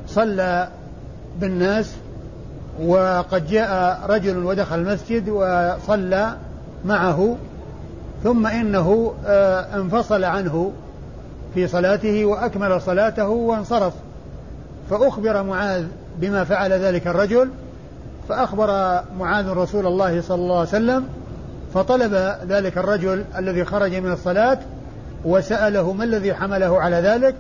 صلى 0.09 0.69
بالناس 1.41 1.95
وقد 2.83 3.47
جاء 3.47 4.01
رجل 4.07 4.45
ودخل 4.45 4.79
المسجد 4.79 5.29
وصلى 5.29 6.37
معه 6.85 7.37
ثم 8.25 8.47
إنه 8.47 9.15
آه، 9.27 9.77
انفصل 9.77 10.25
عنه. 10.25 10.73
في 11.55 11.67
صلاته 11.67 12.25
وأكمل 12.25 12.81
صلاته 12.81 13.29
وانصرف. 13.29 13.93
فأخبر 14.91 15.43
معاذ 15.43 15.85
بما 16.19 16.45
فعل 16.45 16.73
ذلك 16.73 17.07
الرجل 17.07 17.51
فأخبر 18.29 19.01
معاذ 19.19 19.49
رسول 19.49 19.87
الله 19.87 20.21
صلى 20.21 20.43
الله 20.43 20.59
عليه 20.59 20.69
وسلم 20.69 21.09
فطلب 21.75 22.15
ذلك 22.49 22.79
الرجل 22.79 23.25
الذي 23.39 23.65
خرج 23.65 23.95
من 23.95 24.13
الصلاة 24.13 24.59
وسأله 25.25 25.93
ما 25.93 26.05
الذي 26.05 26.35
حمله 26.35 26.81
على 26.81 26.97
ذلك 26.97 27.35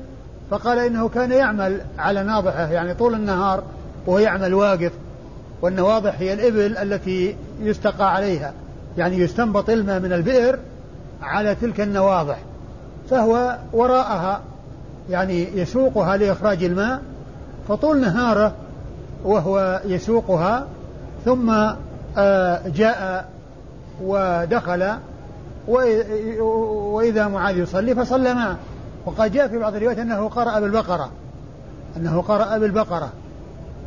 فقال 0.51 0.79
إنه 0.79 1.09
كان 1.09 1.33
يعمل 1.33 1.81
على 1.99 2.23
ناضحة 2.23 2.73
يعني 2.73 2.95
طول 2.95 3.15
النهار 3.15 3.63
وهو 4.07 4.19
يعمل 4.19 4.55
واقف 4.55 4.93
والنواضح 5.63 6.15
هي 6.19 6.33
الإبل 6.33 6.77
التي 6.77 7.37
يستقى 7.61 8.15
عليها 8.15 8.53
يعني 8.99 9.19
يستنبط 9.19 9.71
الماء 9.71 10.01
من 10.01 10.13
البئر 10.13 10.59
على 11.23 11.55
تلك 11.55 11.81
النواضح. 11.81 12.39
فهو 13.11 13.59
وراءها 13.73 14.41
يعني 15.11 15.59
يسوقها 15.59 16.17
لإخراج 16.17 16.65
الماء 16.65 17.03
فطول 17.69 18.01
نهاره 18.01 18.53
وهو 19.25 19.81
يسوقها 19.85 20.67
ثم 21.25 21.51
آه، 22.19 22.61
جاء 22.69 23.29
ودخل 24.03 24.91
وإذا 25.69 27.29
معاذ 27.29 27.59
يصلي 27.59 27.95
فصلى 27.95 28.35
معه. 28.35 28.57
وقد 29.07 29.33
جاء 29.33 29.49
في 29.49 29.59
بعض 29.59 29.75
الروايات 29.75 29.99
أنه 29.99 30.29
قرأ 30.29 30.61
بالبقرة 30.61 31.11
أنه 31.97 32.23
قرأ 32.23 32.59
بالبقرة. 32.59 33.09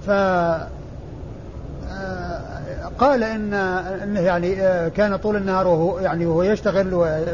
ف 0.06 0.10
آه، 0.10 0.68
قال 3.00 3.24
ان 3.24 3.54
إنه 4.04 4.20
يعني 4.20 4.62
آه، 4.62 4.88
كان 4.88 5.16
طول 5.16 5.36
النهار 5.36 5.68
وهو 5.68 6.00
يعني 6.00 6.26
وهو 6.26 6.44
يشتغل 6.44 6.84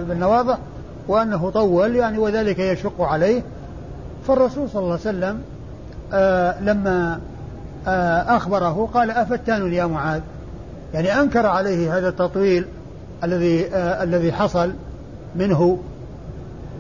بالنواضح 0.08 0.58
وأنه 1.08 1.50
طول 1.50 1.96
يعني 1.96 2.18
وذلك 2.18 2.60
يشق 2.60 3.02
عليه. 3.02 3.42
فالرسول 4.28 4.70
صلى 4.70 4.80
الله 4.80 4.92
عليه 4.92 5.02
وسلم 5.02 5.42
آه 6.14 6.62
لما 6.62 7.20
آه 7.88 8.38
أخبره 8.38 8.90
قال 8.94 9.12
أفتان 9.12 9.74
يا 9.74 9.86
معاذ؟ 9.86 10.22
يعني 10.94 11.20
أنكر 11.22 11.46
عليه 11.46 11.98
هذا 11.98 12.10
التطويل 12.10 12.66
الذي 13.24 13.68
آه 13.68 14.04
الذي 14.04 14.34
حصل 14.34 14.74
منه 15.36 15.78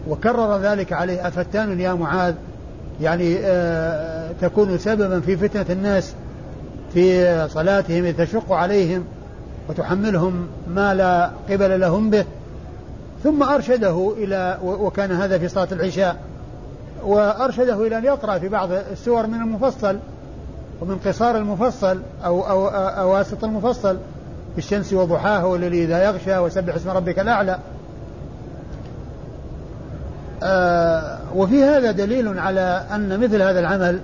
وكرر 0.10 0.58
ذلك 0.58 0.94
عليه 0.94 1.28
أفتان 1.28 1.80
يا 1.80 1.94
معاذ؟ 1.94 2.34
يعني 3.02 3.38
آه 3.40 4.32
تكون 4.42 4.78
سببا 4.78 5.20
في 5.20 5.38
فتنة 5.38 5.66
الناس 5.70 6.14
في 6.94 7.48
صلاتهم 7.50 8.12
تشق 8.12 8.52
عليهم 8.52 9.04
وتحملهم 9.70 10.48
ما 10.68 10.94
لا 10.94 11.32
قبل 11.50 11.80
لهم 11.80 12.10
به. 12.10 12.26
ثم 13.24 13.44
أرشده 13.44 14.14
إلى 14.18 14.58
وكان 14.64 15.12
هذا 15.12 15.38
في 15.38 15.48
صلاة 15.48 15.68
العشاء 15.72 16.16
وأرشده 17.04 17.88
إلى 17.88 17.98
أن 17.98 18.06
يقرأ 18.06 18.38
في 18.38 18.50
بعض 18.50 18.72
السور 18.72 19.28
من 19.28 19.42
المفصل 19.42 19.98
ومن 20.82 20.98
قصار 21.06 21.38
المفصل 21.38 22.02
أو 22.26 22.42
أو 22.42 22.68
أواسط 22.68 23.44
المفصل 23.44 23.98
بالشمس 24.56 24.94
وضحاها 24.94 25.44
والليل 25.44 25.74
إذا 25.74 26.04
يغشى 26.04 26.38
وسبح 26.38 26.76
اسم 26.76 26.90
ربك 26.90 27.20
الأعلى. 27.20 27.60
آه 30.44 31.18
وفي 31.36 31.64
هذا 31.64 31.92
دليل 31.92 32.40
على 32.40 32.86
أن 32.92 33.20
مثل 33.20 33.42
هذا 33.42 33.60
العمل 33.60 34.00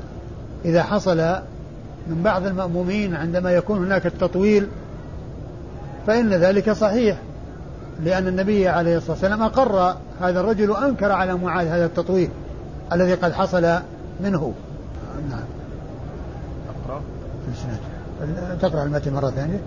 إذا 0.65 0.83
حصل 0.83 1.17
من 2.07 2.21
بعض 2.23 2.45
المأمومين 2.45 3.15
عندما 3.15 3.51
يكون 3.51 3.85
هناك 3.85 4.05
التطويل 4.05 4.67
فإن 6.07 6.29
ذلك 6.29 6.71
صحيح. 6.71 7.17
لأن 8.03 8.27
النبي 8.27 8.67
عليه 8.67 8.97
الصلاة 8.97 9.11
والسلام 9.11 9.43
أقر 9.43 9.95
هذا 10.21 10.39
الرجل 10.39 10.69
وأنكر 10.69 11.11
على 11.11 11.35
معاذ 11.35 11.67
هذا 11.67 11.85
التطويل 11.85 12.29
الذي 12.93 13.13
قد 13.13 13.33
حصل 13.33 13.79
منه. 14.21 14.53
نعم. 15.29 15.43
أقرأ 16.69 17.01
تقرأ 18.61 18.83
المتن 18.83 19.13
مرة 19.13 19.29
ثانية. 19.29 19.59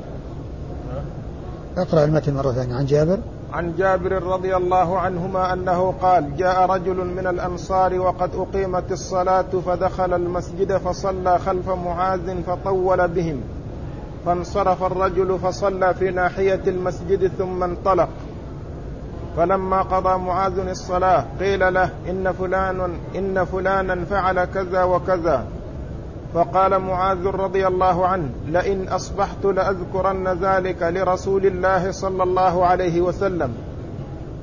اقرأ 1.77 2.05
المتن 2.05 2.35
مرة 2.35 2.53
ثانية 2.53 2.75
عن 2.75 2.87
جابر. 2.87 3.19
عن 3.53 3.75
جابر 3.79 4.23
رضي 4.23 4.57
الله 4.57 4.99
عنهما 4.99 5.53
أنه 5.53 5.95
قال 6.03 6.37
جاء 6.37 6.67
رجل 6.67 6.97
من 6.97 7.27
الأنصار 7.27 7.99
وقد 7.99 8.31
أقيمت 8.35 8.93
الصلاة 8.93 9.61
فدخل 9.67 10.15
المسجد 10.15 10.77
فصلى 10.77 11.39
خلف 11.39 11.69
معاذ 11.69 12.43
فطول 12.43 13.09
بهم. 13.09 13.41
فانصرف 14.27 14.83
الرجل 14.83 15.39
فصلى 15.39 15.95
في 15.95 16.11
ناحية 16.11 16.61
المسجد 16.67 17.27
ثم 17.27 17.63
انطلق. 17.63 18.09
فلما 19.37 19.83
قضى 19.83 20.19
معاذ 20.19 20.69
الصلاة 20.69 21.25
قيل 21.41 21.75
له 21.75 21.91
إن 22.11 22.33
فلان 22.33 22.91
إن 23.17 23.45
فلانا 23.45 24.05
فعل 24.05 24.45
كذا 24.45 24.85
وكذا. 24.85 25.45
فقال 26.35 26.79
معاذ 26.79 27.27
رضي 27.27 27.67
الله 27.67 28.07
عنه 28.07 28.29
لئن 28.49 28.89
أصبحت 28.89 29.45
لأذكرن 29.45 30.29
ذلك 30.29 30.83
لرسول 30.83 31.47
الله 31.47 31.91
صلى 31.91 32.23
الله 32.23 32.67
عليه 32.67 33.01
وسلم. 33.01 33.55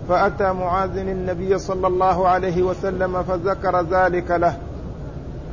فأتى 0.10 0.54
معاذ 0.54 0.98
النبي 0.98 1.58
صلى 1.58 1.88
الله 1.88 2.28
عليه 2.28 2.64
وسلم 2.64 3.24
فذكر 3.24 3.82
ذلك 3.82 4.32
له. 4.32 4.58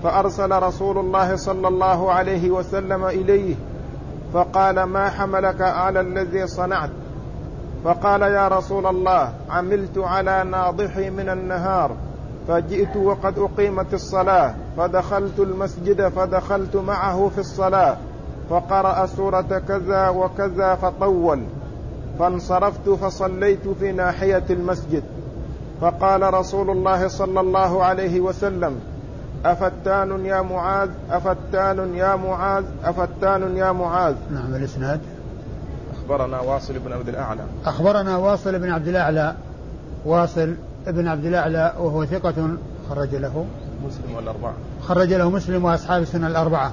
فأرسل 0.03 0.63
رسول 0.63 0.99
الله 0.99 1.37
صلى 1.37 1.69
الله 1.69 2.13
عليه 2.13 2.51
وسلم 2.51 3.05
إليه. 3.05 3.55
فقال 4.33 4.83
ما 4.83 5.11
حملك 5.11 5.63
على 5.63 6.01
الذي 6.01 6.47
صنعت؟ 6.47 6.91
فقال 7.85 8.23
يا 8.23 8.49
رسول 8.49 8.87
الله 8.87 9.33
عملت 9.51 9.99
على 9.99 10.45
ناضحي 10.45 11.11
من 11.11 11.29
النهار 11.29 11.91
فجئت 12.49 12.97
وقد 12.97 13.39
أقيمت 13.39 13.95
الصلاة 13.95 14.55
فدخلت 14.77 15.39
المسجد 15.39 16.09
فدخلت 16.09 16.77
معه 16.77 17.29
في 17.29 17.39
الصلاة 17.39 17.97
فقرأ 18.51 19.07
سورة 19.07 19.63
كذا 19.69 20.09
وكذا 20.09 20.75
فطول 20.75 21.43
فانصرفت 22.19 22.89
فصليت 22.89 23.69
في 23.69 23.93
ناحية 23.93 24.45
المسجد. 24.51 25.03
فقال 25.81 26.35
رسول 26.35 26.71
الله 26.71 27.09
صلى 27.09 27.41
الله 27.41 27.85
عليه 27.85 28.21
وسلم 28.21 28.81
أفتان 29.53 30.27
يا 30.27 30.43
معاذ 30.43 30.89
أفتان 31.11 31.95
يا 31.95 32.17
معاذ 32.17 32.65
أفتان 32.85 33.57
يا 33.57 33.73
معاذ. 33.73 34.15
نعم 34.31 34.55
الإسناد 34.55 35.01
أخبرنا 35.95 36.41
واصل 36.41 36.79
بن 36.79 36.93
عبد 36.93 37.09
الأعلى. 37.09 37.41
أخبرنا 37.67 38.17
واصل 38.17 38.59
بن 38.59 38.71
عبد 38.71 38.89
الأعلى. 38.89 39.35
واصل 40.05 40.55
ابن 40.87 41.09
عبد 41.09 41.25
الأعلى 41.25 41.73
وهو 41.79 42.05
ثقة 42.05 42.49
خرج 42.91 43.15
له. 43.15 43.47
مسلم 43.87 44.17
والأربعة. 44.17 44.53
خرج 44.83 45.13
له 45.13 45.31
مسلم 45.31 45.65
وأصحاب 45.65 46.03
السنة 46.03 46.27
الأربعة. 46.27 46.73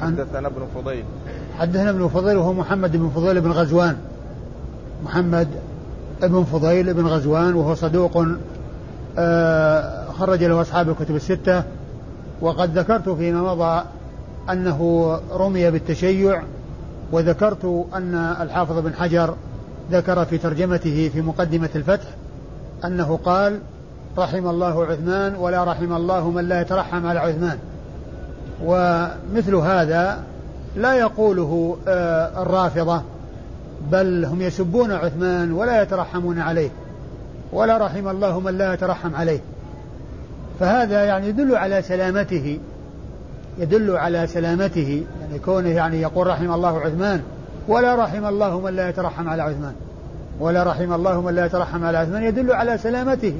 حدثنا 0.00 0.48
ابن 0.48 0.66
فضيل. 0.74 1.04
حدثنا 1.58 1.90
ابن 1.90 2.08
فضيل 2.08 2.36
وهو 2.36 2.52
محمد 2.52 2.96
بن 2.96 3.10
فضيل 3.14 3.40
بن 3.40 3.50
غزوان. 3.50 3.96
محمد 5.04 5.48
ابن 6.22 6.44
فضيل 6.44 6.94
بن 6.94 7.06
غزوان 7.06 7.54
وهو 7.54 7.74
صدوق 7.74 8.26
آه، 9.18 9.99
خرج 10.20 10.44
له 10.44 10.60
أصحاب 10.60 10.88
الكتب 10.88 11.16
الستة 11.16 11.62
وقد 12.40 12.78
ذكرت 12.78 13.08
فيما 13.08 13.54
مضى 13.54 13.84
أنه 14.50 15.10
رمي 15.32 15.70
بالتشيع 15.70 16.42
وذكرت 17.12 17.86
أن 17.94 18.14
الحافظ 18.40 18.78
بن 18.78 18.94
حجر 18.94 19.34
ذكر 19.90 20.24
في 20.24 20.38
ترجمته 20.38 21.10
في 21.12 21.20
مقدمة 21.20 21.68
الفتح 21.74 22.08
أنه 22.84 23.18
قال 23.24 23.60
رحم 24.18 24.48
الله 24.48 24.84
عثمان 24.86 25.34
ولا 25.34 25.64
رحم 25.64 25.92
الله 25.92 26.30
من 26.30 26.48
لا 26.48 26.60
يترحم 26.60 27.06
على 27.06 27.18
عثمان. 27.18 27.58
ومثل 28.64 29.54
هذا 29.54 30.22
لا 30.76 30.94
يقوله 30.94 31.76
آه، 31.88 32.42
الرافضة 32.42 33.02
بل 33.90 34.24
هم 34.24 34.42
يسبون 34.42 34.92
عثمان 34.92 35.52
ولا 35.52 35.82
يترحمون 35.82 36.38
عليه 36.38 36.70
ولا 37.52 37.78
رحم 37.78 38.08
الله 38.08 38.40
من 38.40 38.58
لا 38.58 38.74
يترحم 38.74 39.14
عليه. 39.14 39.40
فهذا 40.60 41.04
يعني 41.04 41.28
يدل 41.28 41.56
على 41.56 41.82
سلامته 41.82 42.58
يدل 43.58 43.96
على 43.96 44.26
سلامته 44.26 45.04
يعني 45.20 45.38
كونه 45.38 45.68
يعني 45.68 46.00
يقول 46.00 46.26
رحم 46.26 46.52
الله 46.52 46.80
عثمان 46.80 47.22
ولا 47.68 47.94
رحم 47.94 48.26
الله 48.26 48.60
من 48.60 48.76
لا 48.76 48.88
يترحم 48.88 49.28
على 49.28 49.42
عثمان 49.42 49.72
ولا 50.40 50.62
رحم 50.62 50.92
الله 50.92 51.20
من 51.20 51.34
لا 51.34 51.46
يترحم 51.46 51.84
على 51.84 51.98
عثمان 51.98 52.22
يدل 52.22 52.52
على 52.52 52.78
سلامته. 52.78 53.34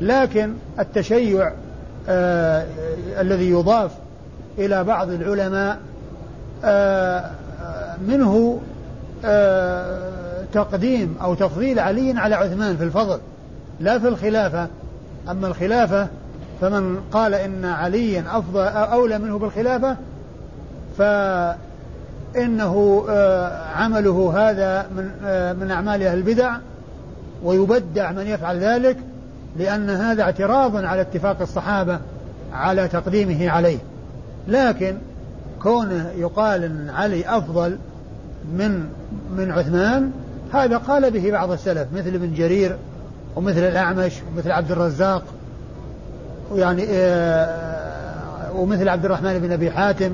لكن 0.00 0.52
التشيع 0.78 1.52
آه 2.08 2.66
الذي 3.20 3.50
يضاف 3.50 3.90
إلى 4.58 4.84
بعض 4.84 5.10
العلماء 5.10 5.78
آه 6.64 7.30
منه 8.08 8.60
آه 9.24 10.00
تقديم 10.52 11.16
أو 11.22 11.34
تفضيل 11.34 11.78
علي 11.78 12.14
على 12.16 12.34
عثمان 12.34 12.76
في 12.76 12.84
الفضل 12.84 13.18
لا 13.80 13.98
في 13.98 14.08
الخلافة. 14.08 14.68
أما 15.30 15.46
الخلافة 15.46 16.08
فمن 16.60 17.00
قال 17.12 17.34
إن 17.34 17.64
عليا 17.64 18.24
أفضل 18.28 18.60
أولى 18.66 19.18
منه 19.18 19.38
بالخلافة 19.38 19.96
ف 20.98 21.02
إنه 22.36 23.04
آه، 23.08 23.64
عمله 23.76 24.32
هذا 24.36 24.86
من 24.96 25.10
آه، 25.24 25.52
من 25.52 25.70
أعمال 25.70 26.02
أهل 26.02 26.18
البدع 26.18 26.56
ويبدع 27.44 28.12
من 28.12 28.26
يفعل 28.26 28.58
ذلك 28.58 28.96
لأن 29.58 29.90
هذا 29.90 30.22
اعتراض 30.22 30.76
على 30.76 31.00
اتفاق 31.00 31.36
الصحابة 31.40 31.98
على 32.52 32.88
تقديمه 32.88 33.50
عليه. 33.50 33.78
لكن 34.48 34.96
كونه 35.62 36.10
يقال 36.16 36.64
أن 36.64 36.90
علي 36.94 37.28
أفضل 37.28 37.78
من 38.52 38.88
من 39.36 39.50
عثمان 39.50 40.10
هذا 40.52 40.76
قال 40.76 41.10
به 41.10 41.30
بعض 41.30 41.50
السلف 41.50 41.88
مثل 41.94 42.14
ابن 42.14 42.34
جرير 42.34 42.76
ومثل 43.36 43.58
الأعمش 43.58 44.12
ومثل 44.32 44.50
عبد 44.50 44.70
الرزاق 44.70 45.22
ويعني 46.50 46.86
آه، 46.90 48.52
ومثل 48.54 48.88
عبد 48.88 49.04
الرحمن 49.04 49.38
بن 49.38 49.52
أبي 49.52 49.70
حاتم 49.70 50.12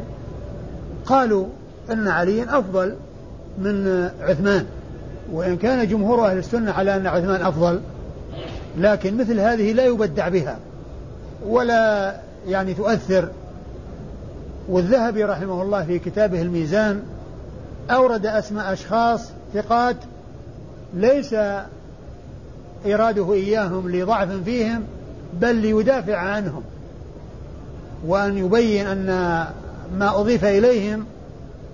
قالوا 1.07 1.47
أن 1.91 2.09
عليا 2.09 2.59
أفضل 2.59 2.95
من 3.59 4.09
عثمان 4.21 4.67
وإن 5.33 5.57
كان 5.57 5.89
جمهور 5.89 6.27
أهل 6.27 6.39
السنة 6.39 6.73
على 6.73 6.97
أن 6.97 7.07
عثمان 7.07 7.43
أفضل 7.43 7.81
لكن 8.79 9.17
مثل 9.17 9.41
هذه 9.41 9.73
لا 9.73 9.85
يبدع 9.85 10.29
بها 10.29 10.59
ولا 11.47 12.15
يعني 12.47 12.75
تؤثر. 12.75 13.29
والذهبي 14.69 15.25
رحمه 15.25 15.63
الله 15.63 15.85
في 15.85 15.99
كتابه 15.99 16.43
الميزان 16.43 17.03
أورد 17.91 18.27
أسماء 18.27 18.73
أشخاص 18.73 19.31
ثقات 19.55 19.97
ليس 20.95 21.35
إراده 22.87 23.33
إياهم 23.33 23.91
لضعف 23.91 24.33
فيهم 24.45 24.83
بل 25.41 25.55
ليدافع 25.55 26.17
عنهم 26.17 26.63
وأن 28.07 28.39
يبين 28.39 28.87
أن 28.87 29.07
ما 29.99 30.21
أضيف 30.21 30.45
إليهم 30.45 31.05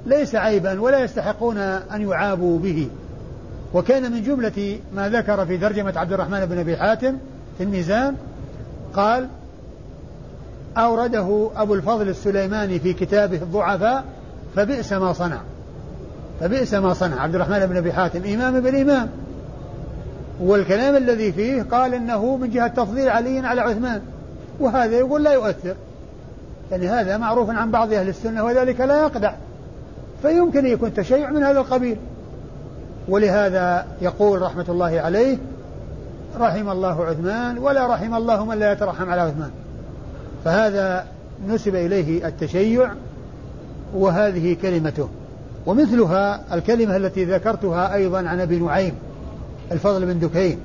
ليس 0.06 0.34
عيبا 0.34 0.80
ولا 0.80 1.04
يستحقون 1.04 1.58
أن 1.58 2.08
يعابوا 2.08 2.58
به. 2.58 2.88
وكان 3.74 4.12
من 4.12 4.22
جملة 4.22 4.78
ما 4.94 5.08
ذكر 5.08 5.46
في 5.46 5.58
ترجمة 5.58 5.92
عبد 5.96 6.12
الرحمن 6.12 6.46
بن 6.46 6.58
أبي 6.58 6.76
حاتم 6.76 7.16
في 7.58 7.64
الميزان 7.64 8.14
قال 8.94 9.28
أورده 10.76 11.50
أبو 11.56 11.74
الفضل 11.74 12.08
السليماني 12.08 12.78
في 12.78 12.92
كتابه 12.92 13.36
الضعفاء 13.36 14.04
فبئس 14.56 14.92
ما 14.92 15.12
صنع. 15.12 15.40
فبئس 16.40 16.74
ما 16.74 16.94
صنع. 16.94 17.22
عبد 17.22 17.34
الرحمن 17.34 17.66
بن 17.66 17.76
أبي 17.76 17.92
حاتم 17.92 18.24
إمام 18.24 18.60
بالإمام. 18.60 19.08
والكلام 20.40 20.96
الذي 20.96 21.32
فيه 21.32 21.62
قال 21.62 21.94
إنه 21.94 22.36
من 22.36 22.50
جهة 22.50 22.68
تفضيل 22.68 23.08
علي 23.08 23.38
على 23.38 23.60
عثمان 23.60 24.00
وهذا 24.60 24.96
يقول 24.96 25.24
لا 25.24 25.32
يؤثر. 25.32 25.74
يعني 26.70 26.88
هذا 26.88 27.16
معروف 27.16 27.50
عن 27.50 27.70
بعض 27.70 27.92
أهل 27.92 28.08
السنة 28.08 28.44
وذلك 28.44 28.80
لا 28.80 29.02
يقدح 29.02 29.36
فيمكن 30.22 30.58
أن 30.58 30.72
يكون 30.72 30.94
تشيع 30.94 31.30
من 31.30 31.42
هذا 31.42 31.60
القبيل. 31.60 31.96
ولهذا 33.08 33.86
يقول 34.02 34.42
رحمة 34.42 34.64
الله 34.68 35.00
عليه 35.00 35.38
رحم 36.38 36.70
الله 36.70 37.04
عثمان 37.04 37.58
ولا 37.58 37.86
رحم 37.86 38.14
الله 38.14 38.44
من 38.44 38.58
لا 38.58 38.72
يترحم 38.72 39.10
على 39.10 39.20
عثمان. 39.20 39.50
فهذا 40.44 41.06
نسب 41.48 41.74
إليه 41.74 42.26
التشيع 42.28 42.90
وهذه 43.94 44.56
كلمته. 44.62 45.08
ومثلها 45.66 46.40
الكلمة 46.52 46.96
التي 46.96 47.24
ذكرتها 47.24 47.94
أيضا 47.94 48.18
عن 48.18 48.40
أبي 48.40 48.58
نعيم. 48.58 48.94
الفضل 49.72 50.06
بن 50.06 50.18
دكين 50.18 50.58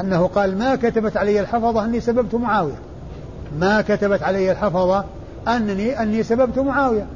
أنه 0.00 0.26
قال 0.26 0.58
ما 0.58 0.76
كتبت 0.76 1.16
علي 1.16 1.40
الحفظة 1.40 1.84
أني 1.84 2.00
سببت 2.00 2.34
معاوية. 2.34 2.78
ما 3.58 3.80
كتبت 3.80 4.22
علي 4.22 4.52
الحفظة 4.52 5.04
أنني 5.48 6.02
أني 6.02 6.22
سببت 6.22 6.58
معاوية. 6.58 7.06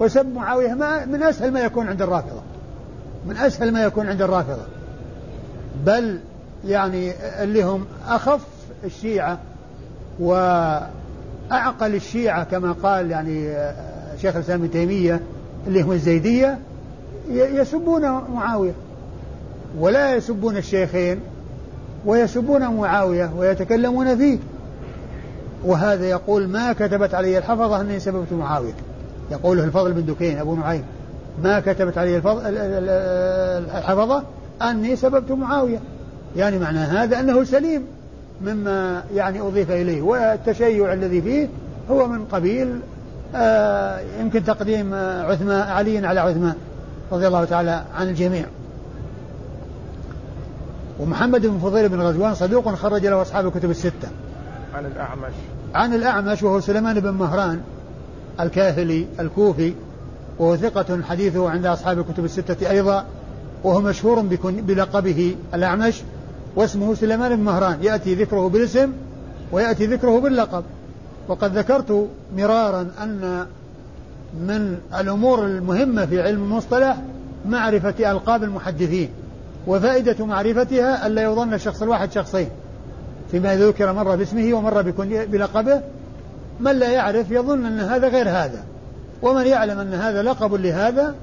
وسب 0.00 0.34
معاوية 0.34 0.74
ما 0.74 1.04
من 1.04 1.22
أسهل 1.22 1.52
ما 1.52 1.60
يكون 1.60 1.88
عند 1.88 2.02
الرافضة. 2.02 2.40
من 3.26 3.36
أسهل 3.36 3.72
ما 3.72 3.84
يكون 3.84 4.08
عند 4.08 4.22
الرافضة. 4.22 4.62
بل 5.86 6.20
يعني 6.64 7.12
اللي 7.42 7.62
هم 7.62 7.84
أخف 8.08 8.46
الشيعة 8.84 9.38
وأعقل 10.20 11.94
الشيعة 11.94 12.44
كما 12.44 12.72
قال 12.72 13.10
يعني 13.10 13.56
شيخ 14.22 14.36
الإسلام 14.36 14.60
ابن 14.60 14.70
تيمية 14.70 15.20
اللي 15.66 15.82
هم 15.82 15.92
الزيدية 15.92 16.58
يسبون 17.30 18.02
معاوية. 18.34 18.72
ولا 19.78 20.14
يسبون 20.14 20.56
الشيخين 20.56 21.20
ويسبون 22.06 22.68
معاوية 22.68 23.30
ويتكلمون 23.36 24.16
فيه. 24.16 24.38
وهذا 25.64 26.06
يقول 26.06 26.48
ما 26.48 26.72
كتبت 26.72 27.14
علي 27.14 27.38
الحفظة 27.38 27.80
أني 27.80 28.00
سببت 28.00 28.32
معاوية. 28.32 28.72
يقوله 29.30 29.64
الفضل 29.64 29.92
بن 29.92 30.06
دكين 30.06 30.38
أبو 30.38 30.54
نعيم. 30.54 30.84
ما 31.42 31.60
كتبت 31.60 31.98
علي 31.98 32.16
الحفظة 33.78 34.22
أني 34.62 34.96
سببت 34.96 35.30
معاوية. 35.30 35.78
يعني 36.36 36.58
معنى 36.58 36.78
هذا 36.78 37.20
أنه 37.20 37.44
سليم 37.44 37.82
مما 38.42 39.02
يعني 39.14 39.40
أضيف 39.40 39.70
إليه. 39.70 40.02
والتشيع 40.02 40.92
الذي 40.92 41.22
فيه 41.22 41.48
هو 41.90 42.08
من 42.08 42.24
قبيل 42.24 42.80
آه 43.34 44.00
يمكن 44.20 44.44
تقديم 44.44 44.94
عثمان 44.94 45.60
علي 45.60 46.06
على 46.06 46.20
عثمان 46.20 46.54
رضي 47.12 47.26
الله 47.26 47.44
تعالى 47.44 47.84
عن 47.94 48.08
الجميع. 48.08 48.44
ومحمد 51.00 51.46
بن 51.46 51.58
فضيل 51.58 51.88
بن 51.88 52.00
غزوان 52.00 52.34
صدوق 52.34 52.74
خرج 52.74 53.06
له 53.06 53.22
أصحاب 53.22 53.46
الكتب 53.46 53.70
الستة. 53.70 54.08
عن 54.74 54.86
الأعمش. 54.86 55.32
عن 55.74 55.94
الأعمش 55.94 56.42
وهو 56.42 56.60
سليمان 56.60 57.00
بن 57.00 57.10
مهران 57.10 57.60
الكاهلي 58.40 59.06
الكوفي 59.20 59.72
وهو 60.38 60.56
ثقة 60.56 61.02
حديثه 61.02 61.50
عند 61.50 61.66
أصحاب 61.66 61.98
الكتب 61.98 62.24
الستة 62.24 62.70
أيضا 62.70 63.06
وهو 63.64 63.80
مشهور 63.80 64.20
بلقبه 64.44 65.36
الأعمش 65.54 66.02
واسمه 66.56 66.94
سليمان 66.94 67.36
بن 67.36 67.42
مهران. 67.42 67.78
يأتي 67.82 68.14
ذكره 68.14 68.48
بالاسم 68.48 68.92
ويأتي 69.52 69.86
ذكره 69.86 70.20
باللقب. 70.20 70.64
وقد 71.28 71.58
ذكرت 71.58 72.08
مرارا 72.36 72.86
أن 73.02 73.46
من 74.40 74.78
الأمور 75.00 75.46
المهمة 75.46 76.06
في 76.06 76.22
علم 76.22 76.42
المصطلح 76.42 76.96
معرفة 77.48 78.10
ألقاب 78.10 78.42
المحدثين. 78.42 79.08
وفائدة 79.66 80.26
معرفتها 80.26 81.06
ألا 81.06 81.22
يظن 81.22 81.54
الشخص 81.54 81.82
الواحد 81.82 82.12
شخصين. 82.12 82.48
فيما 83.30 83.56
ذكر 83.56 83.92
مرة 83.92 84.14
باسمه 84.14 84.54
ومرة 84.54 84.94
بلقبه. 85.08 85.80
من 86.60 86.72
لا 86.72 86.90
يعرف 86.90 87.30
يظن 87.30 87.66
أن 87.66 87.80
هذا 87.80 88.08
غير 88.08 88.28
هذا. 88.28 88.64
ومن 89.22 89.46
يعلم 89.46 89.78
أن 89.78 89.94
هذا 89.94 90.22
لقب 90.22 90.54
لهذا 90.54 91.14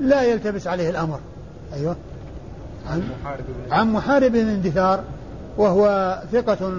لا 0.00 0.22
يلتبس 0.22 0.66
عليه 0.66 0.90
الأمر. 0.90 1.18
أيوة. 1.74 1.96
عن 2.90 3.02
محارب 3.22 3.44
بن 3.48 3.72
عن 3.72 3.92
محارب 3.92 4.32
بن 4.32 4.48
اندثار. 4.48 5.00
وهو 5.58 6.18
ثقة 6.32 6.72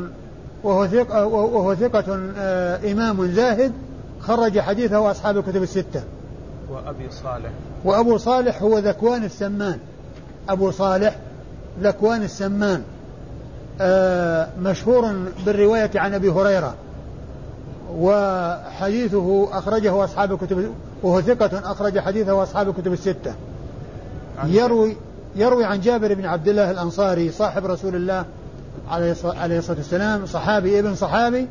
وهو 0.64 0.88
ثقة 0.88 1.26
وهو 1.26 1.76
ثقة 1.76 2.20
آه 2.38 2.92
إمام 2.92 3.28
زاهد. 3.32 3.72
خرج 4.20 4.60
حديثه 4.60 5.12
أصحاب 5.12 5.38
الكتب 5.38 5.64
الستة. 5.64 6.04
وأبي 6.72 7.10
صالح. 7.24 7.50
وأبو 7.86 8.18
صالح 8.18 8.62
هو 8.62 8.78
ذكوان 8.78 9.24
السمان. 9.24 9.80
أبو 10.50 10.72
صالح 10.72 11.16
ذكوان 11.82 12.24
السمان 12.24 12.84
آه، 13.82 14.48
مشهور 14.62 15.14
بالرواية 15.46 15.92
عن 15.96 16.14
أبي 16.14 16.30
هريرة 16.30 16.76
وحديثه 17.98 19.48
أخرجه 19.52 20.04
أصحاب 20.04 20.32
الكتب 20.32 20.72
وهو 21.04 21.22
ثقة 21.22 21.72
أخرج 21.72 22.00
حديثه 22.00 22.44
أصحاب 22.44 22.70
الكتب 22.70 22.94
الستة. 22.94 23.34
يروي 24.46 24.96
يروي 25.36 25.66
عن 25.66 25.82
جابر 25.82 26.14
بن 26.14 26.26
عبد 26.26 26.48
الله 26.48 26.72
الأنصاري 26.72 27.32
صاحب 27.32 27.66
رسول 27.66 27.96
الله 27.96 28.26
عليه 28.90 29.58
الصلاة 29.58 29.78
والسلام 29.78 30.26
صحابي 30.26 30.80
ابن 30.80 30.96
صحابي 30.96 31.48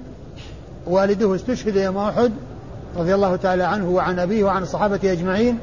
والده 0.86 1.34
استشهد 1.34 1.76
يوم 1.76 1.98
أحد 1.98 2.32
رضي 2.96 3.14
الله 3.14 3.36
تعالى 3.36 3.62
عنه 3.62 3.90
وعن 3.90 4.18
أبيه 4.18 4.44
وعن 4.44 4.62
الصحابة 4.62 5.12
أجمعين. 5.12 5.58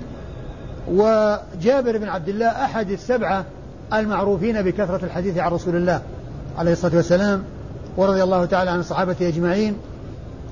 وجابر 0.91 1.97
بن 1.97 2.07
عبد 2.07 2.29
الله 2.29 2.47
أحد 2.47 2.91
السبعة 2.91 3.45
المعروفين 3.93 4.61
بكثرة 4.61 5.05
الحديث 5.05 5.37
عن 5.37 5.51
رسول 5.51 5.75
الله 5.75 6.01
عليه 6.57 6.71
الصلاة 6.71 6.95
والسلام 6.95 7.43
ورضي 7.97 8.23
الله 8.23 8.45
تعالى 8.45 8.69
عن 8.69 8.79
الصحابة 8.79 9.15
أجمعين 9.21 9.77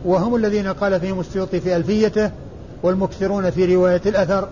وهم 0.05 0.35
الذين 0.35 0.67
قال 0.67 0.99
فيهم 0.99 1.19
السيوطي 1.19 1.59
في 1.59 1.75
ألفيته 1.75 2.31
والمكثرون 2.83 3.49
في 3.49 3.75
رواية 3.75 4.01
الأثر 4.05 4.47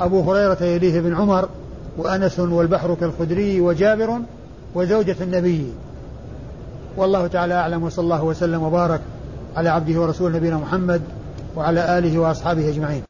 أبو 0.00 0.32
هريرة 0.32 0.64
يليه 0.64 1.00
بن 1.00 1.14
عمر 1.16 1.48
وأنس 1.98 2.40
والبحر 2.40 2.94
كالخدري 2.94 3.60
وجابر 3.60 4.20
وزوجة 4.74 5.16
النبي. 5.20 5.72
والله 6.96 7.26
تعالى 7.26 7.54
أعلم 7.54 7.82
وصلى 7.82 8.02
الله 8.02 8.24
وسلم 8.24 8.62
وبارك 8.62 9.00
على 9.56 9.68
عبده 9.68 10.00
ورسوله 10.00 10.36
نبينا 10.36 10.56
محمد 10.56 11.02
وعلى 11.56 11.98
آله 11.98 12.18
وأصحابه 12.18 12.68
أجمعين. 12.68 13.02